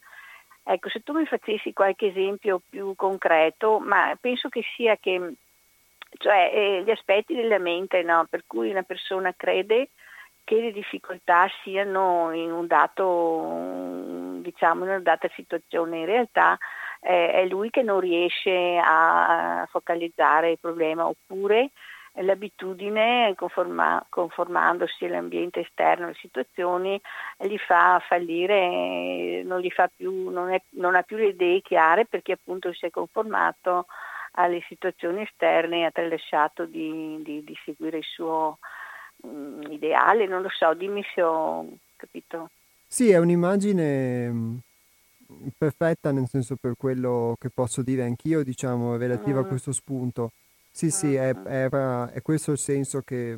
ecco, 0.63 0.89
se 0.89 1.01
tu 1.01 1.13
mi 1.13 1.25
facessi 1.25 1.73
qualche 1.73 2.09
esempio 2.09 2.61
più 2.69 2.93
concreto, 2.95 3.79
ma 3.79 4.15
penso 4.21 4.47
che 4.47 4.61
sia 4.75 4.95
che, 4.97 5.33
cioè, 6.19 6.51
eh, 6.53 6.83
gli 6.85 6.91
aspetti 6.91 7.33
della 7.33 7.57
mente, 7.57 8.03
no? 8.03 8.27
per 8.29 8.43
cui 8.45 8.69
una 8.69 8.83
persona 8.83 9.33
crede 9.35 9.89
che 10.43 10.61
le 10.61 10.71
difficoltà 10.71 11.49
siano 11.63 12.31
in 12.31 12.51
un 12.51 12.67
dato, 12.67 14.37
diciamo, 14.39 14.83
in 14.83 14.89
una 14.91 14.99
data 14.99 15.27
situazione, 15.33 15.97
in 15.97 16.05
realtà 16.05 16.59
eh, 17.01 17.31
è 17.31 17.45
lui 17.45 17.69
che 17.69 17.83
non 17.83 17.99
riesce 17.99 18.79
a 18.83 19.67
focalizzare 19.69 20.51
il 20.51 20.59
problema, 20.59 21.07
oppure 21.07 21.71
l'abitudine, 22.21 23.33
conforma, 23.35 24.03
conformandosi 24.09 25.05
all'ambiente 25.05 25.61
esterno, 25.61 26.05
alle 26.05 26.17
situazioni, 26.19 26.99
li 27.39 27.57
fa 27.57 28.01
fallire, 28.07 29.43
non, 29.43 29.61
fa 29.69 29.89
più, 29.93 30.29
non, 30.29 30.51
è, 30.51 30.61
non 30.71 30.95
ha 30.95 31.01
più 31.03 31.17
le 31.17 31.27
idee 31.27 31.61
chiare 31.61 32.05
perché 32.05 32.33
appunto 32.33 32.73
si 32.73 32.85
è 32.85 32.89
conformato 32.89 33.85
alle 34.33 34.63
situazioni 34.67 35.23
esterne 35.23 35.79
e 35.79 35.83
ha 35.85 35.91
tralasciato 35.91 36.65
di, 36.65 37.21
di, 37.23 37.43
di 37.43 37.57
seguire 37.65 37.97
il 37.97 38.03
suo 38.03 38.59
um, 39.23 39.61
ideale, 39.69 40.27
non 40.27 40.41
lo 40.41 40.49
so, 40.49 40.73
dimmi 40.73 41.03
se 41.13 41.21
ho 41.21 41.67
capito. 41.95 42.49
Sì, 42.85 43.11
è 43.11 43.17
un'immagine 43.17 44.29
mm, 44.29 44.57
perfetta 45.57 46.11
nel 46.11 46.27
senso 46.27 46.55
per 46.55 46.75
quello 46.77 47.35
che 47.39 47.49
posso 47.49 47.81
dire 47.81 48.03
anch'io, 48.03 48.43
diciamo, 48.43 48.97
relativa 48.97 49.41
mm. 49.41 49.43
a 49.43 49.47
questo 49.47 49.71
spunto. 49.71 50.31
Sì, 50.69 50.91
sì, 50.91 51.15
è, 51.15 51.33
è, 51.33 51.67
è 51.69 52.21
questo 52.21 52.51
il 52.51 52.57
senso 52.57 53.01
che, 53.01 53.35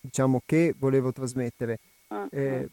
diciamo, 0.00 0.40
che 0.46 0.74
volevo 0.78 1.12
trasmettere. 1.12 1.78
Eh, 2.30 2.68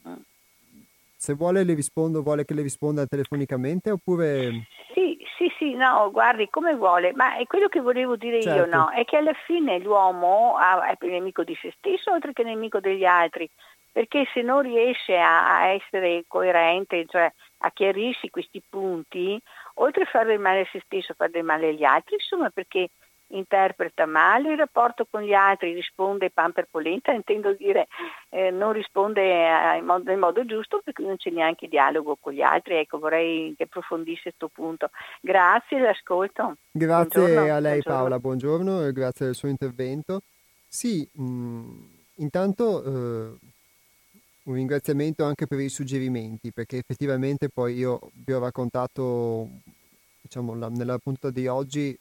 se 1.17 1.33
vuole 1.33 1.63
le 1.63 1.73
rispondo, 1.73 2.23
vuole 2.23 2.45
che 2.45 2.53
le 2.53 2.61
risponda 2.61 3.05
telefonicamente 3.05 3.91
oppure... 3.91 4.67
Sì, 4.93 5.17
sì, 5.37 5.51
sì, 5.57 5.73
no, 5.73 6.09
guardi, 6.11 6.47
come 6.49 6.75
vuole, 6.75 7.13
ma 7.13 7.37
è 7.37 7.45
quello 7.45 7.67
che 7.67 7.79
volevo 7.79 8.15
dire 8.15 8.41
certo. 8.41 8.69
io, 8.69 8.75
no? 8.75 8.89
È 8.89 9.03
che 9.05 9.17
alla 9.17 9.33
fine 9.45 9.79
l'uomo 9.79 10.55
è 10.57 10.97
nemico 11.05 11.43
di 11.43 11.55
se 11.61 11.73
stesso 11.77 12.11
oltre 12.11 12.33
che 12.33 12.43
nemico 12.43 12.79
degli 12.79 13.05
altri, 13.05 13.49
perché 13.91 14.25
se 14.33 14.41
non 14.41 14.61
riesce 14.61 15.17
a 15.17 15.67
essere 15.67 16.23
coerente, 16.27 17.05
cioè 17.07 17.31
a 17.63 17.71
chiarirsi 17.71 18.29
questi 18.29 18.61
punti, 18.67 19.39
oltre 19.75 20.03
a 20.03 20.07
fare 20.07 20.27
del 20.27 20.39
male 20.39 20.61
a 20.61 20.69
se 20.71 20.81
stesso, 20.85 21.13
fare 21.13 21.31
del 21.31 21.43
male 21.43 21.69
agli 21.69 21.83
altri, 21.83 22.15
insomma, 22.15 22.49
perché 22.49 22.89
interpreta 23.31 24.05
male 24.05 24.51
il 24.51 24.57
rapporto 24.57 25.05
con 25.09 25.21
gli 25.21 25.33
altri, 25.33 25.73
risponde 25.73 26.29
pan 26.29 26.51
per 26.51 26.67
polenta, 26.69 27.11
intendo 27.13 27.53
dire 27.53 27.87
eh, 28.29 28.51
non 28.51 28.73
risponde 28.73 29.47
a, 29.49 29.75
in 29.75 29.85
modo, 29.85 30.03
nel 30.09 30.17
modo 30.17 30.45
giusto 30.45 30.81
perché 30.83 31.03
non 31.03 31.17
c'è 31.17 31.29
neanche 31.29 31.67
dialogo 31.67 32.17
con 32.19 32.33
gli 32.33 32.41
altri. 32.41 32.75
Ecco, 32.75 32.99
vorrei 32.99 33.53
che 33.57 33.63
approfondisse 33.63 34.21
questo 34.21 34.49
punto. 34.49 34.89
Grazie, 35.21 35.79
l'ascolto. 35.79 36.55
Grazie 36.71 37.19
buongiorno, 37.21 37.53
a 37.53 37.59
lei 37.59 37.71
buongiorno. 37.71 37.97
Paola, 37.97 38.19
buongiorno 38.19 38.85
e 38.85 38.91
grazie 38.91 39.25
del 39.25 39.35
suo 39.35 39.47
intervento. 39.47 40.21
Sì, 40.67 41.07
mh, 41.13 41.23
mm, 41.23 41.83
intanto 42.15 42.83
eh, 42.83 43.50
un 44.43 44.53
ringraziamento 44.55 45.23
anche 45.23 45.45
per 45.47 45.59
i 45.59 45.69
suggerimenti 45.69 46.51
perché 46.51 46.77
effettivamente 46.77 47.49
poi 47.49 47.75
io 47.75 48.11
vi 48.13 48.33
ho 48.33 48.39
raccontato 48.39 49.49
diciamo, 50.21 50.55
la, 50.55 50.69
nella 50.69 50.97
puntata 50.97 51.31
di 51.31 51.47
oggi 51.47 51.97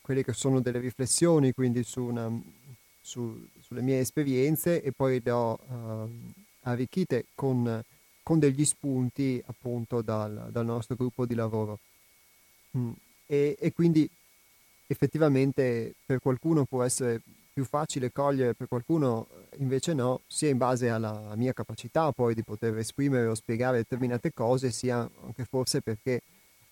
quelle 0.00 0.22
che 0.22 0.32
sono 0.32 0.60
delle 0.60 0.78
riflessioni 0.78 1.52
quindi 1.52 1.82
su 1.82 2.02
una, 2.02 2.30
su, 3.00 3.48
sulle 3.60 3.82
mie 3.82 3.98
esperienze 3.98 4.80
e 4.80 4.92
poi 4.92 5.20
le 5.22 5.30
ho 5.30 5.58
uh, 5.66 6.08
arricchite 6.62 7.26
con, 7.34 7.82
con, 8.22 8.38
degli 8.38 8.64
spunti 8.64 9.42
appunto 9.46 10.00
dal, 10.00 10.48
dal, 10.50 10.64
nostro 10.64 10.94
gruppo 10.94 11.26
di 11.26 11.34
lavoro. 11.34 11.78
Mm. 12.76 12.92
E, 13.26 13.56
e, 13.58 13.72
quindi 13.72 14.08
effettivamente 14.86 15.94
per 16.06 16.20
qualcuno 16.20 16.64
può 16.64 16.82
essere 16.84 17.20
più 17.52 17.64
facile 17.64 18.10
cogliere, 18.12 18.54
per 18.54 18.68
qualcuno 18.68 19.28
invece 19.58 19.92
no, 19.92 20.22
sia 20.26 20.48
in 20.48 20.56
base 20.56 20.88
alla 20.88 21.34
mia 21.36 21.52
capacità 21.52 22.10
poi 22.12 22.34
di 22.34 22.42
poter 22.42 22.76
esprimere 22.78 23.26
o 23.26 23.34
spiegare 23.34 23.78
determinate 23.78 24.32
cose, 24.32 24.70
sia 24.70 25.08
anche 25.24 25.44
forse 25.44 25.82
perché 25.82 26.22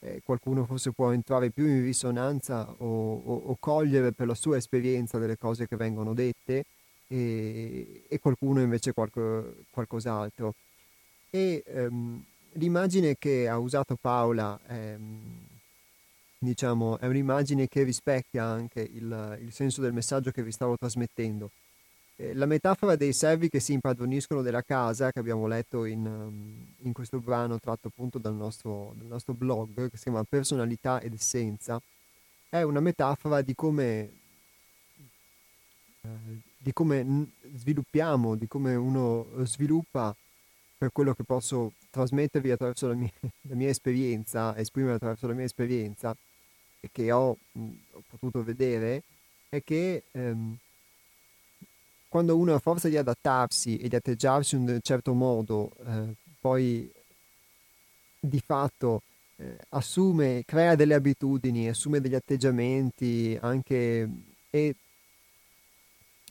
eh, 0.01 0.23
qualcuno 0.25 0.65
forse 0.65 0.93
può 0.93 1.13
entrare 1.13 1.51
più 1.51 1.67
in 1.67 1.83
risonanza 1.83 2.69
o, 2.79 3.15
o, 3.15 3.35
o, 3.47 3.57
cogliere 3.61 4.13
per 4.13 4.27
la 4.27 4.35
sua 4.35 4.57
esperienza 4.57 5.19
delle 5.19 5.37
cose 5.37 5.69
che 5.69 5.77
vengono 5.77 6.15
dette 6.15 6.65
e, 7.07 8.05
e 8.09 8.19
qualcuno 8.19 8.63
invece 8.63 8.95
qualco, 8.95 9.57
qualcos'altro. 9.71 10.55
E 11.29 11.63
ehm, 11.67 12.25
l'immagine 12.53 13.17
che 13.19 13.47
ha 13.47 13.59
usato 13.59 13.97
Paola 14.01 14.59
è, 14.67 14.97
diciamo, 16.43 16.99
è 16.99 17.07
un'immagine 17.07 17.69
che 17.69 17.83
rispecchia 17.83 18.45
anche 18.45 18.81
il, 18.81 19.39
il 19.43 19.53
senso 19.53 19.83
del 19.83 19.93
messaggio 19.93 20.31
che 20.31 20.43
vi 20.43 20.51
stavo 20.53 20.77
trasmettendo. 20.77 21.51
Eh, 22.17 22.35
la 22.35 22.47
metafora 22.47 22.97
dei 22.97 23.13
servi 23.13 23.51
che 23.51 23.61
si 23.61 23.75
impadroniscono 23.75 24.41
della 24.41 24.63
casa, 24.63 25.13
che 25.13 25.19
abbiamo 25.19 25.47
letto 25.47 25.85
in, 25.85 26.05
um, 26.07 26.67
in 26.79 26.93
questo 26.93 27.19
brano 27.21 27.59
tratto 27.61 27.89
appunto 27.89 28.19
dal 28.19 28.35
nostro, 28.35 28.95
dal 28.97 29.07
nostro, 29.07 29.35
blog, 29.35 29.91
che 29.91 29.97
si 29.97 30.05
chiama 30.05 30.25
Personalità 30.25 31.01
ed 31.01 31.13
Essenza, 31.13 31.81
è 32.49 32.63
una 32.63 32.81
metafora 32.81 33.43
di 33.43 33.55
come, 33.55 34.11
eh, 36.01 36.09
di 36.57 36.73
come 36.73 37.33
sviluppiamo, 37.55 38.35
di 38.35 38.49
come 38.49 38.75
uno 38.75 39.27
sviluppa 39.45 40.15
per 40.79 40.91
quello 40.93 41.13
che 41.15 41.25
posso 41.25 41.73
trasmettervi 41.91 42.51
attraverso 42.51 42.89
la 42.89 42.95
mia, 42.95 43.11
la 43.43 43.55
mia 43.55 43.69
esperienza, 43.69 44.57
esprimere 44.57 44.95
attraverso 44.95 45.27
la 45.27 45.35
mia 45.35 45.45
esperienza 45.45 46.17
che 46.93 47.13
ho, 47.13 47.37
mh, 47.53 47.69
ho 47.93 48.03
potuto 48.09 48.43
vedere, 48.43 49.03
è 49.49 49.63
che... 49.63 50.05
Um, 50.13 50.57
quando 52.11 52.37
uno 52.37 52.53
a 52.55 52.59
forza 52.59 52.89
di 52.89 52.97
adattarsi 52.97 53.77
e 53.77 53.89
di 53.89 53.95
atteggiarsi 53.95 54.57
in 54.57 54.69
un 54.69 54.81
certo 54.83 55.15
modo, 55.15 55.71
eh, 55.87 56.13
poi 56.41 56.91
di 58.19 58.43
fatto 58.45 59.03
eh, 59.37 59.57
assume, 59.71 60.43
crea 60.45 60.75
delle 60.75 60.95
abitudini, 60.95 61.69
assume 61.69 62.01
degli 62.01 62.17
atteggiamenti 62.17 63.39
anche 63.41 64.09
e 64.51 64.75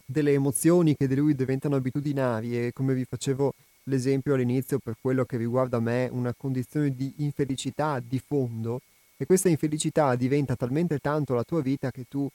delle 0.05 0.33
emozioni 0.33 0.97
che 0.97 1.07
di 1.07 1.15
lui 1.15 1.33
diventano 1.33 1.77
abitudinarie, 1.77 2.73
come 2.73 2.93
vi 2.93 3.05
facevo 3.05 3.53
l'esempio 3.83 4.33
all'inizio 4.33 4.79
per 4.79 4.97
quello 4.99 5.23
che 5.23 5.37
riguarda 5.37 5.79
me, 5.79 6.09
una 6.11 6.33
condizione 6.33 6.93
di 6.93 7.13
infelicità 7.19 8.01
di 8.01 8.19
fondo, 8.19 8.81
e 9.21 9.25
questa 9.25 9.49
infelicità 9.49 10.15
diventa 10.15 10.55
talmente 10.55 10.99
tanto 10.99 11.33
la 11.33 11.43
tua 11.43 11.61
vita 11.61 11.91
che 11.91 12.05
tu 12.07 12.25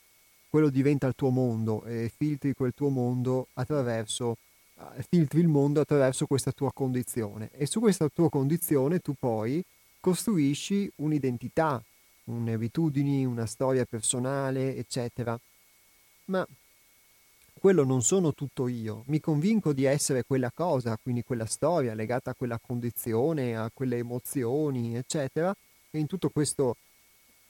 quello 0.51 0.69
diventa 0.69 1.07
il 1.07 1.15
tuo 1.15 1.31
mondo 1.31 1.83
e 1.85 2.13
filtri 2.15 2.53
quel 2.53 2.75
tuo 2.75 2.91
mondo 2.91 3.49
attraverso 3.55 4.37
eh, 4.77 5.03
filtri 5.09 5.41
il 5.41 5.49
mondo 5.49 5.81
attraverso 5.81 6.27
questa 6.27 6.53
tua 6.53 6.71
condizione 6.75 7.49
e 7.53 7.65
su 7.65 7.81
questa 7.81 8.09
tua 8.13 8.29
condizione 8.29 8.99
tu 8.99 9.15
poi 9.19 9.65
costruisci 9.99 10.93
un'identità, 10.97 11.83
un'abitudini, 12.25 13.25
una 13.25 13.47
storia 13.47 13.87
personale, 13.87 14.77
eccetera. 14.77 15.41
Ma 16.27 16.47
quello 17.59 17.85
non 17.85 18.03
sono 18.03 18.35
tutto 18.35 18.69
io, 18.69 19.05
mi 19.07 19.21
convinco 19.21 19.73
di 19.73 19.85
essere 19.85 20.25
quella 20.25 20.51
cosa, 20.53 20.99
quindi 21.03 21.25
quella 21.25 21.47
storia 21.47 21.95
legata 21.95 22.33
a 22.33 22.35
quella 22.35 22.59
condizione, 22.59 23.57
a 23.57 23.71
quelle 23.73 23.97
emozioni, 23.97 24.97
eccetera, 24.97 25.57
e 25.95 26.01
in 26.01 26.07
tutto 26.07 26.29
questo, 26.29 26.77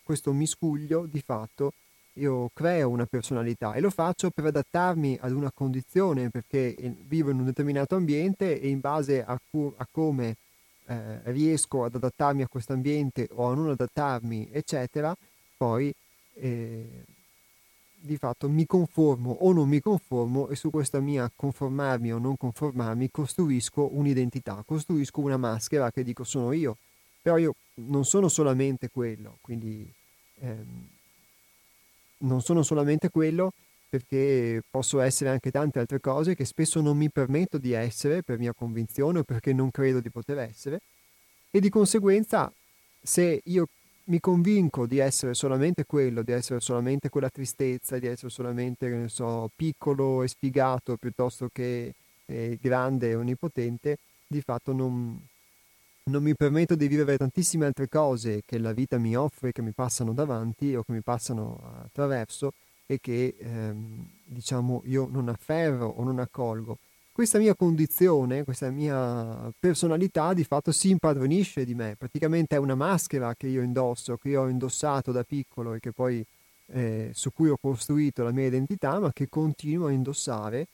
questo 0.02 0.32
miscuglio 0.32 1.06
di 1.06 1.20
fatto 1.20 1.72
io 2.18 2.50
creo 2.52 2.90
una 2.90 3.06
personalità 3.06 3.72
e 3.72 3.80
lo 3.80 3.90
faccio 3.90 4.30
per 4.30 4.44
adattarmi 4.44 5.18
ad 5.20 5.32
una 5.32 5.50
condizione 5.50 6.30
perché 6.30 6.76
vivo 7.06 7.30
in 7.30 7.38
un 7.40 7.46
determinato 7.46 7.96
ambiente 7.96 8.60
e 8.60 8.68
in 8.68 8.80
base 8.80 9.24
a, 9.24 9.40
cu- 9.50 9.74
a 9.76 9.88
come 9.90 10.36
eh, 10.86 11.32
riesco 11.32 11.84
ad 11.84 11.94
adattarmi 11.94 12.42
a 12.42 12.48
questo 12.48 12.74
ambiente 12.74 13.28
o 13.32 13.50
a 13.50 13.54
non 13.54 13.70
adattarmi, 13.70 14.50
eccetera, 14.52 15.16
poi 15.56 15.92
eh, 16.34 17.04
di 17.94 18.16
fatto 18.18 18.48
mi 18.48 18.66
conformo 18.66 19.32
o 19.40 19.52
non 19.52 19.68
mi 19.68 19.80
conformo 19.80 20.48
e 20.48 20.56
su 20.56 20.70
questa 20.70 21.00
mia 21.00 21.28
conformarmi 21.34 22.12
o 22.12 22.18
non 22.18 22.36
conformarmi 22.36 23.10
costruisco 23.10 23.88
un'identità, 23.92 24.62
costruisco 24.64 25.20
una 25.20 25.38
maschera 25.38 25.90
che 25.90 26.04
dico 26.04 26.22
sono 26.22 26.52
io, 26.52 26.76
però 27.24 27.38
io 27.38 27.54
non 27.76 28.04
sono 28.04 28.28
solamente 28.28 28.90
quello, 28.90 29.38
quindi 29.40 29.90
ehm, 30.40 30.88
non 32.18 32.42
sono 32.42 32.62
solamente 32.62 33.08
quello 33.08 33.54
perché 33.88 34.62
posso 34.68 35.00
essere 35.00 35.30
anche 35.30 35.50
tante 35.50 35.78
altre 35.78 36.00
cose 36.00 36.34
che 36.34 36.44
spesso 36.44 36.82
non 36.82 36.98
mi 36.98 37.08
permetto 37.08 37.56
di 37.56 37.72
essere 37.72 38.22
per 38.22 38.38
mia 38.38 38.52
convinzione 38.52 39.20
o 39.20 39.22
perché 39.22 39.54
non 39.54 39.70
credo 39.70 40.00
di 40.00 40.10
poter 40.10 40.36
essere. 40.36 40.82
E 41.50 41.60
di 41.60 41.70
conseguenza 41.70 42.52
se 43.00 43.40
io 43.42 43.68
mi 44.04 44.20
convinco 44.20 44.86
di 44.86 44.98
essere 44.98 45.32
solamente 45.32 45.86
quello, 45.86 46.22
di 46.22 46.32
essere 46.32 46.60
solamente 46.60 47.08
quella 47.08 47.30
tristezza, 47.30 47.98
di 47.98 48.06
essere 48.06 48.28
solamente, 48.28 48.86
che 48.90 48.96
ne 48.96 49.08
so, 49.08 49.50
piccolo 49.56 50.22
e 50.22 50.28
sfigato 50.28 50.98
piuttosto 50.98 51.48
che 51.50 51.94
eh, 52.26 52.58
grande 52.60 53.08
e 53.10 53.14
onnipotente, 53.14 53.96
di 54.26 54.42
fatto 54.42 54.74
non, 54.74 55.18
non 56.10 56.22
mi 56.22 56.34
permetto 56.34 56.74
di 56.74 56.86
vivere 56.86 57.16
tantissime 57.16 57.64
altre 57.64 57.88
cose 57.88 58.42
che 58.44 58.58
la 58.58 58.72
vita 58.72 58.98
mi 58.98 59.16
offre, 59.16 59.52
che 59.52 59.62
mi 59.62 59.72
passano 59.72 60.12
davanti 60.12 60.74
o 60.74 60.82
che 60.82 60.92
mi 60.92 61.00
passano 61.00 61.82
attraverso 61.82 62.52
e 62.86 62.98
che 63.00 63.34
ehm, 63.38 64.06
diciamo 64.24 64.82
io 64.84 65.08
non 65.10 65.28
afferro 65.28 65.86
o 65.86 66.04
non 66.04 66.18
accolgo. 66.18 66.78
Questa 67.10 67.38
mia 67.38 67.54
condizione, 67.54 68.44
questa 68.44 68.70
mia 68.70 69.50
personalità 69.58 70.34
di 70.34 70.44
fatto 70.44 70.72
si 70.72 70.90
impadronisce 70.90 71.64
di 71.64 71.74
me, 71.74 71.94
praticamente 71.96 72.56
è 72.56 72.58
una 72.58 72.74
maschera 72.74 73.34
che 73.34 73.46
io 73.46 73.62
indosso, 73.62 74.16
che 74.16 74.30
io 74.30 74.42
ho 74.42 74.48
indossato 74.48 75.10
da 75.10 75.22
piccolo 75.22 75.74
e 75.74 75.80
che 75.80 75.92
poi 75.92 76.24
eh, 76.66 77.10
su 77.14 77.32
cui 77.32 77.48
ho 77.48 77.56
costruito 77.56 78.24
la 78.24 78.32
mia 78.32 78.46
identità, 78.46 78.98
ma 78.98 79.12
che 79.12 79.28
continuo 79.28 79.86
a 79.86 79.92
indossare 79.92 80.66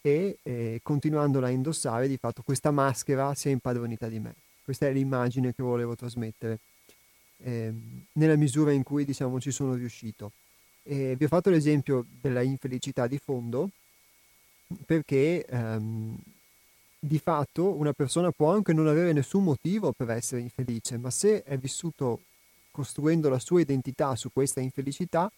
e 0.00 0.38
eh, 0.42 0.80
continuandola 0.82 1.46
a 1.46 1.50
indossare 1.50 2.08
di 2.08 2.16
fatto 2.16 2.42
questa 2.42 2.72
maschera 2.72 3.34
si 3.34 3.48
è 3.48 3.52
impadronita 3.52 4.08
di 4.08 4.18
me. 4.18 4.34
Questa 4.62 4.86
è 4.86 4.92
l'immagine 4.92 5.54
che 5.54 5.62
volevo 5.62 5.96
trasmettere 5.96 6.60
eh, 7.38 7.72
nella 8.12 8.36
misura 8.36 8.72
in 8.72 8.82
cui 8.82 9.04
diciamo 9.04 9.40
ci 9.40 9.50
sono 9.50 9.74
riuscito. 9.74 10.32
E 10.84 11.14
vi 11.16 11.24
ho 11.24 11.28
fatto 11.28 11.50
l'esempio 11.50 12.06
della 12.20 12.42
infelicità 12.42 13.06
di 13.06 13.18
fondo 13.18 13.70
perché 14.86 15.44
ehm, 15.44 16.16
di 16.98 17.18
fatto 17.18 17.76
una 17.76 17.92
persona 17.92 18.30
può 18.30 18.52
anche 18.52 18.72
non 18.72 18.86
avere 18.86 19.12
nessun 19.12 19.44
motivo 19.44 19.92
per 19.92 20.10
essere 20.10 20.40
infelice, 20.40 20.96
ma 20.98 21.10
se 21.10 21.42
è 21.42 21.56
vissuto 21.58 22.20
costruendo 22.70 23.28
la 23.28 23.38
sua 23.38 23.60
identità 23.60 24.14
su 24.16 24.30
questa 24.32 24.60
infelicità, 24.60 25.30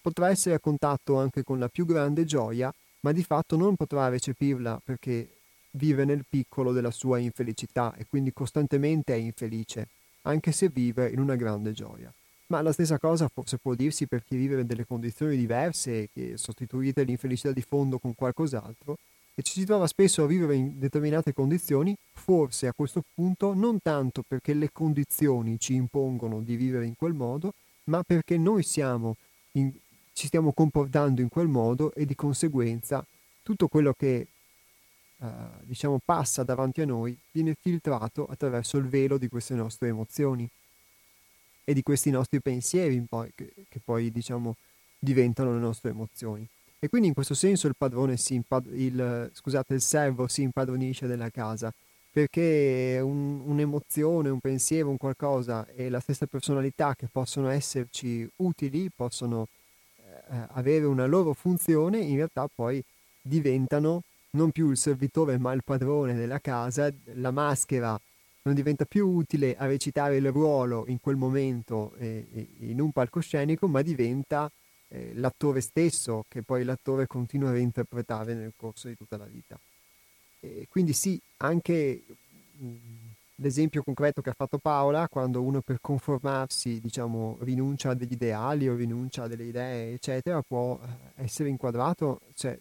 potrà 0.00 0.30
essere 0.30 0.56
a 0.56 0.60
contatto 0.60 1.16
anche 1.18 1.44
con 1.44 1.58
la 1.58 1.68
più 1.68 1.86
grande 1.86 2.24
gioia, 2.24 2.72
ma 3.00 3.12
di 3.12 3.22
fatto 3.22 3.56
non 3.56 3.76
potrà 3.76 4.08
recepirla 4.08 4.80
perché 4.84 5.28
vive 5.72 6.04
nel 6.04 6.24
piccolo 6.28 6.72
della 6.72 6.90
sua 6.90 7.18
infelicità 7.18 7.94
e 7.96 8.06
quindi 8.08 8.32
costantemente 8.32 9.14
è 9.14 9.16
infelice, 9.16 9.88
anche 10.22 10.52
se 10.52 10.68
vive 10.68 11.08
in 11.10 11.18
una 11.18 11.36
grande 11.36 11.72
gioia. 11.72 12.12
Ma 12.46 12.60
la 12.60 12.72
stessa 12.72 12.98
cosa 12.98 13.28
forse 13.28 13.58
può 13.58 13.74
dirsi 13.74 14.06
per 14.06 14.24
chi 14.24 14.36
vive 14.36 14.60
in 14.60 14.66
delle 14.66 14.86
condizioni 14.86 15.36
diverse, 15.36 16.10
che 16.12 16.36
sostituite 16.36 17.02
l'infelicità 17.02 17.50
di 17.52 17.62
fondo 17.62 17.98
con 17.98 18.14
qualcos'altro, 18.14 18.98
e 19.34 19.42
ci 19.42 19.52
si 19.60 19.64
trova 19.64 19.86
spesso 19.86 20.22
a 20.22 20.26
vivere 20.26 20.54
in 20.54 20.78
determinate 20.78 21.32
condizioni, 21.32 21.96
forse 22.12 22.66
a 22.66 22.74
questo 22.74 23.02
punto 23.14 23.54
non 23.54 23.80
tanto 23.80 24.22
perché 24.26 24.52
le 24.52 24.70
condizioni 24.70 25.58
ci 25.58 25.74
impongono 25.74 26.42
di 26.42 26.56
vivere 26.56 26.84
in 26.84 26.94
quel 26.96 27.14
modo, 27.14 27.54
ma 27.84 28.02
perché 28.02 28.36
noi 28.36 28.62
siamo 28.62 29.16
in, 29.52 29.72
ci 30.12 30.26
stiamo 30.26 30.52
comportando 30.52 31.22
in 31.22 31.30
quel 31.30 31.48
modo 31.48 31.94
e 31.94 32.04
di 32.04 32.14
conseguenza 32.14 33.04
tutto 33.42 33.68
quello 33.68 33.94
che 33.94 34.26
eh, 35.22 35.26
diciamo, 35.60 36.00
passa 36.04 36.42
davanti 36.42 36.80
a 36.80 36.84
noi 36.84 37.16
viene 37.30 37.54
filtrato 37.60 38.26
attraverso 38.26 38.76
il 38.76 38.88
velo 38.88 39.18
di 39.18 39.28
queste 39.28 39.54
nostre 39.54 39.88
emozioni 39.88 40.48
e 41.64 41.74
di 41.74 41.82
questi 41.82 42.10
nostri 42.10 42.40
pensieri 42.40 43.00
poi, 43.08 43.30
che, 43.32 43.52
che, 43.68 43.80
poi 43.84 44.10
diciamo, 44.10 44.56
diventano 44.98 45.52
le 45.52 45.60
nostre 45.60 45.90
emozioni. 45.90 46.44
E 46.80 46.88
quindi 46.88 47.06
in 47.06 47.14
questo 47.14 47.34
senso 47.34 47.68
il 47.68 47.76
padrone 47.76 48.16
si 48.16 48.34
impad- 48.34 48.72
il, 48.74 49.30
scusate, 49.32 49.74
il 49.74 49.80
servo 49.80 50.26
si 50.26 50.42
impadronisce 50.42 51.06
della 51.06 51.30
casa 51.30 51.72
perché 52.10 52.98
un, 53.00 53.42
un'emozione, 53.46 54.28
un 54.28 54.40
pensiero, 54.40 54.90
un 54.90 54.96
qualcosa 54.96 55.66
e 55.68 55.88
la 55.88 56.00
stessa 56.00 56.26
personalità 56.26 56.94
che 56.96 57.06
possono 57.10 57.48
esserci 57.48 58.28
utili, 58.36 58.90
possono 58.94 59.46
eh, 59.96 60.46
avere 60.48 60.84
una 60.84 61.06
loro 61.06 61.32
funzione, 61.32 61.98
in 61.98 62.16
realtà 62.16 62.48
poi 62.52 62.82
diventano 63.22 64.02
non 64.32 64.50
più 64.50 64.70
il 64.70 64.76
servitore 64.76 65.38
ma 65.38 65.52
il 65.52 65.62
padrone 65.64 66.14
della 66.14 66.40
casa, 66.40 66.92
la 67.14 67.30
maschera 67.30 67.98
non 68.42 68.54
diventa 68.54 68.84
più 68.84 69.08
utile 69.08 69.56
a 69.56 69.66
recitare 69.66 70.16
il 70.16 70.30
ruolo 70.32 70.84
in 70.88 71.00
quel 71.00 71.16
momento 71.16 71.94
eh, 71.98 72.26
in 72.60 72.80
un 72.80 72.90
palcoscenico, 72.90 73.68
ma 73.68 73.82
diventa 73.82 74.50
eh, 74.88 75.12
l'attore 75.14 75.60
stesso 75.60 76.24
che 76.28 76.42
poi 76.42 76.64
l'attore 76.64 77.06
continua 77.06 77.50
a 77.50 77.52
reinterpretare 77.52 78.34
nel 78.34 78.52
corso 78.56 78.88
di 78.88 78.96
tutta 78.96 79.16
la 79.16 79.26
vita. 79.26 79.58
E 80.40 80.66
quindi 80.68 80.92
sì, 80.92 81.20
anche 81.36 82.02
mh, 82.56 82.74
l'esempio 83.36 83.84
concreto 83.84 84.20
che 84.22 84.30
ha 84.30 84.34
fatto 84.36 84.58
Paola, 84.58 85.06
quando 85.08 85.40
uno 85.40 85.60
per 85.60 85.78
conformarsi, 85.80 86.80
diciamo, 86.80 87.38
rinuncia 87.42 87.90
a 87.90 87.94
degli 87.94 88.12
ideali 88.12 88.68
o 88.68 88.74
rinuncia 88.74 89.24
a 89.24 89.28
delle 89.28 89.44
idee, 89.44 89.92
eccetera, 89.92 90.42
può 90.42 90.80
eh, 90.82 91.22
essere 91.22 91.48
inquadrato, 91.48 92.20
cioè 92.34 92.58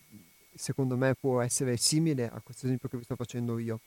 secondo 0.54 0.98
me 0.98 1.16
può 1.20 1.42
essere 1.42 1.78
simile 1.78 2.30
a 2.30 2.42
questo 2.44 2.66
esempio 2.66 2.90
che 2.90 2.98
vi 2.98 3.04
sto 3.04 3.16
facendo 3.16 3.58
io. 3.58 3.80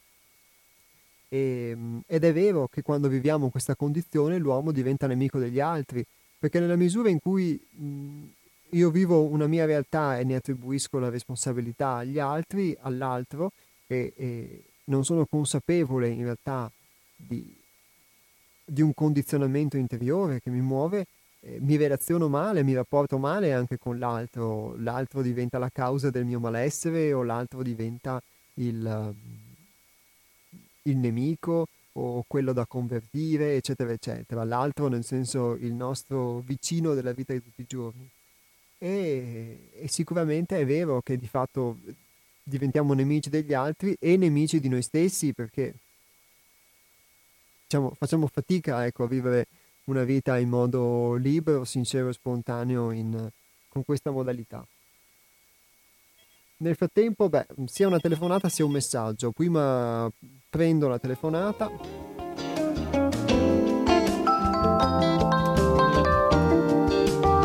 E, 1.29 1.71
ehm, 1.71 2.03
ed 2.07 2.25
è 2.25 2.33
vero 2.33 2.69
che 2.69 2.83
quando 2.83 3.09
viviamo 3.09 3.51
questa 3.51 3.75
condizione 3.75 4.39
l'uomo 4.39 4.73
diventa 4.73 5.07
nemico 5.07 5.39
degli 5.39 5.61
altri, 5.61 6.05
perché 6.39 6.61
nella 6.61 6.77
misura 6.77 7.09
in 7.09 7.21
cui 7.21 7.59
mh, 7.71 8.23
io 8.71 8.91
vivo 8.91 9.23
una 9.23 9.47
mia 9.47 9.65
realtà 9.65 10.19
e 10.19 10.25
ne 10.25 10.37
attribuisco 10.37 10.99
la 10.99 11.09
responsabilità 11.09 11.97
agli 11.97 12.19
altri, 12.19 12.77
all'altro, 12.81 13.53
e, 13.87 14.13
e 14.17 14.65
non 14.85 15.05
sono 15.05 15.27
consapevole 15.27 16.09
in 16.09 16.25
realtà 16.25 16.71
di, 17.17 17.57
di 18.65 18.83
un 18.83 18.93
condizionamento 18.95 19.77
interiore 19.77 20.41
che 20.41 20.51
mi 20.51 20.61
muove, 20.61 21.07
eh, 21.47 21.59
mi 21.61 21.77
relaziono 21.77 22.29
male, 22.29 22.63
mi 22.63 22.75
rapporto 22.75 23.19
male 23.19 23.53
anche 23.53 23.77
con 23.79 23.99
l'altro, 23.99 24.75
l'altro 24.79 25.21
diventa 25.21 25.59
la 25.59 25.69
causa 25.69 26.09
del 26.11 26.25
mio 26.25 26.41
malessere 26.41 27.13
o 27.13 27.23
l'altro 27.23 27.63
diventa 27.63 28.23
il, 28.55 29.15
il 30.83 30.97
nemico 30.97 31.67
o 31.93 32.25
quello 32.27 32.53
da 32.55 32.65
convertire, 32.67 33.57
eccetera, 33.57 33.93
eccetera. 33.93 34.43
L'altro 34.45 34.89
nel 34.89 35.05
senso 35.05 35.55
il 35.55 35.75
nostro 35.75 36.39
vicino 36.41 36.95
della 36.95 37.13
vita 37.13 37.35
di 37.35 37.43
tutti 37.43 37.61
i 37.61 37.67
giorni. 37.69 38.09
E, 38.79 39.69
e 39.75 39.89
sicuramente 39.89 40.59
è 40.59 40.65
vero 40.65 41.03
che 41.03 41.19
di 41.19 41.29
fatto 41.29 41.79
diventiamo 42.43 42.95
nemici 42.95 43.29
degli 43.29 43.53
altri 43.53 43.97
e 43.99 44.17
nemici 44.17 44.61
di 44.61 44.69
noi 44.69 44.83
stessi 44.83 45.33
perché 45.33 45.75
diciamo, 47.63 47.95
facciamo 47.97 48.27
fatica 48.27 48.85
ecco, 48.85 49.05
a 49.05 49.09
vivere 49.09 49.47
una 49.85 50.05
vita 50.05 50.39
in 50.39 50.49
modo 50.49 51.15
libero, 51.15 51.65
sincero 51.65 52.09
e 52.09 52.13
spontaneo 52.13 52.91
in, 52.91 53.31
con 53.69 53.85
questa 53.85 54.11
modalità. 54.11 54.67
Nel 56.57 56.77
frattempo, 56.77 57.29
beh, 57.29 57.47
sia 57.67 57.87
una 57.87 57.99
telefonata 57.99 58.49
sia 58.49 58.65
un 58.65 58.71
messaggio. 58.71 59.33
Prima 59.33 60.11
prendo 60.49 60.89
la 60.89 60.99
telefonata. 60.99 61.71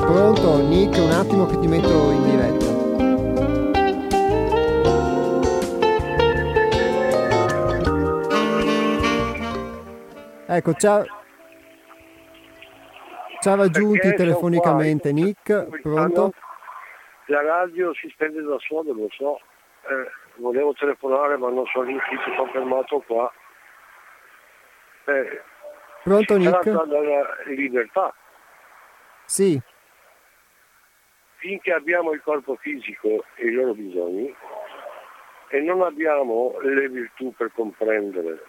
Pronto, 0.05 0.67
Nick, 0.67 0.97
un 0.97 1.11
attimo 1.11 1.45
che 1.47 1.59
ti 1.59 1.67
metto 1.67 2.11
in 2.11 2.23
diretta. 2.23 2.77
Ecco, 10.55 10.73
ciao. 10.73 11.18
Ci 13.41 13.47
ha 13.49 13.55
raggiunti 13.55 14.13
telefonicamente 14.15 15.11
Nick, 15.11 15.81
pronto? 15.81 16.33
la 17.25 17.41
radio 17.41 17.93
si 17.93 18.09
spende 18.09 18.41
da 18.41 18.57
sola, 18.59 18.91
lo 18.91 19.07
so. 19.11 19.39
Eh, 19.87 20.11
volevo 20.35 20.73
telefonare 20.73 21.37
ma 21.37 21.49
non 21.49 21.65
sono 21.67 21.85
riuscito, 21.85 22.21
sono 22.35 22.51
fermato 22.51 22.99
qua. 23.05 23.31
Eh, 25.05 25.41
Pronto 26.03 26.37
Nick? 26.37 26.63
dalla 26.69 27.27
libertà. 27.45 28.13
Sì. 29.25 29.59
Finché 31.35 31.71
abbiamo 31.71 32.11
il 32.11 32.21
corpo 32.21 32.55
fisico 32.55 33.23
e 33.35 33.47
i 33.47 33.51
loro 33.51 33.73
bisogni 33.73 34.35
e 35.49 35.59
non 35.61 35.81
abbiamo 35.81 36.57
le 36.61 36.89
virtù 36.89 37.33
per 37.35 37.51
comprendere 37.53 38.43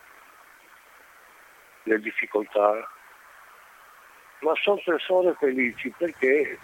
le 1.84 1.98
difficoltà, 2.00 2.88
ma 4.40 4.54
sono 4.56 4.80
persone 4.84 5.34
felici 5.34 5.92
perché 5.96 6.58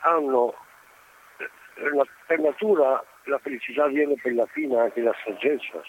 hanno 0.00 0.54
per 2.26 2.38
natura 2.38 3.04
la 3.24 3.38
felicità 3.38 3.86
viene 3.88 4.14
per 4.20 4.34
la 4.34 4.46
fine 4.46 4.78
anche 4.78 5.00
la 5.00 5.14
saggezza. 5.24 5.82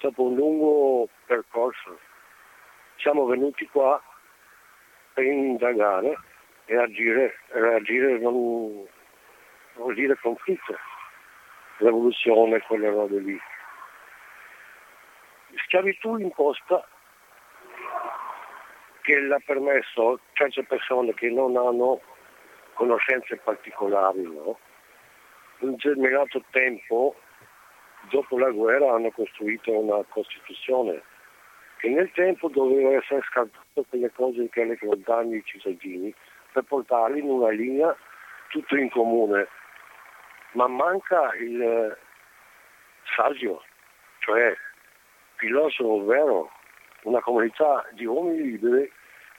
Dopo 0.00 0.22
un 0.24 0.34
lungo 0.34 1.08
percorso 1.26 1.98
siamo 2.96 3.26
venuti 3.26 3.66
qua 3.68 4.00
per 5.12 5.24
indagare 5.24 6.18
e 6.66 6.76
agire, 6.76 7.38
reagire 7.48 8.18
non 8.18 8.86
vuol 9.74 9.94
dire 9.94 10.16
conflitto, 10.20 10.76
rivoluzione, 11.78 12.60
quelle 12.62 12.88
robe 12.88 13.18
lì. 13.18 13.40
Schiavitù 15.64 16.16
imposta 16.16 16.86
che 19.02 19.20
l'ha 19.20 19.40
permesso 19.44 20.20
certe 20.32 20.64
persone 20.64 21.12
che 21.14 21.28
non 21.30 21.56
hanno 21.56 22.00
conoscenze 22.74 23.36
particolari, 23.36 24.22
no? 24.22 24.58
un 25.58 25.70
determinato 25.72 26.42
tempo, 26.50 27.14
dopo 28.10 28.38
la 28.38 28.50
guerra, 28.50 28.94
hanno 28.94 29.10
costruito 29.10 29.78
una 29.78 30.02
Costituzione 30.08 31.02
che 31.78 31.88
nel 31.88 32.10
tempo 32.12 32.48
doveva 32.48 32.90
essere 32.92 33.22
scartato 33.22 33.84
quelle 33.88 34.10
cose 34.12 34.48
che 34.50 34.60
erano 34.60 34.94
danni 35.04 35.34
ai 35.34 35.44
cittadini 35.44 36.14
per 36.52 36.62
portarli 36.62 37.18
in 37.18 37.28
una 37.28 37.50
linea 37.50 37.96
tutto 38.48 38.76
in 38.76 38.88
comune. 38.90 39.48
Ma 40.52 40.68
manca 40.68 41.34
il 41.34 41.60
eh, 41.60 41.96
saggio, 43.16 43.64
cioè 44.18 44.54
filosofo 45.36 46.04
vero, 46.04 46.50
una 47.02 47.20
comunità 47.20 47.86
di 47.92 48.04
uomini 48.04 48.42
liberi 48.42 48.90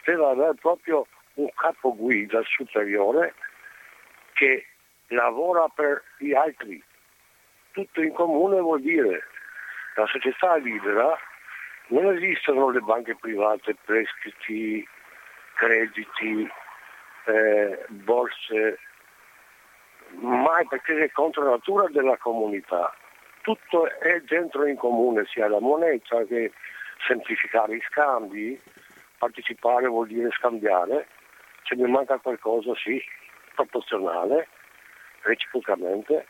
deve 0.03 0.25
avere 0.25 0.55
proprio 0.55 1.07
un 1.35 1.49
capo 1.55 1.95
guida 1.95 2.41
superiore 2.43 3.33
che 4.33 4.65
lavora 5.07 5.67
per 5.73 6.03
gli 6.17 6.33
altri. 6.33 6.81
Tutto 7.71 8.01
in 8.01 8.13
comune 8.13 8.59
vuol 8.59 8.81
dire 8.81 9.23
la 9.95 10.05
società 10.07 10.55
libera 10.55 11.17
non 11.87 12.15
esistono 12.15 12.69
le 12.69 12.79
banche 12.79 13.15
private, 13.15 13.75
prestiti, 13.83 14.87
crediti, 15.55 16.49
eh, 17.25 17.85
borse, 17.89 18.79
mai 20.19 20.65
perché 20.67 21.03
è 21.03 21.11
contro 21.11 21.43
la 21.43 21.51
natura 21.51 21.87
della 21.89 22.17
comunità. 22.17 22.93
Tutto 23.41 23.89
è 23.99 24.21
dentro 24.21 24.65
in 24.65 24.77
comune, 24.77 25.25
sia 25.25 25.47
la 25.47 25.59
moneta 25.59 26.23
che 26.23 26.51
semplificare 27.05 27.75
i 27.75 27.81
scambi, 27.89 28.59
partecipare 29.17 29.87
vuol 29.87 30.07
dire 30.07 30.29
scambiare, 30.31 31.07
se 31.63 31.75
mi 31.75 31.89
manca 31.89 32.17
qualcosa 32.17 32.73
sì, 32.75 33.01
proporzionale, 33.55 34.47
reciprocamente, 35.21 36.27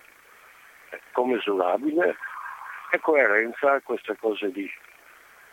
commisurabile 1.11 2.15
e 2.91 2.99
coerenza 2.99 3.79
queste 3.81 4.15
cose 4.17 4.47
lì. 4.47 4.69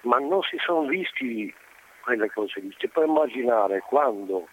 Ma 0.03 0.19
non 0.19 0.43
si 0.43 0.57
sono 0.59 0.87
visti 0.87 1.53
quelle 2.03 2.31
cose 2.31 2.61
lì. 2.61 2.75
Si 2.79 2.89
può 2.89 3.05
immaginare 3.05 3.81
quando 3.81 4.49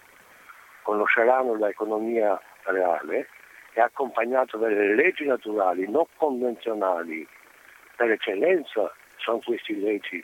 conosceranno 0.84 1.55
l'economia 1.55 2.39
reale 2.63 3.30
è 3.74 3.82
accompagnato 3.82 4.57
dalle 4.57 4.95
leggi 4.95 5.26
naturali, 5.26 5.88
non 5.89 6.05
convenzionali, 6.15 7.28
per 7.95 8.11
eccellenza 8.11 8.93
sono 9.18 9.39
queste 9.39 9.74
leggi 9.74 10.24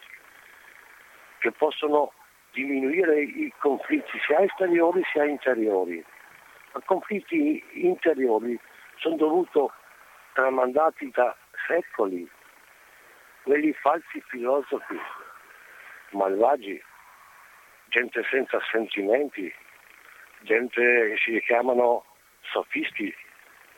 che 1.43 1.51
possono 1.51 2.13
diminuire 2.53 3.21
i 3.21 3.53
conflitti 3.59 4.17
sia 4.25 4.39
esteriori 4.39 5.03
sia 5.11 5.25
interiori 5.25 6.03
conflitti 6.85 7.63
interiori 7.73 8.59
sono 8.97 9.15
dovuti 9.15 9.59
tramandati 10.33 11.11
da 11.13 11.35
secoli, 11.67 12.27
quelli 13.43 13.73
falsi 13.73 14.21
filosofi, 14.27 14.99
malvagi, 16.11 16.81
gente 17.89 18.23
senza 18.29 18.59
sentimenti, 18.71 19.53
gente 20.41 20.81
che 20.81 21.15
si 21.23 21.39
chiamano 21.41 22.05
sofisti 22.41 23.13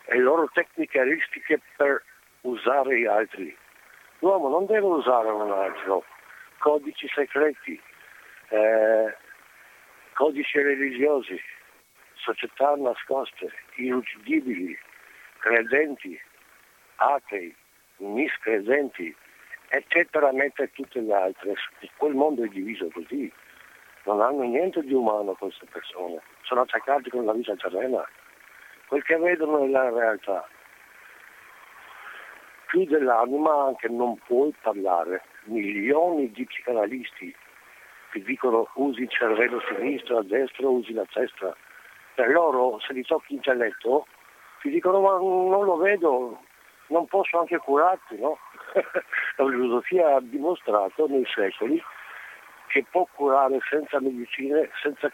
e 0.06 0.18
loro 0.18 0.50
tecniche 0.54 1.00
aristiche 1.00 1.60
per 1.76 2.04
usare 2.42 3.00
gli 3.00 3.06
altri. 3.06 3.56
L'uomo 4.20 4.50
non 4.50 4.66
deve 4.66 4.86
usare 4.86 5.30
un 5.30 5.52
altro, 5.52 6.04
codici 6.66 7.08
segreti, 7.14 7.80
eh, 8.50 9.16
codici 10.14 10.60
religiosi, 10.60 11.40
società 12.16 12.74
nascoste, 12.76 13.54
inuccidibili, 13.76 14.76
credenti, 15.38 16.20
atei, 16.96 17.56
miscredenti, 17.98 19.16
eccetera, 19.68 20.32
mentre 20.32 20.72
tutte 20.72 21.02
le 21.02 21.14
altre. 21.14 21.54
Quel 21.98 22.16
mondo 22.16 22.44
è 22.44 22.48
diviso 22.48 22.90
così. 22.92 23.32
Non 24.06 24.22
hanno 24.22 24.42
niente 24.42 24.82
di 24.82 24.94
umano 24.94 25.34
queste 25.34 25.68
persone, 25.72 26.20
sono 26.42 26.62
attaccati 26.62 27.12
con 27.12 27.26
la 27.26 27.34
vita 27.34 27.56
terrena. 27.58 28.04
Quel 28.88 29.04
che 29.04 29.18
vedono 29.18 29.66
è 29.66 29.68
la 29.68 29.92
realtà. 29.92 30.48
Più 32.66 32.86
dell'anima 32.86 33.66
anche 33.66 33.88
non 33.88 34.18
puoi 34.26 34.52
parlare. 34.64 35.22
Milioni 35.46 36.32
di 36.32 36.46
psicanalisti 36.46 37.36
ti 38.12 38.24
dicono 38.24 38.70
usi 38.76 39.02
il 39.02 39.10
cervello 39.10 39.62
sinistro, 39.68 40.18
a 40.18 40.24
destra 40.24 40.68
usi 40.68 40.94
la 40.94 41.06
testa 41.12 41.56
per 42.16 42.30
loro 42.30 42.80
se 42.80 42.94
gli 42.94 43.04
tocchi 43.04 43.34
intelletto 43.34 44.08
ti 44.62 44.70
dicono 44.70 45.02
ma 45.02 45.18
non 45.18 45.66
lo 45.66 45.76
vedo, 45.78 46.40
non 46.88 47.06
posso 47.06 47.40
anche 47.40 47.58
curarti, 47.58 48.18
no? 48.18 48.40
La 49.38 49.46
filosofia 49.46 50.16
ha 50.16 50.22
dimostrato 50.22 51.08
nei 51.08 51.26
secoli 51.28 51.82
che 52.68 52.84
può 52.90 53.08
curare 53.14 53.60
senza 53.70 54.00
medicine, 54.00 54.70
senza 54.82 55.12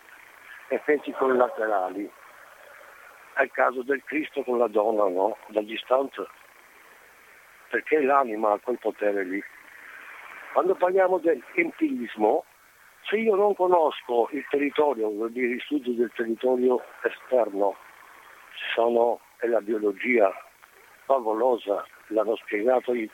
effetti 0.69 1.11
collaterali. 1.11 2.09
È 3.33 3.41
il 3.43 3.51
caso 3.51 3.81
del 3.81 4.03
Cristo 4.03 4.43
con 4.43 4.57
la 4.57 4.67
donna, 4.67 5.07
no? 5.09 5.37
Da 5.47 5.61
distanza. 5.61 6.25
Perché 7.69 8.01
l'anima 8.01 8.53
ha 8.53 8.59
quel 8.59 8.77
potere 8.79 9.23
lì. 9.23 9.43
Quando 10.53 10.75
parliamo 10.75 11.17
dell'empirismo, 11.19 12.43
se 13.07 13.17
io 13.17 13.35
non 13.35 13.55
conosco 13.55 14.27
il 14.31 14.45
territorio, 14.49 15.09
vuol 15.09 15.31
dire 15.31 15.47
gli 15.47 15.59
studi 15.59 15.95
del 15.95 16.11
territorio 16.13 16.81
esterno, 17.03 17.75
sono, 18.73 19.21
è 19.37 19.47
la 19.47 19.61
biologia 19.61 20.29
favolosa, 21.05 21.85
l'hanno 22.07 22.35
spiegato 22.35 22.93
in, 22.93 23.07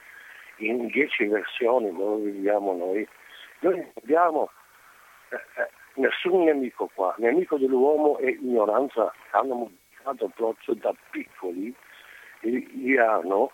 in 0.58 0.88
dieci 0.88 1.26
versioni 1.26 1.96
dove 1.96 2.32
viviamo 2.32 2.74
noi. 2.74 3.08
Noi 3.60 3.92
abbiamo 4.02 4.50
eh, 5.30 5.36
eh, 5.36 5.70
nessun 5.96 6.44
nemico 6.44 6.90
qua, 6.94 7.14
nemico 7.18 7.58
dell'uomo 7.58 8.18
è 8.18 8.30
ignoranza, 8.30 9.14
hanno 9.32 9.54
modificato 9.54 10.32
proprio 10.36 10.74
da 10.76 10.94
piccoli, 11.12 11.74
gli 12.42 12.98
hanno 12.98 13.52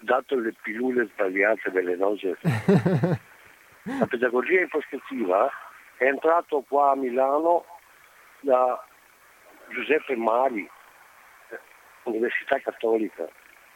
dato 0.00 0.36
le 0.36 0.54
pillole 0.62 1.08
sbagliate 1.12 1.70
velenose. 1.70 2.36
La 3.82 4.06
pedagogia 4.06 4.60
in 4.60 4.68
prospettiva 4.68 5.50
è 5.96 6.04
entrato 6.04 6.62
qua 6.68 6.90
a 6.90 6.96
Milano 6.96 7.64
da 8.40 8.82
Giuseppe 9.68 10.16
Mari, 10.16 10.68
Università 12.04 12.58
Cattolica, 12.58 13.28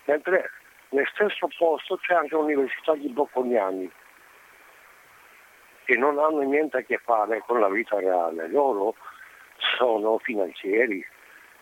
mentre 0.05 0.51
nel 0.91 1.09
stesso 1.13 1.49
posto 1.57 1.97
c'è 1.97 2.15
anche 2.15 2.35
l'Università 2.35 2.95
di 2.95 3.09
Bocconiani, 3.09 3.91
che 5.85 5.97
non 5.97 6.19
hanno 6.19 6.41
niente 6.41 6.79
a 6.79 6.83
che 6.83 6.99
fare 6.99 7.41
con 7.41 7.61
la 7.61 7.69
vita 7.69 7.99
reale. 7.99 8.49
Loro 8.49 8.95
sono 9.77 10.19
finanzieri, 10.19 11.05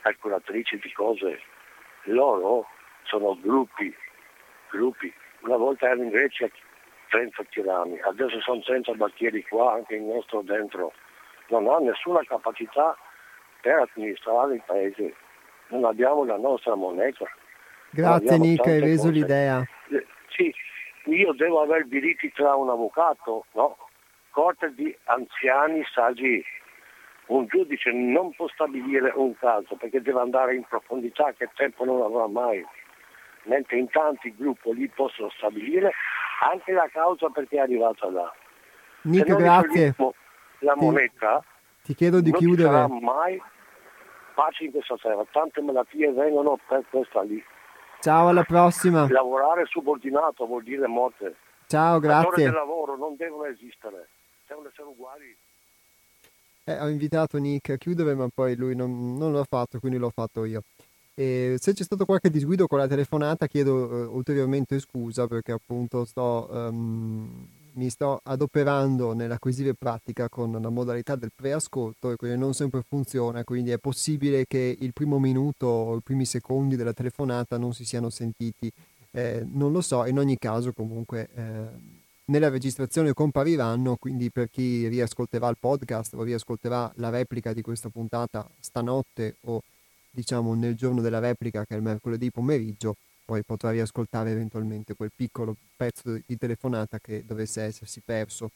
calcolatrici 0.01 0.79
di 0.79 0.93
cose, 0.93 1.41
loro 2.05 2.67
sono 3.05 3.39
gruppi, 3.41 3.95
gruppi. 4.73 5.13
Una 5.41 5.57
volta 5.57 5.89
ero 5.89 6.03
in 6.03 6.09
Grecia 6.09 6.49
30 7.09 7.45
tiranni, 7.51 8.01
adesso 8.01 8.41
sono 8.41 8.61
30 8.63 8.93
battieri 8.95 9.45
qua, 9.45 9.75
anche 9.75 9.97
il 9.97 10.03
nostro 10.03 10.41
dentro, 10.43 10.93
non 11.49 11.69
ha 11.69 11.79
nessuna 11.79 12.21
capacità 12.25 12.97
per 13.61 13.89
amministrare 13.95 14.55
il 14.55 14.63
paese. 14.65 15.15
non 15.69 15.85
abbiamo 15.85 16.25
la 16.25 16.37
nostra 16.37 16.75
moneta. 16.75 17.25
Grazie 17.91 18.39
Nick, 18.39 18.67
hai 18.67 18.81
reso 18.81 19.05
cose. 19.05 19.13
l'idea. 19.13 19.67
Eh, 19.91 20.07
sì, 20.29 20.53
io 21.05 21.33
devo 21.33 21.63
avere 21.63 21.87
diritti 21.89 22.31
tra 22.33 22.55
un 22.55 22.69
avvocato, 22.69 23.47
no? 23.53 23.77
Corte 24.31 24.73
di 24.75 24.95
anziani 25.05 25.83
saggi. 25.93 26.45
Un 27.27 27.47
giudice 27.47 27.91
non 27.93 28.35
può 28.35 28.49
stabilire 28.49 29.13
un 29.15 29.35
caso 29.37 29.77
perché 29.77 30.03
deve 30.03 30.21
andare 30.21 30.55
in 30.55 30.65
profondità 30.65 31.33
che 31.33 31.49
tempo 31.55 31.85
non 31.85 32.03
avrà 32.03 32.27
mai. 32.27 32.65
Mentre 33.45 33.79
in 33.79 33.89
tanti 33.91 34.35
gruppi 34.37 34.73
lì 34.75 34.89
possono 34.89 35.31
stabilire 35.37 35.93
anche 36.43 36.73
la 36.73 36.89
causa 36.93 37.29
perché 37.29 37.57
è 37.57 37.61
arrivata 37.61 38.11
là. 38.11 38.33
Nick, 39.03 39.35
grazie. 39.35 39.95
La 40.61 40.75
moneta 40.77 41.45
ti 41.83 41.95
chiedo 41.95 42.21
di 42.21 42.31
non 42.31 42.39
chiudere. 42.39 42.71
Non 42.71 42.89
sarà 42.89 43.01
mai 43.01 43.43
pace 44.35 44.65
in 44.65 44.71
questa 44.71 44.97
terra, 44.97 45.25
tante 45.31 45.61
malattie 45.61 46.11
vengono 46.13 46.59
per 46.69 46.85
questa 46.89 47.23
lì. 47.23 47.43
Ciao, 48.01 48.29
alla 48.29 48.43
prossima. 48.43 49.07
Lavorare 49.09 49.65
subordinato 49.67 50.47
vuol 50.47 50.63
dire 50.63 50.87
morte. 50.87 51.37
Ciao, 51.67 52.01
grazie. 52.01 52.45
Del 52.45 52.53
lavoro 52.53 52.97
non 52.97 53.15
devono 53.17 53.45
esistere, 53.45 54.09
devono 54.47 54.69
essere 54.69 54.89
uguali. 54.89 55.37
Eh, 56.65 56.81
ho 56.81 56.89
invitato 56.89 57.39
Nick 57.39 57.71
a 57.71 57.77
chiudere, 57.77 58.15
ma 58.15 58.29
poi 58.33 58.57
lui 58.57 58.75
non, 58.75 59.17
non 59.17 59.33
l'ha 59.33 59.45
fatto, 59.45 59.79
quindi 59.79 59.99
l'ho 59.99 60.11
fatto 60.11 60.45
io. 60.45 60.63
E 61.15 61.57
se 61.61 61.75
c'è 61.75 61.85
stato 61.85 62.07
qualche 62.07 62.31
disguido 62.31 62.67
con 62.67 62.79
la 62.79 62.87
telefonata, 62.89 63.47
chiedo 63.47 63.75
uh, 63.75 64.17
ulteriormente 64.17 64.81
scusa 64.81 65.27
perché 65.27 65.53
appunto 65.53 66.07
sto, 66.07 66.49
um, 66.51 67.47
mi 67.75 67.91
sto 67.91 68.21
adoperando 68.23 69.13
nell'acquisire 69.13 69.75
pratica 69.75 70.31
con 70.31 70.53
la 70.53 70.71
modalità 70.71 71.15
del 71.15 71.33
preascolto 71.35 72.11
e 72.11 72.17
quindi 72.17 72.39
non 72.39 72.55
sempre 72.55 72.83
funziona, 72.87 73.45
quindi 73.45 73.71
è 73.73 73.79
possibile 73.79 74.47
che 74.47 74.77
il 74.79 74.93
primo 74.95 75.19
minuto 75.19 75.67
o 75.67 75.97
i 75.97 76.03
primi 76.03 76.25
secondi 76.25 76.77
della 76.77 76.95
telefonata 76.95 77.59
non 77.59 77.75
si 77.75 77.85
siano 77.85 78.09
sentiti, 78.09 78.73
eh, 79.11 79.47
non 79.47 79.71
lo 79.71 79.83
so, 79.83 80.07
in 80.07 80.19
ogni 80.19 80.39
caso 80.39 80.73
comunque 80.73 81.29
eh, 81.35 82.01
nella 82.27 82.49
registrazione 82.49 83.13
compariranno, 83.13 83.97
quindi 83.97 84.31
per 84.31 84.49
chi 84.49 84.89
riascolterà 84.89 85.49
il 85.49 85.57
podcast 85.61 86.15
o 86.15 86.23
riascolterà 86.23 86.91
la 86.97 87.11
replica 87.11 87.53
di 87.53 87.61
questa 87.61 87.91
puntata 87.91 88.49
stanotte 88.61 89.37
o 89.43 89.63
diciamo 90.13 90.55
nel 90.55 90.77
giorno 90.77 91.01
della 91.01 91.19
replica 91.19 91.65
che 91.65 91.75
è 91.75 91.77
il 91.77 91.83
mercoledì 91.83 92.31
pomeriggio, 92.31 92.97
poi 93.25 93.43
potrà 93.43 93.71
riascoltare 93.71 94.31
eventualmente 94.31 94.95
quel 94.95 95.11
piccolo 95.15 95.57
pezzo 95.75 96.21
di 96.25 96.37
telefonata 96.37 96.99
che 97.01 97.25
dovesse 97.27 97.63
essersi 97.63 98.01
perso. 98.05 98.51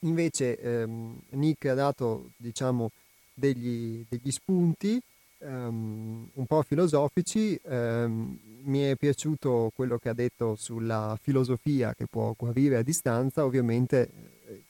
Invece 0.00 0.58
ehm, 0.58 1.18
Nick 1.30 1.66
ha 1.66 1.74
dato 1.74 2.30
diciamo 2.36 2.90
degli, 3.32 4.04
degli 4.08 4.30
spunti 4.30 5.00
um, 5.38 6.28
un 6.32 6.46
po' 6.46 6.62
filosofici, 6.62 7.58
um, 7.64 8.38
mi 8.64 8.80
è 8.80 8.96
piaciuto 8.96 9.70
quello 9.74 9.98
che 9.98 10.08
ha 10.08 10.14
detto 10.14 10.56
sulla 10.56 11.16
filosofia 11.20 11.94
che 11.94 12.06
può 12.06 12.34
guarire 12.36 12.76
a 12.76 12.82
distanza, 12.82 13.44
ovviamente 13.44 14.10
eh, 14.46 14.62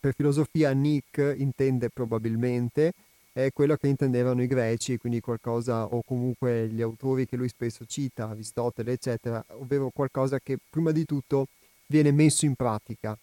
per 0.00 0.14
filosofia 0.14 0.72
Nick 0.72 1.34
intende 1.36 1.90
probabilmente 1.90 2.92
è 3.42 3.52
quello 3.52 3.76
che 3.76 3.86
intendevano 3.86 4.42
i 4.42 4.46
greci, 4.46 4.96
quindi 4.96 5.20
qualcosa, 5.20 5.84
o 5.84 6.00
comunque 6.02 6.68
gli 6.68 6.80
autori 6.80 7.26
che 7.26 7.36
lui 7.36 7.50
spesso 7.50 7.84
cita, 7.84 8.30
Aristotele, 8.30 8.92
eccetera, 8.92 9.44
ovvero 9.48 9.90
qualcosa 9.90 10.40
che 10.40 10.56
prima 10.70 10.90
di 10.90 11.04
tutto 11.04 11.48
viene 11.86 12.12
messo 12.12 12.46
in 12.46 12.54
pratica 12.54 13.16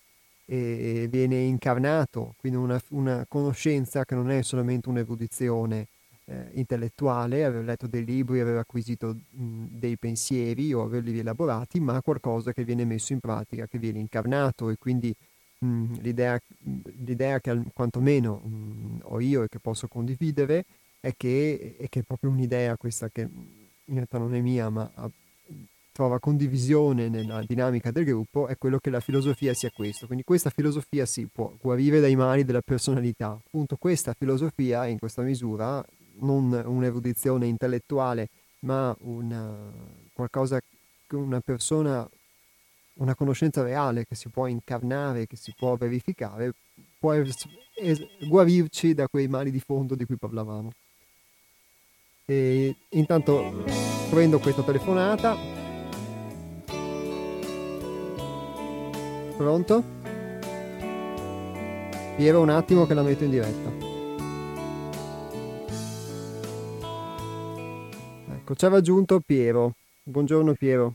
e 0.45 1.07
viene 1.10 1.38
incarnato, 1.38 2.35
quindi 2.38 2.60
una, 2.60 2.80
una 2.90 3.26
conoscenza 3.27 4.06
che 4.06 4.14
non 4.14 4.30
è 4.30 4.44
solamente 4.44 4.88
un'erudizione 4.88 5.88
eh, 6.26 6.49
intellettuale, 6.53 7.44
aver 7.44 7.64
letto 7.64 7.88
dei 7.88 8.06
libri, 8.06 8.40
aver 8.40 8.57
acquisito 8.57 9.15
mh, 9.31 9.65
dei 9.72 9.98
pensieri 9.98 10.73
o 10.73 10.84
averli 10.84 11.18
elaborati, 11.18 11.80
ma 11.80 11.99
qualcosa 12.03 12.53
che 12.53 12.64
viene 12.64 12.85
messo 12.85 13.14
in 13.14 13.19
pratica, 13.19 13.65
che 13.65 13.80
viene 13.80 13.98
incarnato 13.98 14.69
e 14.69 14.76
quindi 14.77 15.11
mh, 15.64 16.02
l'idea, 16.02 16.40
l'idea, 17.03 17.40
che 17.40 17.61
quantomeno 17.73 18.35
mh, 18.35 18.99
ho 19.03 19.19
io 19.19 19.44
e 19.44 19.49
che 19.49 19.60
posso 19.60 19.88
condividere 19.88 20.65
è 20.99 21.14
che, 21.15 21.76
è 21.77 21.88
che 21.90 22.02
è 22.02 22.03
proprio 22.03 22.30
un'idea 22.30 22.77
questa 22.77 23.10
che 23.10 23.22
in 23.22 23.95
realtà 23.95 24.18
non 24.18 24.34
è 24.35 24.40
mia, 24.40 24.69
ma 24.69 24.90
ha, 24.94 25.10
trova 25.91 26.19
condivisione 26.19 27.07
nella 27.07 27.44
dinamica 27.45 27.91
del 27.91 28.03
gruppo, 28.06 28.48
è 28.48 28.57
quello 28.57 28.80
che 28.80 28.90
la 28.90 28.99
filosofia 28.99 29.53
sia 29.53 29.69
questo. 29.72 30.06
Quindi 30.07 30.23
questa 30.23 30.49
filosofia 30.49 31.06
si 31.06 31.27
può 31.31 31.53
guarire 31.61 31.99
dai 31.99 32.15
mali 32.15 32.44
della 32.44 32.61
personalità. 32.61 33.30
Appunto 33.30 33.77
questa 33.77 34.14
filosofia, 34.18 34.88
in 34.88 34.98
questa 34.98 35.22
misura, 35.22 35.85
non 36.19 36.52
un'erudizione 36.52 37.45
intellettuale, 37.45 38.30
ma 38.60 38.95
una, 39.02 39.72
qualcosa 40.14 40.60
che 40.60 41.15
una 41.15 41.41
persona 41.41 42.10
una 42.95 43.15
conoscenza 43.15 43.64
reale 43.64 44.06
che 44.06 44.15
si 44.15 44.30
può 44.30 44.48
incarnare, 44.48 45.26
che 45.28 45.36
si 45.36 45.53
può 45.57 45.76
verificare, 45.76 46.53
può 46.99 47.14
es- 47.14 47.48
es- 47.76 48.06
guarirci 48.28 48.94
da 48.94 49.07
quei 49.07 49.28
mali 49.28 49.52
di 49.52 49.60
fondo 49.60 49.95
di 49.95 50.06
cui 50.06 50.18
parlavamo. 50.18 50.72
E 52.26 52.76
intanto 52.90 53.64
prendo 54.10 54.40
questa 54.40 54.61
telefonata. 54.61 55.36
Pronto? 59.36 59.84
Piero 62.15 62.41
un 62.41 62.49
attimo 62.49 62.86
che 62.86 62.94
la 62.94 63.02
metto 63.02 63.24
in 63.24 63.32
diretta. 63.32 63.72
Ecco, 68.36 68.56
ci 68.56 68.65
ha 68.65 68.70
raggiunto 68.70 69.20
Piero. 69.20 69.74
Buongiorno 70.03 70.53
Piero. 70.53 70.94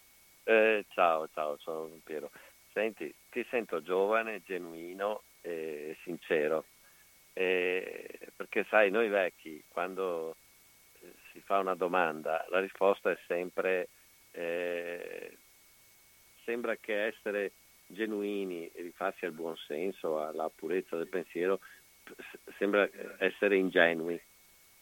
Eh, 0.51 0.87
ciao, 0.95 1.29
ciao, 1.35 1.59
sono 1.59 1.91
Piero. 2.03 2.31
Senti, 2.73 3.15
ti 3.29 3.47
sento 3.51 3.83
giovane, 3.83 4.41
genuino 4.47 5.25
e 5.43 5.95
sincero, 6.05 6.65
eh, 7.35 8.19
perché 8.35 8.65
sai, 8.70 8.91
noi 8.91 9.09
vecchi, 9.09 9.62
quando 9.69 10.37
eh, 11.03 11.12
si 11.33 11.43
fa 11.43 11.59
una 11.59 11.75
domanda, 11.75 12.47
la 12.49 12.61
risposta 12.61 13.11
è 13.11 13.19
sempre, 13.27 13.89
eh, 14.31 15.37
sembra 16.45 16.77
che 16.77 17.05
essere 17.05 17.53
genuini 17.87 18.70
e 18.73 18.81
rifarsi 18.81 19.27
al 19.27 19.33
buon 19.33 19.57
senso, 19.59 20.23
alla 20.23 20.49
purezza 20.49 20.97
del 20.97 21.09
pensiero, 21.09 21.61
sembra 22.57 22.89
essere 23.19 23.57
ingenui. 23.57 24.19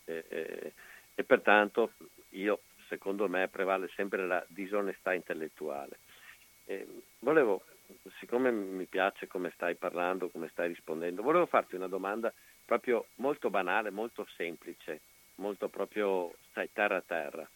E 0.04 1.24
pertanto 1.24 1.94
io 2.28 2.60
secondo 2.88 3.28
me 3.28 3.48
prevale 3.48 3.88
sempre 3.94 4.26
la 4.26 4.44
disonestà 4.48 5.14
intellettuale. 5.14 5.98
Eh, 6.64 6.86
volevo, 7.20 7.64
siccome 8.18 8.50
mi 8.50 8.86
piace 8.86 9.26
come 9.26 9.50
stai 9.54 9.76
parlando, 9.76 10.28
come 10.28 10.48
stai 10.48 10.68
rispondendo, 10.68 11.22
volevo 11.22 11.46
farti 11.46 11.74
una 11.76 11.88
domanda 11.88 12.32
proprio 12.64 13.06
molto 13.16 13.50
banale, 13.50 13.90
molto 13.90 14.26
semplice, 14.36 15.00
molto 15.36 15.68
proprio 15.68 16.34
stai 16.50 16.70
terra 16.72 16.96
a 16.96 17.04
terra. 17.06 17.48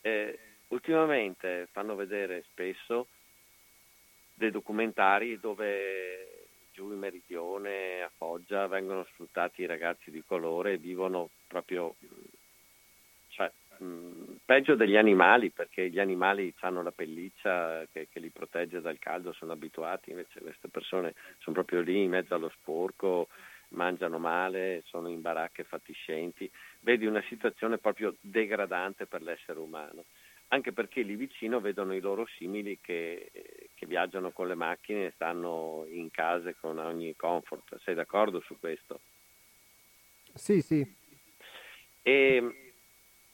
Eh, 0.00 0.38
ultimamente 0.68 1.68
fanno 1.70 1.94
vedere 1.94 2.44
spesso 2.50 3.08
dei 4.34 4.50
documentari 4.50 5.38
dove 5.38 6.46
giù 6.72 6.90
in 6.92 6.98
meridione, 6.98 8.02
a 8.02 8.10
Foggia, 8.16 8.66
vengono 8.66 9.04
sfruttati 9.04 9.62
i 9.62 9.66
ragazzi 9.66 10.10
di 10.10 10.22
colore 10.24 10.72
e 10.72 10.78
vivono 10.78 11.30
proprio 11.46 11.94
cioè, 13.28 13.50
peggio 14.50 14.74
degli 14.74 14.96
animali 14.96 15.50
perché 15.50 15.90
gli 15.90 16.00
animali 16.00 16.52
hanno 16.62 16.82
la 16.82 16.90
pelliccia 16.90 17.86
che, 17.92 18.08
che, 18.10 18.18
li 18.18 18.30
protegge 18.30 18.80
dal 18.80 18.98
caldo, 18.98 19.32
sono 19.32 19.52
abituati, 19.52 20.10
invece 20.10 20.40
queste 20.40 20.66
persone 20.66 21.14
sono 21.38 21.54
proprio 21.54 21.82
lì 21.82 22.02
in 22.02 22.10
mezzo 22.10 22.34
allo 22.34 22.50
sporco, 22.56 23.28
mangiano 23.68 24.18
male, 24.18 24.82
sono 24.86 25.08
in 25.08 25.20
baracche 25.20 25.62
fatiscenti, 25.62 26.50
vedi 26.80 27.06
una 27.06 27.22
situazione 27.28 27.78
proprio 27.78 28.16
degradante 28.18 29.06
per 29.06 29.22
l'essere 29.22 29.60
umano, 29.60 30.06
anche 30.48 30.72
perché 30.72 31.02
lì 31.02 31.14
vicino 31.14 31.60
vedono 31.60 31.94
i 31.94 32.00
loro 32.00 32.26
simili 32.36 32.80
che, 32.80 33.30
che 33.72 33.86
viaggiano 33.86 34.32
con 34.32 34.48
le 34.48 34.56
macchine 34.56 35.06
e 35.06 35.12
stanno 35.14 35.86
in 35.88 36.10
case 36.10 36.56
con 36.58 36.76
ogni 36.78 37.14
comfort. 37.14 37.78
Sei 37.84 37.94
d'accordo 37.94 38.40
su 38.40 38.58
questo? 38.58 38.98
Sì, 40.34 40.60
sì. 40.60 40.98
E, 42.02 42.59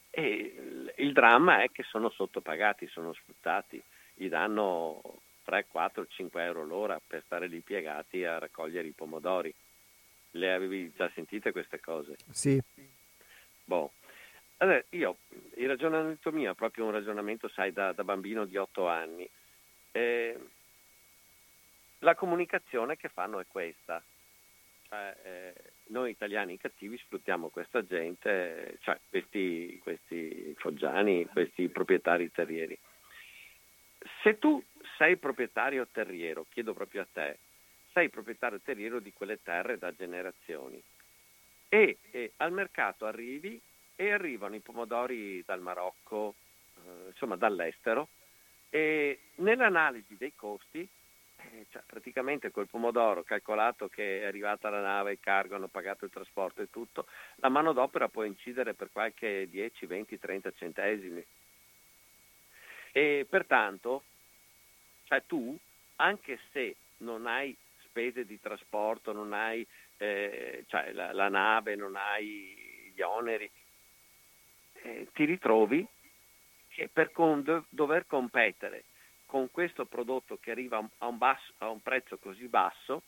e 0.09 0.93
il 0.97 1.13
dramma 1.13 1.61
è 1.61 1.71
che 1.71 1.83
sono 1.83 2.09
sottopagati, 2.09 2.87
sono 2.87 3.13
sfruttati, 3.13 3.81
gli 4.13 4.29
danno 4.29 5.01
3, 5.43 5.67
4, 5.69 6.07
5 6.07 6.43
euro 6.43 6.65
l'ora 6.65 6.99
per 7.05 7.23
stare 7.25 7.47
lì 7.47 7.59
piegati 7.59 8.25
a 8.25 8.37
raccogliere 8.37 8.87
i 8.87 8.91
pomodori. 8.91 9.53
Le 10.31 10.53
avevi 10.53 10.91
già 10.95 11.09
sentite 11.13 11.51
queste 11.51 11.79
cose? 11.79 12.15
Sì. 12.31 12.61
Boh. 13.63 13.91
Allora, 14.57 14.83
io, 14.89 15.17
il 15.55 15.67
ragionamento 15.67 16.31
mio 16.31 16.51
è 16.51 16.55
proprio 16.55 16.85
un 16.85 16.91
ragionamento, 16.91 17.47
sai, 17.47 17.71
da, 17.71 17.91
da 17.91 18.03
bambino 18.03 18.45
di 18.45 18.57
8 18.57 18.87
anni. 18.87 19.29
Eh, 19.91 20.37
la 21.99 22.15
comunicazione 22.15 22.97
che 22.97 23.07
fanno 23.07 23.39
è 23.39 23.45
questa. 23.47 24.03
Cioè, 24.89 25.15
eh, 25.23 25.53
noi 25.89 26.11
italiani 26.11 26.57
cattivi 26.57 26.97
sfruttiamo 26.97 27.49
questa 27.49 27.85
gente, 27.85 28.77
cioè 28.81 28.99
questi, 29.09 29.79
questi 29.81 30.53
foggiani, 30.57 31.25
questi 31.27 31.69
proprietari 31.69 32.31
terrieri. 32.31 32.77
Se 34.21 34.37
tu 34.37 34.63
sei 34.97 35.17
proprietario 35.17 35.87
terriero, 35.91 36.45
chiedo 36.49 36.73
proprio 36.73 37.01
a 37.01 37.07
te, 37.11 37.37
sei 37.93 38.09
proprietario 38.09 38.59
terriero 38.61 38.99
di 38.99 39.11
quelle 39.11 39.41
terre 39.41 39.77
da 39.77 39.93
generazioni 39.93 40.81
e, 41.69 41.97
e 42.11 42.33
al 42.37 42.51
mercato 42.51 43.05
arrivi 43.05 43.59
e 43.95 44.11
arrivano 44.11 44.55
i 44.55 44.59
pomodori 44.59 45.43
dal 45.45 45.61
Marocco, 45.61 46.35
eh, 46.75 47.07
insomma 47.09 47.35
dall'estero, 47.35 48.09
e 48.69 49.19
nell'analisi 49.35 50.15
dei 50.17 50.33
costi 50.35 50.87
eh, 51.37 51.65
cioè, 51.69 51.83
praticamente 51.85 52.51
quel 52.51 52.67
pomodoro 52.67 53.23
calcolato 53.23 53.87
che 53.87 54.21
è 54.21 54.25
arrivata 54.25 54.69
la 54.69 54.81
nave, 54.81 55.13
il 55.13 55.19
cargo, 55.19 55.55
hanno 55.55 55.67
pagato 55.67 56.05
il 56.05 56.11
trasporto 56.11 56.61
e 56.61 56.69
tutto, 56.69 57.07
la 57.35 57.49
manodopera 57.49 58.07
può 58.09 58.23
incidere 58.23 58.73
per 58.73 58.89
qualche 58.91 59.47
10, 59.49 59.85
20, 59.85 60.19
30 60.19 60.51
centesimi. 60.55 61.25
E 62.91 63.25
pertanto, 63.29 64.03
cioè 65.03 65.23
tu, 65.25 65.57
anche 65.97 66.39
se 66.51 66.75
non 66.97 67.27
hai 67.27 67.55
spese 67.83 68.25
di 68.25 68.39
trasporto, 68.39 69.11
non 69.11 69.33
hai 69.33 69.65
eh, 69.97 70.63
cioè 70.67 70.91
la, 70.91 71.11
la, 71.13 71.29
nave, 71.29 71.75
non 71.75 71.95
hai 71.95 72.91
gli 72.93 73.01
oneri, 73.01 73.49
eh, 74.81 75.07
ti 75.13 75.25
ritrovi 75.25 75.85
che 76.69 76.89
per 76.91 77.11
con, 77.11 77.43
dover 77.69 78.05
competere 78.07 78.83
con 79.27 79.51
questo 79.51 79.85
prodotto 79.85 80.37
che 80.41 80.51
arriva 80.51 80.83
a 80.97 81.05
un, 81.05 81.17
basso, 81.17 81.53
a 81.59 81.69
un 81.69 81.81
prezzo 81.81 82.17
così 82.17 82.47
basso, 82.47 83.03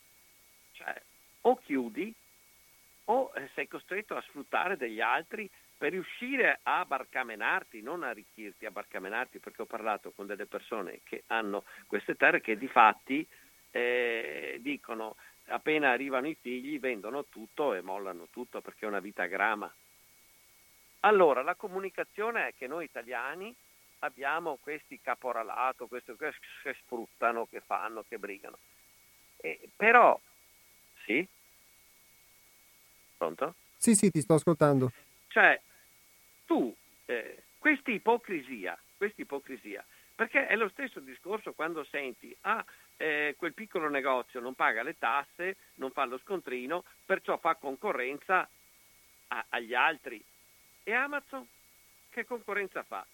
cioè, 0.73 1.01
o 1.41 1.55
chiudi 1.57 2.13
o 3.05 3.31
eh, 3.35 3.49
sei 3.55 3.67
costretto 3.67 4.15
a 4.15 4.21
sfruttare 4.21 4.77
degli 4.77 5.01
altri 5.01 5.49
per 5.77 5.91
riuscire 5.91 6.59
a 6.61 6.83
barcamenarti, 6.85 7.81
non 7.81 8.03
a 8.03 8.09
arricchirti, 8.09 8.65
a 8.65 8.71
barcamenarti, 8.71 9.39
perché 9.39 9.61
ho 9.61 9.65
parlato 9.65 10.11
con 10.11 10.27
delle 10.27 10.45
persone 10.45 10.99
che 11.03 11.23
hanno 11.27 11.63
queste 11.87 12.15
terre 12.15 12.41
che 12.41 12.57
di 12.57 12.67
fatti 12.67 13.25
eh, 13.71 14.57
dicono 14.59 15.15
appena 15.45 15.89
arrivano 15.89 16.27
i 16.27 16.37
figli 16.39 16.79
vendono 16.79 17.25
tutto 17.25 17.73
e 17.73 17.81
mollano 17.81 18.27
tutto 18.29 18.61
perché 18.61 18.85
è 18.85 18.89
una 18.89 18.99
vita 18.99 19.25
grama. 19.25 19.73
Allora 21.01 21.41
la 21.41 21.55
comunicazione 21.55 22.49
è 22.49 22.53
che 22.55 22.67
noi 22.67 22.83
italiani 22.83 23.55
abbiamo 23.99 24.57
questi 24.61 24.99
caporalato, 25.01 25.87
questi 25.87 26.15
che 26.15 26.75
sfruttano, 26.81 27.45
che 27.45 27.61
fanno, 27.61 28.03
che 28.07 28.17
brigano. 28.17 28.57
Eh, 29.37 29.69
però, 29.75 30.19
sì? 31.05 31.27
Pronto? 33.17 33.55
Sì, 33.77 33.95
sì, 33.95 34.11
ti 34.11 34.21
sto 34.21 34.35
ascoltando. 34.35 34.91
Cioè, 35.27 35.59
tu, 36.45 36.75
eh, 37.05 37.43
questa 37.57 37.91
ipocrisia, 37.91 38.77
questa 38.97 39.21
ipocrisia, 39.21 39.85
perché 40.15 40.47
è 40.47 40.55
lo 40.55 40.69
stesso 40.69 40.99
discorso 40.99 41.53
quando 41.53 41.83
senti, 41.85 42.35
ah, 42.41 42.63
eh, 42.97 43.35
quel 43.37 43.53
piccolo 43.53 43.89
negozio 43.89 44.41
non 44.41 44.53
paga 44.53 44.83
le 44.83 44.97
tasse, 44.97 45.55
non 45.75 45.91
fa 45.91 46.05
lo 46.05 46.17
scontrino, 46.19 46.83
perciò 47.05 47.37
fa 47.37 47.55
concorrenza 47.55 48.47
a, 49.27 49.45
agli 49.49 49.73
altri. 49.73 50.21
E 50.83 50.93
Amazon 50.93 51.47
che 52.09 52.25
concorrenza 52.25 52.83
fa? 52.83 53.05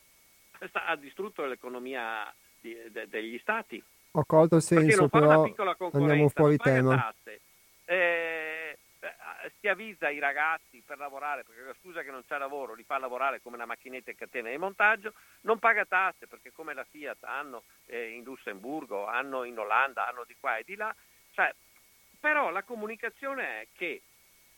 Ha 0.72 0.96
distrutto 0.96 1.46
l'economia 1.46 2.34
di, 2.60 2.76
de, 2.92 3.08
degli 3.08 3.38
stati. 3.40 3.84
Ho 4.12 4.24
colto 4.26 4.56
il 4.56 4.62
senso, 4.62 5.10
però 5.10 5.44
andiamo 5.92 6.30
fuori 6.30 6.58
tema. 6.58 7.14
Eh, 7.88 8.78
si 9.60 9.68
avvisa 9.68 10.10
i 10.10 10.20
ragazzi 10.20 10.82
per 10.86 10.98
lavorare, 10.98 11.44
perché 11.44 11.62
la 11.62 11.76
scusa 11.80 12.02
che 12.02 12.12
non 12.12 12.24
c'è 12.28 12.38
lavoro 12.38 12.74
li 12.74 12.84
fa 12.84 12.98
lavorare 12.98 13.42
come 13.42 13.56
una 13.56 13.66
macchinetta 13.66 14.12
in 14.12 14.18
catena 14.18 14.50
di 14.50 14.58
montaggio, 14.58 15.14
non 15.42 15.60
paga 15.60 15.86
tasse 15.86 16.28
perché 16.28 16.52
come 16.52 16.74
la 16.74 16.84
Fiat 16.84 17.24
hanno 17.24 17.64
eh, 17.88 18.10
in 18.10 18.24
Lussemburgo, 18.24 19.06
hanno 19.06 19.44
in 19.44 19.58
Olanda, 19.58 20.08
hanno 20.08 20.24
di 20.26 20.36
qua 20.40 20.58
e 20.58 20.64
di 20.64 20.76
là, 20.76 20.94
cioè, 21.32 21.54
però 22.20 22.50
la 22.50 22.64
comunicazione 22.64 23.62
è 23.62 23.68
che 23.74 24.02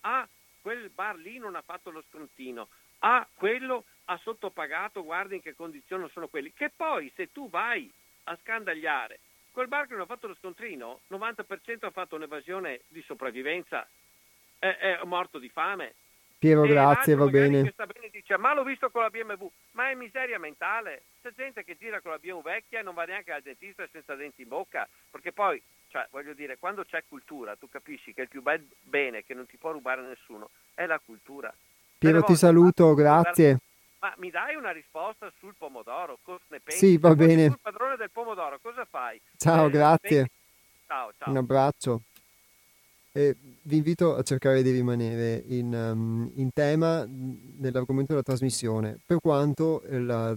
ah, 0.01 0.27
quel 0.61 0.89
bar 0.89 1.15
lì 1.15 1.37
non 1.37 1.55
ha 1.55 1.61
fatto 1.61 1.89
lo 1.89 2.03
scontino, 2.09 2.69
ah, 2.99 3.27
quello 3.33 3.85
ha 4.09 4.19
sottopagato, 4.23 5.03
guarda 5.03 5.35
in 5.35 5.41
che 5.41 5.55
condizioni 5.55 6.07
sono 6.11 6.27
quelli, 6.27 6.53
che 6.53 6.71
poi 6.75 7.11
se 7.15 7.31
tu 7.31 7.49
vai 7.49 7.91
a 8.25 8.37
scandagliare, 8.41 9.19
quel 9.51 9.67
bar 9.67 9.87
che 9.87 9.93
non 9.93 10.01
ha 10.01 10.05
fatto 10.05 10.27
lo 10.27 10.35
scontrino, 10.35 11.01
90% 11.09 11.85
ha 11.85 11.91
fatto 11.91 12.15
un'evasione 12.15 12.81
di 12.87 13.01
sopravvivenza, 13.01 13.87
è, 14.59 14.67
è 14.67 14.99
morto 15.03 15.39
di 15.39 15.49
fame. 15.49 15.95
Piero, 16.37 16.63
e 16.65 16.67
grazie, 16.67 17.15
va 17.15 17.25
bene. 17.25 17.63
Che 17.63 17.71
sta 17.71 17.87
bene 17.87 18.09
dice, 18.11 18.37
ma 18.37 18.53
l'ho 18.53 18.63
visto 18.63 18.91
con 18.91 19.01
la 19.01 19.09
BMW, 19.09 19.49
ma 19.71 19.89
è 19.89 19.95
miseria 19.95 20.37
mentale. 20.37 21.01
C'è 21.23 21.33
gente 21.35 21.63
che 21.63 21.75
gira 21.77 21.99
con 21.99 22.11
la 22.11 22.19
BMW 22.19 22.41
vecchia 22.43 22.79
e 22.79 22.83
non 22.83 22.93
va 22.93 23.05
neanche 23.05 23.31
al 23.31 23.41
dentista 23.41 23.87
senza 23.91 24.13
denti 24.13 24.43
in 24.43 24.47
bocca, 24.47 24.87
perché 25.09 25.31
poi, 25.31 25.61
cioè, 25.89 26.07
voglio 26.11 26.33
dire, 26.33 26.59
quando 26.59 26.83
c'è 26.83 27.03
cultura, 27.09 27.55
tu 27.55 27.67
capisci 27.67 28.13
che 28.13 28.21
il 28.21 28.29
più 28.29 28.43
bel 28.43 28.63
bene 28.83 29.23
che 29.23 29.33
non 29.33 29.47
ti 29.47 29.57
può 29.57 29.71
rubare 29.71 30.03
nessuno 30.03 30.51
è 30.75 30.85
la 30.85 30.99
cultura. 31.03 31.51
Piero, 31.97 32.21
ti 32.21 32.35
saluto, 32.35 32.93
grazie. 32.93 33.57
Ma 33.99 34.13
mi 34.17 34.29
dai 34.29 34.55
una 34.55 34.71
risposta 34.71 35.31
sul 35.39 35.55
pomodoro? 35.57 36.19
Cosa 36.21 36.43
ne 36.49 36.59
pensi? 36.59 36.79
Sì, 36.79 36.97
va 36.97 37.15
bene. 37.15 37.45
Il 37.45 37.59
padrone 37.59 37.95
del 37.95 38.11
pomodoro, 38.11 38.59
cosa 38.61 38.85
fai? 38.85 39.19
Ciao, 39.37 39.67
eh, 39.67 39.69
grazie. 39.71 40.29
Ciao, 40.85 41.11
ciao. 41.17 41.29
Un 41.29 41.37
abbraccio. 41.37 42.01
E 43.11 43.35
vi 43.63 43.77
invito 43.77 44.15
a 44.15 44.21
cercare 44.21 44.61
di 44.61 44.69
rimanere 44.69 45.43
in, 45.47 45.73
um, 45.73 46.31
in 46.35 46.53
tema 46.53 47.03
nell'argomento 47.07 48.11
della 48.11 48.21
trasmissione, 48.21 48.99
per 49.03 49.19
quanto 49.19 49.81
la, 49.87 50.35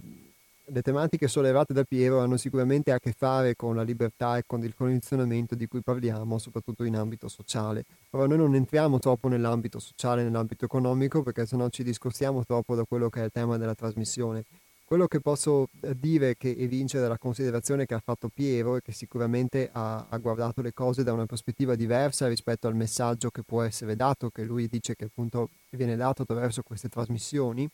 le 0.73 0.81
tematiche 0.81 1.27
sollevate 1.27 1.73
da 1.73 1.83
Piero 1.83 2.19
hanno 2.19 2.37
sicuramente 2.37 2.93
a 2.93 2.99
che 2.99 3.11
fare 3.11 3.55
con 3.55 3.75
la 3.75 3.83
libertà 3.83 4.37
e 4.37 4.43
con 4.45 4.63
il 4.63 4.73
condizionamento 4.73 5.53
di 5.53 5.67
cui 5.67 5.81
parliamo, 5.81 6.37
soprattutto 6.37 6.85
in 6.85 6.95
ambito 6.95 7.27
sociale. 7.27 7.83
Ora 8.11 8.25
noi 8.25 8.37
non 8.37 8.55
entriamo 8.55 8.97
troppo 8.97 9.27
nell'ambito 9.27 9.79
sociale, 9.79 10.23
nell'ambito 10.23 10.63
economico, 10.63 11.23
perché 11.23 11.45
sennò 11.45 11.67
ci 11.67 11.83
discostiamo 11.83 12.45
troppo 12.45 12.75
da 12.75 12.85
quello 12.85 13.09
che 13.09 13.21
è 13.21 13.25
il 13.25 13.31
tema 13.31 13.57
della 13.57 13.75
trasmissione. 13.75 14.45
Quello 14.85 15.07
che 15.07 15.19
posso 15.19 15.67
eh, 15.81 15.93
dire 15.97 16.35
che 16.37 16.55
evince 16.57 16.99
dalla 16.99 17.17
considerazione 17.17 17.85
che 17.85 17.93
ha 17.93 18.01
fatto 18.03 18.29
Piero 18.33 18.77
e 18.77 18.81
che 18.81 18.93
sicuramente 18.93 19.69
ha, 19.71 20.05
ha 20.07 20.17
guardato 20.17 20.61
le 20.61 20.73
cose 20.73 21.03
da 21.03 21.11
una 21.11 21.25
prospettiva 21.25 21.75
diversa 21.75 22.27
rispetto 22.27 22.67
al 22.67 22.75
messaggio 22.75 23.29
che 23.29 23.43
può 23.43 23.61
essere 23.61 23.95
dato, 23.97 24.29
che 24.29 24.43
lui 24.43 24.67
dice 24.67 24.95
che 24.95 25.05
appunto 25.05 25.49
viene 25.69 25.97
dato 25.97 26.21
attraverso 26.21 26.61
queste 26.61 26.87
trasmissioni, 26.87 27.69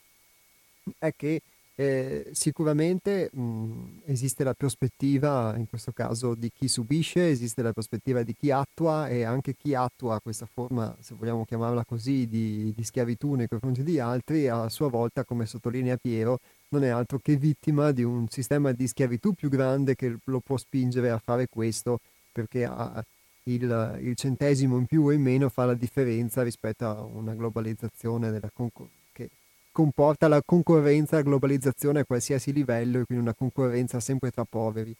è 0.99 1.11
che 1.15 1.41
eh, 1.79 2.29
sicuramente 2.31 3.29
mh, 3.31 4.01
esiste 4.05 4.43
la 4.43 4.55
prospettiva, 4.55 5.53
in 5.57 5.67
questo 5.69 5.91
caso, 5.91 6.33
di 6.33 6.51
chi 6.51 6.67
subisce, 6.67 7.29
esiste 7.29 7.61
la 7.61 7.71
prospettiva 7.71 8.23
di 8.23 8.33
chi 8.33 8.49
attua 8.49 9.07
e 9.07 9.23
anche 9.23 9.53
chi 9.55 9.75
attua 9.75 10.19
questa 10.19 10.47
forma, 10.51 10.95
se 10.99 11.13
vogliamo 11.13 11.45
chiamarla 11.45 11.85
così, 11.85 12.27
di, 12.27 12.73
di 12.75 12.83
schiavitù 12.83 13.35
nei 13.35 13.47
confronti 13.47 13.83
di 13.83 13.99
altri, 13.99 14.47
a 14.47 14.67
sua 14.69 14.89
volta, 14.89 15.23
come 15.23 15.45
sottolinea 15.45 15.97
Piero, 15.97 16.39
non 16.69 16.83
è 16.83 16.87
altro 16.87 17.19
che 17.19 17.35
vittima 17.35 17.91
di 17.91 18.01
un 18.01 18.27
sistema 18.27 18.71
di 18.71 18.87
schiavitù 18.87 19.33
più 19.33 19.49
grande 19.49 19.93
che 19.93 20.17
lo 20.23 20.39
può 20.39 20.57
spingere 20.57 21.11
a 21.11 21.19
fare 21.19 21.47
questo, 21.47 21.99
perché 22.31 22.65
ha, 22.65 23.05
il, 23.43 23.99
il, 24.01 24.15
centesimo 24.15 24.77
in 24.77 24.87
più 24.87 25.03
o 25.03 25.11
in 25.11 25.21
meno 25.21 25.47
fa 25.49 25.65
la 25.65 25.75
differenza 25.75 26.41
rispetto 26.41 26.87
a 26.87 27.03
una 27.03 27.35
globalizzazione 27.35 28.31
della 28.31 28.49
concorrenza 28.51 29.05
comporta 29.77 30.27
la 30.27 30.41
concorrenza, 30.43 31.17
la 31.17 31.21
globalizzazione 31.21 31.99
a 31.99 32.03
qualsiasi 32.03 32.51
livello 32.51 32.99
e 32.99 33.05
quindi 33.05 33.23
una 33.23 33.35
concorrenza 33.35 33.99
sempre 33.99 34.31
tra 34.31 34.43
poveri. 34.43 34.91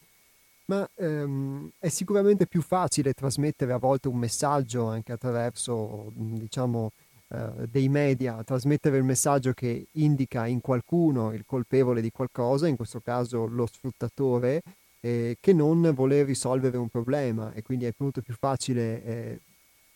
Ma 0.66 0.88
ehm, 0.94 1.72
è 1.80 1.88
sicuramente 1.88 2.46
più 2.46 2.62
facile 2.62 3.14
trasmettere 3.14 3.74
a 3.74 3.78
volte 3.78 4.08
un 4.08 4.18
messaggio 4.18 4.86
anche 4.86 5.14
attraverso, 5.14 6.12
diciamo, 6.14 6.92
eh, 7.30 7.68
dei 7.68 7.90
media, 7.90 8.44
trasmettere 8.44 8.98
il 8.98 9.04
messaggio 9.04 9.52
che 9.54 9.88
indica 9.94 10.46
in 10.46 10.62
qualcuno 10.62 11.34
il 11.34 11.44
colpevole 11.44 12.00
di 12.00 12.12
qualcosa, 12.12 12.68
in 12.68 12.76
questo 12.76 13.00
caso 13.00 13.48
lo 13.48 13.66
sfruttatore, 13.66 14.62
eh, 15.00 15.38
che 15.40 15.54
non 15.54 15.92
voler 15.96 16.24
risolvere 16.28 16.78
un 16.78 16.90
problema 16.90 17.52
e 17.54 17.64
quindi 17.64 17.86
è 17.86 17.94
molto 17.98 18.22
più 18.22 18.36
facile 18.38 19.04
eh, 19.04 19.40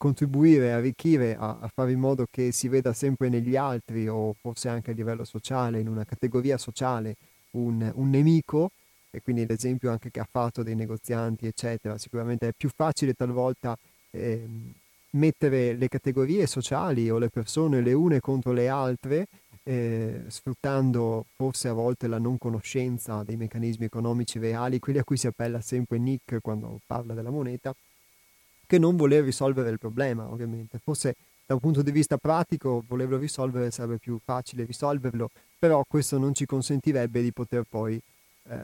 contribuire, 0.02 0.72
arricchire, 0.72 1.38
a, 1.38 1.60
a, 1.62 1.70
fare 1.72 1.92
in 1.92 2.00
modo 2.00 2.26
che 2.32 2.52
si 2.52 2.68
veda 2.68 2.92
sempre 2.92 3.30
negli 3.30 3.56
altri 3.56 4.08
o 4.08 4.34
forse 4.34 4.68
anche 4.68 4.90
a 4.90 4.94
livello 4.96 5.24
sociale, 5.24 5.80
in 5.80 5.88
una 5.88 6.06
categoria 6.06 6.58
sociale, 6.58 7.18
un, 7.52 7.88
un 7.94 8.10
nemico, 8.10 8.72
e 9.12 9.22
quindi 9.22 9.46
l'esempio 9.46 9.92
anche 9.92 10.10
che 10.10 10.20
ha 10.20 10.28
fatto 10.28 10.64
dei 10.64 10.74
negozianti, 10.74 11.46
eccetera, 11.46 12.00
sicuramente 12.00 12.48
è 12.48 12.52
più 12.58 12.72
facile 12.76 13.14
talvolta 13.14 13.78
eh, 14.10 14.44
mettere 15.12 15.74
le 15.74 15.88
categorie 15.88 16.48
sociali 16.48 17.08
o 17.12 17.20
le 17.20 17.30
persone 17.30 17.80
le 17.82 17.94
une 17.94 18.20
contro 18.22 18.54
le 18.54 18.70
altre, 18.70 19.28
eh, 19.62 20.24
sfruttando 20.30 21.26
forse 21.36 21.68
a 21.68 21.74
volte 21.74 22.08
la 22.08 22.18
non 22.18 22.40
conoscenza 22.40 23.22
dei 23.22 23.38
meccanismi 23.38 23.86
economici 23.86 24.40
reali, 24.40 24.80
quelli 24.80 24.98
a 24.98 25.04
cui 25.04 25.18
si 25.18 25.28
appella 25.28 25.62
sempre 25.62 26.00
Nick 26.00 26.40
quando 26.42 26.80
parla 26.88 27.14
della 27.14 27.30
moneta, 27.30 27.72
che 28.72 28.80
non 28.80 28.96
voler 28.96 29.26
risolvere 29.26 29.70
il 29.70 29.78
problema, 29.78 30.32
ovviamente. 30.32 30.80
Forse 30.82 31.18
da 31.46 31.56
un 31.56 31.60
punto 31.60 31.82
di 31.82 31.92
vista 31.92 32.16
pratico 32.16 32.82
volerlo 32.88 33.18
risolvere 33.18 33.70
sarebbe 33.70 33.98
più 33.98 34.18
facile 34.24 34.64
risolverlo, 34.64 35.30
però 35.60 35.84
questo 35.86 36.18
non 36.18 36.34
ci 36.34 36.46
consentirebbe 36.46 37.22
di 37.22 37.34
poter 37.34 37.66
poi 37.68 38.02
eh, 38.48 38.60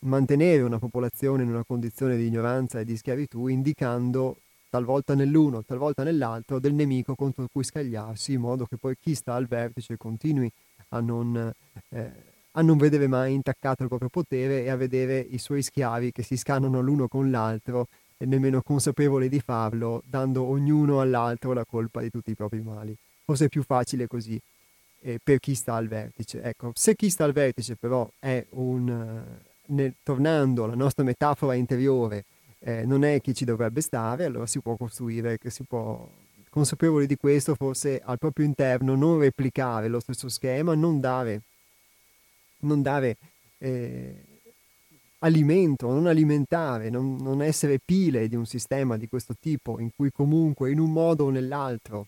mantenere 0.00 0.60
una 0.60 0.78
popolazione 0.78 1.42
in 1.42 1.48
una 1.48 1.64
condizione 1.64 2.18
di 2.18 2.26
ignoranza 2.26 2.80
e 2.80 2.84
di 2.84 2.98
schiavitù, 2.98 3.46
indicando 3.46 4.36
talvolta 4.68 5.14
nell'uno, 5.14 5.64
talvolta 5.64 6.02
nell'altro, 6.02 6.58
del 6.58 6.74
nemico 6.74 7.14
contro 7.14 7.48
cui 7.50 7.64
scagliarsi, 7.64 8.34
in 8.34 8.40
modo 8.40 8.66
che 8.66 8.76
poi 8.76 8.94
chi 9.00 9.14
sta 9.14 9.32
al 9.32 9.46
vertice 9.46 9.96
continui 9.96 10.52
a 10.90 11.00
non, 11.00 11.50
eh, 11.88 12.12
a 12.50 12.60
non 12.60 12.76
vedere 12.76 13.06
mai 13.06 13.32
intaccato 13.32 13.84
il 13.84 13.88
proprio 13.88 14.10
potere 14.10 14.64
e 14.64 14.68
a 14.68 14.76
vedere 14.76 15.18
i 15.18 15.38
suoi 15.38 15.62
schiavi 15.62 16.12
che 16.12 16.22
si 16.22 16.36
scannano 16.36 16.82
l'uno 16.82 17.08
con 17.08 17.30
l'altro 17.30 17.88
nemmeno 18.18 18.62
consapevoli 18.62 19.28
di 19.28 19.40
farlo, 19.40 20.02
dando 20.06 20.44
ognuno 20.44 21.00
all'altro 21.00 21.52
la 21.52 21.64
colpa 21.64 22.00
di 22.00 22.10
tutti 22.10 22.30
i 22.30 22.34
propri 22.34 22.60
mali. 22.62 22.96
Forse 23.24 23.46
è 23.46 23.48
più 23.48 23.62
facile 23.62 24.06
così 24.06 24.40
eh, 25.00 25.20
per 25.22 25.38
chi 25.38 25.54
sta 25.54 25.74
al 25.74 25.88
vertice. 25.88 26.42
Ecco, 26.42 26.72
se 26.74 26.94
chi 26.94 27.10
sta 27.10 27.24
al 27.24 27.32
vertice 27.32 27.76
però 27.76 28.08
è 28.18 28.44
un, 28.50 28.88
eh, 28.88 29.44
nel, 29.66 29.94
tornando 30.02 30.64
alla 30.64 30.74
nostra 30.74 31.04
metafora 31.04 31.54
interiore, 31.54 32.24
eh, 32.60 32.84
non 32.84 33.04
è 33.04 33.20
chi 33.20 33.34
ci 33.34 33.44
dovrebbe 33.44 33.80
stare, 33.80 34.24
allora 34.24 34.46
si 34.46 34.60
può 34.60 34.76
costruire, 34.76 35.38
si 35.46 35.62
può, 35.64 36.08
consapevoli 36.48 37.06
di 37.06 37.16
questo, 37.16 37.54
forse 37.54 38.00
al 38.02 38.18
proprio 38.18 38.46
interno 38.46 38.94
non 38.94 39.18
replicare 39.18 39.88
lo 39.88 40.00
stesso 40.00 40.28
schema, 40.28 40.74
non 40.74 41.00
dare, 41.00 41.42
non 42.60 42.80
dare 42.80 43.16
eh, 43.58 44.24
alimento, 45.20 45.88
non 45.88 46.06
alimentare, 46.06 46.90
non, 46.90 47.16
non 47.16 47.42
essere 47.42 47.78
pile 47.84 48.28
di 48.28 48.36
un 48.36 48.46
sistema 48.46 48.96
di 48.96 49.08
questo 49.08 49.34
tipo 49.38 49.80
in 49.80 49.90
cui 49.94 50.10
comunque 50.10 50.70
in 50.70 50.78
un 50.78 50.92
modo 50.92 51.24
o 51.24 51.30
nell'altro 51.30 52.06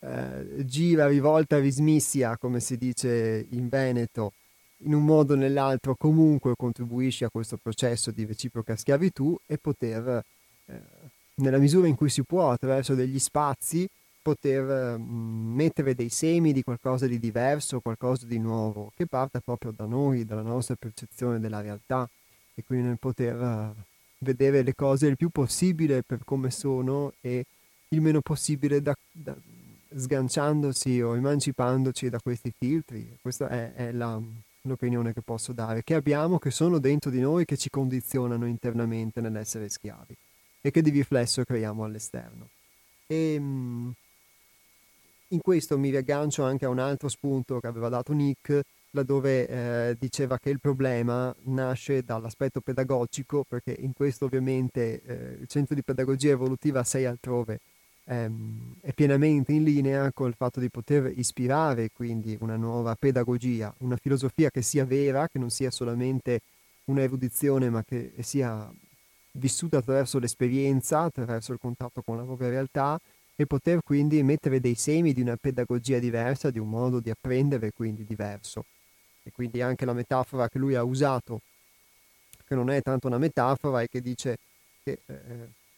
eh, 0.00 0.64
gira, 0.64 1.08
rivolta, 1.08 1.58
rismissia, 1.58 2.36
come 2.36 2.60
si 2.60 2.76
dice 2.76 3.46
in 3.50 3.68
Veneto, 3.68 4.32
in 4.80 4.94
un 4.94 5.04
modo 5.04 5.32
o 5.32 5.36
nell'altro 5.36 5.94
comunque 5.96 6.54
contribuisce 6.56 7.24
a 7.24 7.30
questo 7.30 7.56
processo 7.56 8.10
di 8.10 8.24
reciproca 8.24 8.76
schiavitù 8.76 9.36
e 9.46 9.56
poter, 9.58 10.22
eh, 10.66 10.80
nella 11.36 11.58
misura 11.58 11.88
in 11.88 11.94
cui 11.94 12.10
si 12.10 12.22
può, 12.22 12.50
attraverso 12.50 12.94
degli 12.94 13.18
spazi, 13.18 13.88
poter 14.26 14.98
mh, 14.98 15.54
mettere 15.54 15.94
dei 15.94 16.08
semi 16.08 16.52
di 16.52 16.64
qualcosa 16.64 17.06
di 17.06 17.20
diverso, 17.20 17.78
qualcosa 17.78 18.26
di 18.26 18.40
nuovo, 18.40 18.90
che 18.96 19.06
parta 19.06 19.38
proprio 19.38 19.70
da 19.70 19.84
noi, 19.84 20.24
dalla 20.24 20.42
nostra 20.42 20.74
percezione 20.74 21.38
della 21.38 21.60
realtà 21.60 22.08
e 22.52 22.64
quindi 22.66 22.88
nel 22.88 22.98
poter 22.98 23.40
uh, 23.40 23.72
vedere 24.18 24.62
le 24.62 24.74
cose 24.74 25.06
il 25.06 25.16
più 25.16 25.28
possibile 25.28 26.02
per 26.02 26.24
come 26.24 26.50
sono 26.50 27.12
e 27.20 27.44
il 27.90 28.00
meno 28.00 28.20
possibile 28.20 28.82
da, 28.82 28.96
da, 29.12 29.36
sganciandosi 29.94 31.00
o 31.02 31.14
emancipandoci 31.14 32.08
da 32.08 32.18
questi 32.18 32.52
filtri. 32.58 33.16
Questa 33.22 33.48
è, 33.48 33.74
è 33.74 33.92
la, 33.92 34.20
l'opinione 34.62 35.12
che 35.12 35.20
posso 35.20 35.52
dare, 35.52 35.84
che 35.84 35.94
abbiamo, 35.94 36.40
che 36.40 36.50
sono 36.50 36.80
dentro 36.80 37.12
di 37.12 37.20
noi, 37.20 37.44
che 37.44 37.56
ci 37.56 37.70
condizionano 37.70 38.44
internamente 38.46 39.20
nell'essere 39.20 39.68
schiavi 39.68 40.16
e 40.62 40.72
che 40.72 40.82
di 40.82 40.90
riflesso 40.90 41.44
creiamo 41.44 41.84
all'esterno. 41.84 42.48
E 43.06 43.36
mm, 43.38 43.90
in 45.28 45.40
questo 45.40 45.78
mi 45.78 45.90
riaggancio 45.90 46.44
anche 46.44 46.64
a 46.64 46.68
un 46.68 46.78
altro 46.78 47.08
spunto 47.08 47.58
che 47.58 47.66
aveva 47.66 47.88
dato 47.88 48.12
Nick, 48.12 48.60
laddove 48.90 49.46
eh, 49.46 49.96
diceva 49.98 50.38
che 50.38 50.50
il 50.50 50.60
problema 50.60 51.34
nasce 51.44 52.02
dall'aspetto 52.02 52.60
pedagogico, 52.60 53.44
perché 53.46 53.74
in 53.78 53.92
questo 53.92 54.26
ovviamente 54.26 55.02
eh, 55.02 55.36
il 55.40 55.46
centro 55.48 55.74
di 55.74 55.82
pedagogia 55.82 56.30
evolutiva 56.30 56.84
6 56.84 57.04
altrove. 57.04 57.60
Ehm, 58.08 58.76
è 58.80 58.92
pienamente 58.92 59.52
in 59.52 59.64
linea 59.64 60.12
con 60.12 60.28
il 60.28 60.34
fatto 60.36 60.60
di 60.60 60.70
poter 60.70 61.12
ispirare 61.16 61.90
quindi 61.92 62.36
una 62.40 62.56
nuova 62.56 62.94
pedagogia, 62.94 63.74
una 63.78 63.96
filosofia 63.96 64.50
che 64.50 64.62
sia 64.62 64.84
vera, 64.84 65.28
che 65.28 65.40
non 65.40 65.50
sia 65.50 65.72
solamente 65.72 66.40
una 66.84 67.02
erudizione, 67.02 67.68
ma 67.68 67.82
che 67.82 68.12
sia 68.20 68.72
vissuta 69.32 69.78
attraverso 69.78 70.20
l'esperienza, 70.20 71.00
attraverso 71.00 71.52
il 71.52 71.58
contatto 71.60 72.00
con 72.02 72.16
la 72.16 72.22
propria 72.22 72.48
realtà 72.48 72.98
e 73.36 73.46
poter 73.46 73.80
quindi 73.84 74.22
mettere 74.22 74.60
dei 74.60 74.74
semi 74.74 75.12
di 75.12 75.20
una 75.20 75.36
pedagogia 75.36 75.98
diversa, 75.98 76.50
di 76.50 76.58
un 76.58 76.70
modo 76.70 77.00
di 77.00 77.10
apprendere 77.10 77.70
quindi 77.72 78.04
diverso. 78.04 78.64
E 79.22 79.30
quindi 79.32 79.60
anche 79.60 79.84
la 79.84 79.92
metafora 79.92 80.48
che 80.48 80.58
lui 80.58 80.74
ha 80.74 80.82
usato, 80.82 81.42
che 82.46 82.54
non 82.54 82.70
è 82.70 82.80
tanto 82.80 83.08
una 83.08 83.18
metafora, 83.18 83.82
è 83.82 83.88
che 83.88 84.00
dice 84.00 84.38
che 84.82 85.00
eh, 85.04 85.14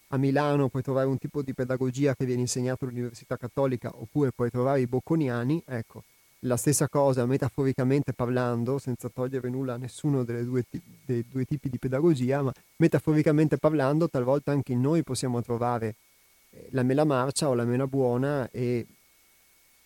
a 0.08 0.16
Milano 0.16 0.68
puoi 0.68 0.82
trovare 0.82 1.06
un 1.06 1.18
tipo 1.18 1.42
di 1.42 1.52
pedagogia 1.52 2.14
che 2.14 2.24
viene 2.24 2.42
insegnato 2.42 2.84
all'Università 2.84 3.36
Cattolica 3.36 3.90
oppure 3.92 4.30
puoi 4.30 4.50
trovare 4.50 4.80
i 4.80 4.86
bocconiani, 4.86 5.62
ecco, 5.66 6.04
la 6.42 6.56
stessa 6.56 6.88
cosa 6.88 7.26
metaforicamente 7.26 8.12
parlando, 8.12 8.78
senza 8.78 9.08
togliere 9.08 9.48
nulla 9.48 9.74
a 9.74 9.78
nessuno 9.78 10.22
due, 10.22 10.64
dei 11.04 11.24
due 11.28 11.44
tipi 11.44 11.68
di 11.68 11.78
pedagogia, 11.78 12.42
ma 12.42 12.52
metaforicamente 12.76 13.56
parlando 13.58 14.08
talvolta 14.08 14.52
anche 14.52 14.74
noi 14.74 15.02
possiamo 15.02 15.42
trovare 15.42 15.88
eh, 15.88 15.94
la 16.70 16.82
mela 16.82 17.04
marcia 17.04 17.48
o 17.48 17.54
la 17.54 17.64
mela 17.64 17.86
buona 17.86 18.48
e 18.50 18.86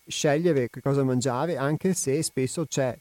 scegliere 0.07 0.69
che 0.69 0.81
cosa 0.81 1.05
mangiare, 1.05 1.57
anche 1.57 1.95
se 1.95 2.23
spesso 2.23 2.67
c'è 2.67 2.97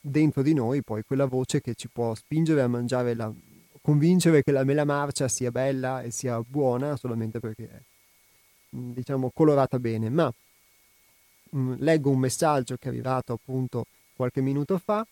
dentro 0.00 0.42
di 0.42 0.54
noi 0.54 0.82
poi 0.82 1.04
quella 1.04 1.26
voce 1.26 1.60
che 1.60 1.74
ci 1.74 1.88
può 1.88 2.14
spingere 2.14 2.62
a 2.62 2.68
mangiare 2.68 3.14
la, 3.14 3.32
convincere 3.82 4.42
che 4.42 4.52
la 4.52 4.64
mela 4.64 4.84
marcia 4.84 5.28
sia 5.28 5.50
bella 5.50 6.02
e 6.02 6.10
sia 6.10 6.40
buona 6.40 6.96
solamente 6.96 7.40
perché 7.40 7.68
è 7.68 8.76
mm, 8.76 8.92
diciamo 8.92 9.30
colorata 9.32 9.78
bene. 9.78 10.08
Ma 10.10 10.32
mh, 11.50 11.58
mm, 11.58 11.74
leggo 11.78 12.10
un 12.10 12.18
messaggio 12.18 12.76
che 12.76 12.88
è 12.88 12.88
arrivato 12.88 13.32
appunto 13.32 13.86
qualche 14.14 14.40
minuto 14.40 14.78
fa 14.78 15.06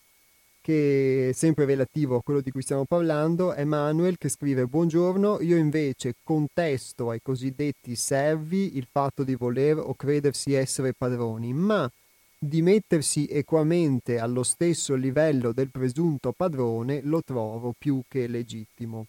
che 0.69 1.31
sempre 1.33 1.65
relativo 1.65 2.17
a 2.17 2.23
quello 2.23 2.43
di 2.43 2.51
cui 2.51 2.61
stiamo 2.61 2.85
parlando 2.85 3.55
è 3.55 3.65
Manuel 3.65 4.19
che 4.19 4.29
scrive 4.29 4.67
buongiorno 4.67 5.41
io 5.41 5.57
invece 5.57 6.17
contesto 6.23 7.09
ai 7.09 7.23
cosiddetti 7.23 7.97
servi 7.97 8.77
il 8.77 8.87
fatto 8.91 9.25
di 9.25 9.35
voler 9.35 9.79
o 9.79 9.95
credersi 9.95 10.53
essere 10.53 10.93
padroni 10.93 11.55
ma 11.55 11.91
di 12.39 12.61
mettersi 12.61 13.27
equamente 13.31 14.19
allo 14.19 14.43
stesso 14.43 14.95
livello 14.95 15.53
del 15.53 15.71
presunto 15.71 16.33
padrone 16.33 17.01
lo 17.03 17.23
trovo 17.23 17.73
più 17.77 18.03
che 18.07 18.27
legittimo. 18.27 19.07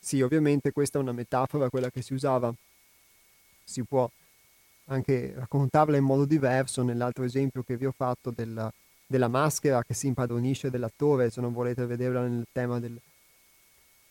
Sì, 0.00 0.22
ovviamente 0.22 0.72
questa 0.72 0.98
è 0.98 1.02
una 1.02 1.12
metafora, 1.12 1.68
quella 1.68 1.90
che 1.90 2.00
si 2.00 2.14
usava, 2.14 2.52
si 3.62 3.82
può 3.82 4.10
anche 4.86 5.34
raccontarla 5.36 5.98
in 5.98 6.04
modo 6.04 6.24
diverso 6.24 6.82
nell'altro 6.82 7.24
esempio 7.24 7.62
che 7.62 7.76
vi 7.76 7.84
ho 7.84 7.92
fatto 7.92 8.30
della, 8.30 8.72
della 9.06 9.28
maschera 9.28 9.82
che 9.84 9.94
si 9.94 10.08
impadronisce 10.08 10.70
dell'attore, 10.70 11.30
se 11.30 11.40
non 11.40 11.52
volete 11.52 11.86
vederla 11.86 12.26
nel 12.26 12.46
tema 12.50 12.80
del, 12.80 12.98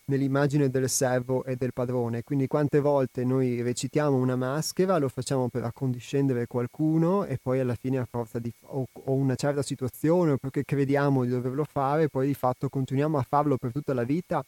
nell'immagine 0.05 0.69
del 0.69 0.89
servo 0.89 1.43
e 1.43 1.55
del 1.55 1.73
padrone. 1.73 2.23
Quindi 2.23 2.47
quante 2.47 2.79
volte 2.79 3.23
noi 3.23 3.61
recitiamo 3.61 4.15
una 4.15 4.35
maschera, 4.35 4.97
lo 4.97 5.09
facciamo 5.09 5.49
per 5.49 5.63
accondiscendere 5.63 6.47
qualcuno 6.47 7.25
e 7.25 7.37
poi 7.41 7.59
alla 7.59 7.75
fine 7.75 7.97
a 7.97 8.07
forza 8.09 8.39
di 8.39 8.51
o, 8.67 8.87
o 8.91 9.13
una 9.13 9.35
certa 9.35 9.61
situazione 9.61 10.31
o 10.31 10.37
perché 10.37 10.63
crediamo 10.63 11.23
di 11.23 11.29
doverlo 11.29 11.65
fare, 11.65 12.07
poi 12.07 12.27
di 12.27 12.33
fatto 12.33 12.69
continuiamo 12.69 13.17
a 13.17 13.25
farlo 13.27 13.57
per 13.57 13.71
tutta 13.71 13.93
la 13.93 14.03
vita 14.03 14.43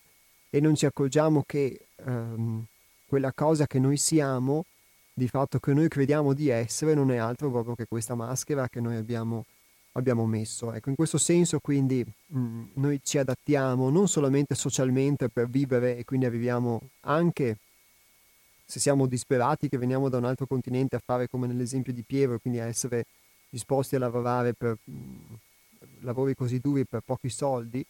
e 0.50 0.62
non 0.62 0.76
ci 0.76 0.86
accorgiamo 0.86 1.44
che 1.46 1.88
ehm, 1.96 2.64
quella 3.06 3.32
cosa 3.34 3.68
che 3.68 3.80
noi 3.80 3.98
siamo, 3.98 4.66
di 5.14 5.28
fatto 5.28 5.60
che 5.60 5.74
noi 5.74 5.88
crediamo 5.88 6.34
di 6.34 6.50
essere, 6.50 6.94
non 6.94 7.12
è 7.12 7.18
altro 7.18 7.50
proprio 7.50 7.76
che 7.76 7.86
questa 7.88 8.16
maschera 8.16 8.70
che 8.70 8.80
noi 8.80 8.96
abbiamo 8.96 9.46
abbiamo 9.98 10.26
messo. 10.26 10.72
Ecco, 10.72 10.90
in 10.90 10.96
questo 10.96 11.18
senso 11.18 11.60
quindi 11.60 12.06
mh, 12.28 12.40
mm, 12.40 12.64
noi 12.76 13.00
ci 13.04 13.18
adattiamo 13.18 13.90
non 13.90 14.08
solamente 14.08 14.56
socialmente 14.56 15.30
per 15.30 15.50
vivere 15.50 15.98
e 15.98 16.06
quindi 16.06 16.26
arriviamo 16.26 16.90
anche 17.02 17.58
se 18.66 18.80
siamo 18.80 19.08
disperati 19.08 19.70
che 19.70 19.78
veniamo 19.78 20.10
da 20.10 20.18
un 20.18 20.26
altro 20.26 20.46
continente 20.46 20.96
a 20.96 21.02
fare 21.04 21.28
come 21.28 21.48
nell'esempio 21.48 21.94
di 21.94 22.04
Piero, 22.04 22.38
quindi 22.40 22.60
a 22.60 22.66
essere 22.66 23.06
disposti 23.50 23.96
a 23.96 24.00
lavorare 24.00 24.54
per 24.54 24.78
mh, 24.84 24.92
mm, 24.92 25.34
lavori 26.02 26.36
così 26.36 26.60
duri 26.60 26.86
per 26.86 27.02
pochi 27.06 27.30
soldi, 27.30 27.86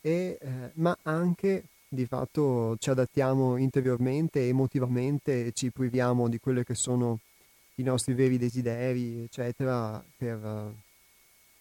e, 0.00 0.38
eh, 0.40 0.70
ma 0.74 0.96
anche 1.02 1.64
di 1.88 2.06
fatto 2.06 2.76
ci 2.78 2.90
adattiamo 2.90 3.56
interiormente, 3.56 4.46
emotivamente, 4.48 5.52
ci 5.52 5.70
priviamo 5.70 6.28
di 6.28 6.38
quelli 6.38 6.64
che 6.64 6.74
sono 6.74 7.20
i 7.76 7.82
nostri 7.82 8.14
veri 8.14 8.38
desideri, 8.38 9.22
eccetera, 9.24 10.02
per, 10.16 10.74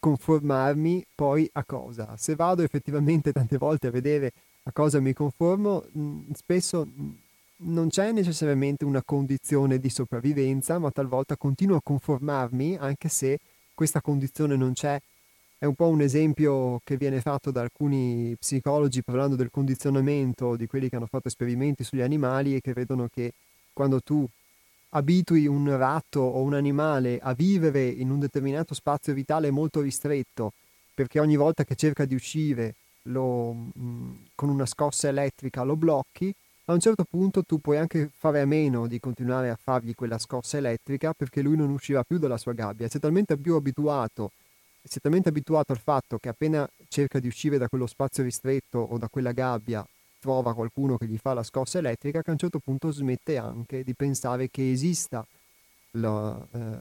conformarmi 0.05 1.03
poi 1.15 1.49
a 1.53 1.63
cosa. 1.63 2.15
Se 2.15 2.35
vado 2.35 2.61
effettivamente 2.61 3.31
tante 3.31 3.57
volte 3.57 3.87
a 3.87 3.89
vedere 3.89 4.31
a 4.63 4.71
cosa 4.71 4.99
mi 4.99 5.13
conformo, 5.13 5.83
mm, 5.97 6.29
spesso 6.33 6.85
mm, 6.85 7.09
non 7.73 7.89
c'è 7.89 8.11
necessariamente 8.11 8.85
una 8.85 9.01
condizione 9.01 9.79
di 9.79 9.89
sopravvivenza, 9.89 10.77
ma 10.77 10.91
talvolta 10.91 11.35
continuo 11.37 11.77
a 11.77 11.81
conformarmi 11.81 12.77
anche 12.79 13.09
se 13.09 13.39
questa 13.73 13.99
condizione 13.99 14.55
non 14.55 14.73
c'è 14.73 15.01
è 15.57 15.65
un 15.65 15.73
po' 15.73 15.87
un 15.87 16.01
esempio 16.01 16.81
che 16.83 16.97
viene 16.97 17.19
fatto 17.21 17.49
da 17.49 17.61
alcuni 17.61 18.35
psicologi 18.37 19.01
parlando 19.01 19.35
del 19.35 19.49
condizionamento 19.49 20.55
di 20.55 20.67
quelli 20.67 20.87
che 20.87 20.97
hanno 20.97 21.07
fatto 21.07 21.29
esperimenti 21.29 21.83
sugli 21.83 22.01
animali 22.01 22.53
e 22.55 22.61
che 22.61 22.73
vedono 22.73 23.07
che 23.11 23.33
quando 23.73 24.01
tu 24.01 24.27
abitui 24.95 25.45
un 25.45 25.75
ratto 25.77 26.21
o 26.21 26.41
un 26.41 26.53
animale 26.53 27.19
a 27.21 27.33
vivere 27.33 27.85
in 27.85 28.09
un 28.09 28.19
determinato 28.19 28.73
spazio 28.73 29.13
vitale 29.13 29.51
molto 29.51 29.81
ristretto, 29.81 30.53
perché 30.93 31.19
ogni 31.19 31.35
volta 31.35 31.65
che 31.65 31.75
cerca 31.75 32.05
di 32.05 32.15
uscire 32.15 32.75
lo, 33.03 33.51
mh, 33.51 34.27
con 34.35 34.49
una 34.49 34.65
scossa 34.65 35.09
elettrica 35.09 35.63
lo 35.63 35.75
blocchi, 35.75 36.33
a 36.67 36.73
un 36.73 36.79
certo 36.79 37.03
punto 37.03 37.43
tu 37.43 37.59
puoi 37.59 37.77
anche 37.77 38.09
fare 38.11 38.41
a 38.41 38.45
meno 38.45 38.87
di 38.87 38.99
continuare 38.99 39.49
a 39.49 39.59
fargli 39.61 39.93
quella 39.93 40.17
scossa 40.17 40.57
elettrica 40.57 41.13
perché 41.13 41.41
lui 41.41 41.57
non 41.57 41.69
uscirà 41.69 42.03
più 42.03 42.17
dalla 42.17 42.37
sua 42.37 42.53
gabbia, 42.53 42.87
è 42.87 42.99
talmente 42.99 43.37
più 43.37 43.55
abituato, 43.55 44.31
si 44.81 44.99
talmente 45.01 45.29
abituato 45.29 45.73
al 45.73 45.79
fatto 45.79 46.17
che 46.17 46.29
appena 46.29 46.67
cerca 46.87 47.19
di 47.19 47.27
uscire 47.27 47.57
da 47.57 47.67
quello 47.67 47.85
spazio 47.85 48.23
ristretto 48.23 48.79
o 48.79 48.97
da 48.97 49.09
quella 49.09 49.33
gabbia 49.33 49.85
trova 50.25 50.55
qualcuno 50.55 50.97
che 50.97 51.05
gli 51.05 51.19
fa 51.19 51.35
la 51.35 51.43
scossa 51.43 51.77
elettrica 51.77 52.23
che 52.23 52.29
a 52.31 52.33
un 52.33 52.39
certo 52.39 52.57
punto 52.57 52.89
smette 52.89 53.37
anche 53.37 53.83
di 53.83 53.93
pensare 53.93 54.49
che 54.49 54.71
esista 54.71 55.23
lo, 55.91 56.47
eh, 56.51 56.77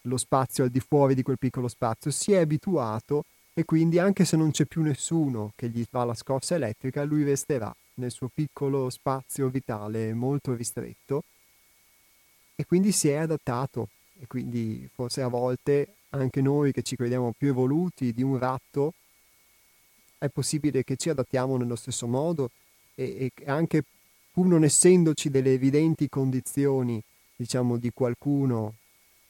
lo 0.00 0.16
spazio 0.16 0.64
al 0.64 0.70
di 0.70 0.80
fuori 0.80 1.14
di 1.14 1.22
quel 1.22 1.38
piccolo 1.38 1.68
spazio, 1.68 2.10
si 2.10 2.32
è 2.32 2.38
abituato 2.38 3.26
e 3.52 3.66
quindi 3.66 3.98
anche 3.98 4.24
se 4.24 4.38
non 4.38 4.50
c'è 4.50 4.64
più 4.64 4.80
nessuno 4.80 5.52
che 5.54 5.68
gli 5.68 5.84
fa 5.86 6.04
la 6.04 6.14
scossa 6.14 6.54
elettrica, 6.54 7.04
lui 7.04 7.22
resterà 7.22 7.72
nel 7.96 8.10
suo 8.10 8.30
piccolo 8.32 8.88
spazio 8.88 9.50
vitale 9.50 10.14
molto 10.14 10.54
ristretto 10.54 11.22
e 12.56 12.64
quindi 12.64 12.92
si 12.92 13.08
è 13.08 13.16
adattato. 13.16 13.88
E 14.18 14.26
quindi 14.26 14.88
forse 14.90 15.20
a 15.20 15.28
volte 15.28 15.96
anche 16.10 16.40
noi 16.40 16.72
che 16.72 16.82
ci 16.82 16.96
crediamo 16.96 17.34
più 17.36 17.48
evoluti 17.48 18.14
di 18.14 18.22
un 18.22 18.38
ratto 18.38 18.94
è 20.24 20.28
possibile 20.28 20.84
che 20.84 20.96
ci 20.96 21.10
adattiamo 21.10 21.56
nello 21.56 21.76
stesso 21.76 22.06
modo 22.06 22.50
e, 22.94 23.30
e 23.34 23.44
anche 23.46 23.84
pur 24.32 24.46
non 24.46 24.64
essendoci 24.64 25.30
delle 25.30 25.52
evidenti 25.52 26.08
condizioni 26.08 27.02
diciamo 27.36 27.76
di 27.76 27.90
qualcuno 27.92 28.74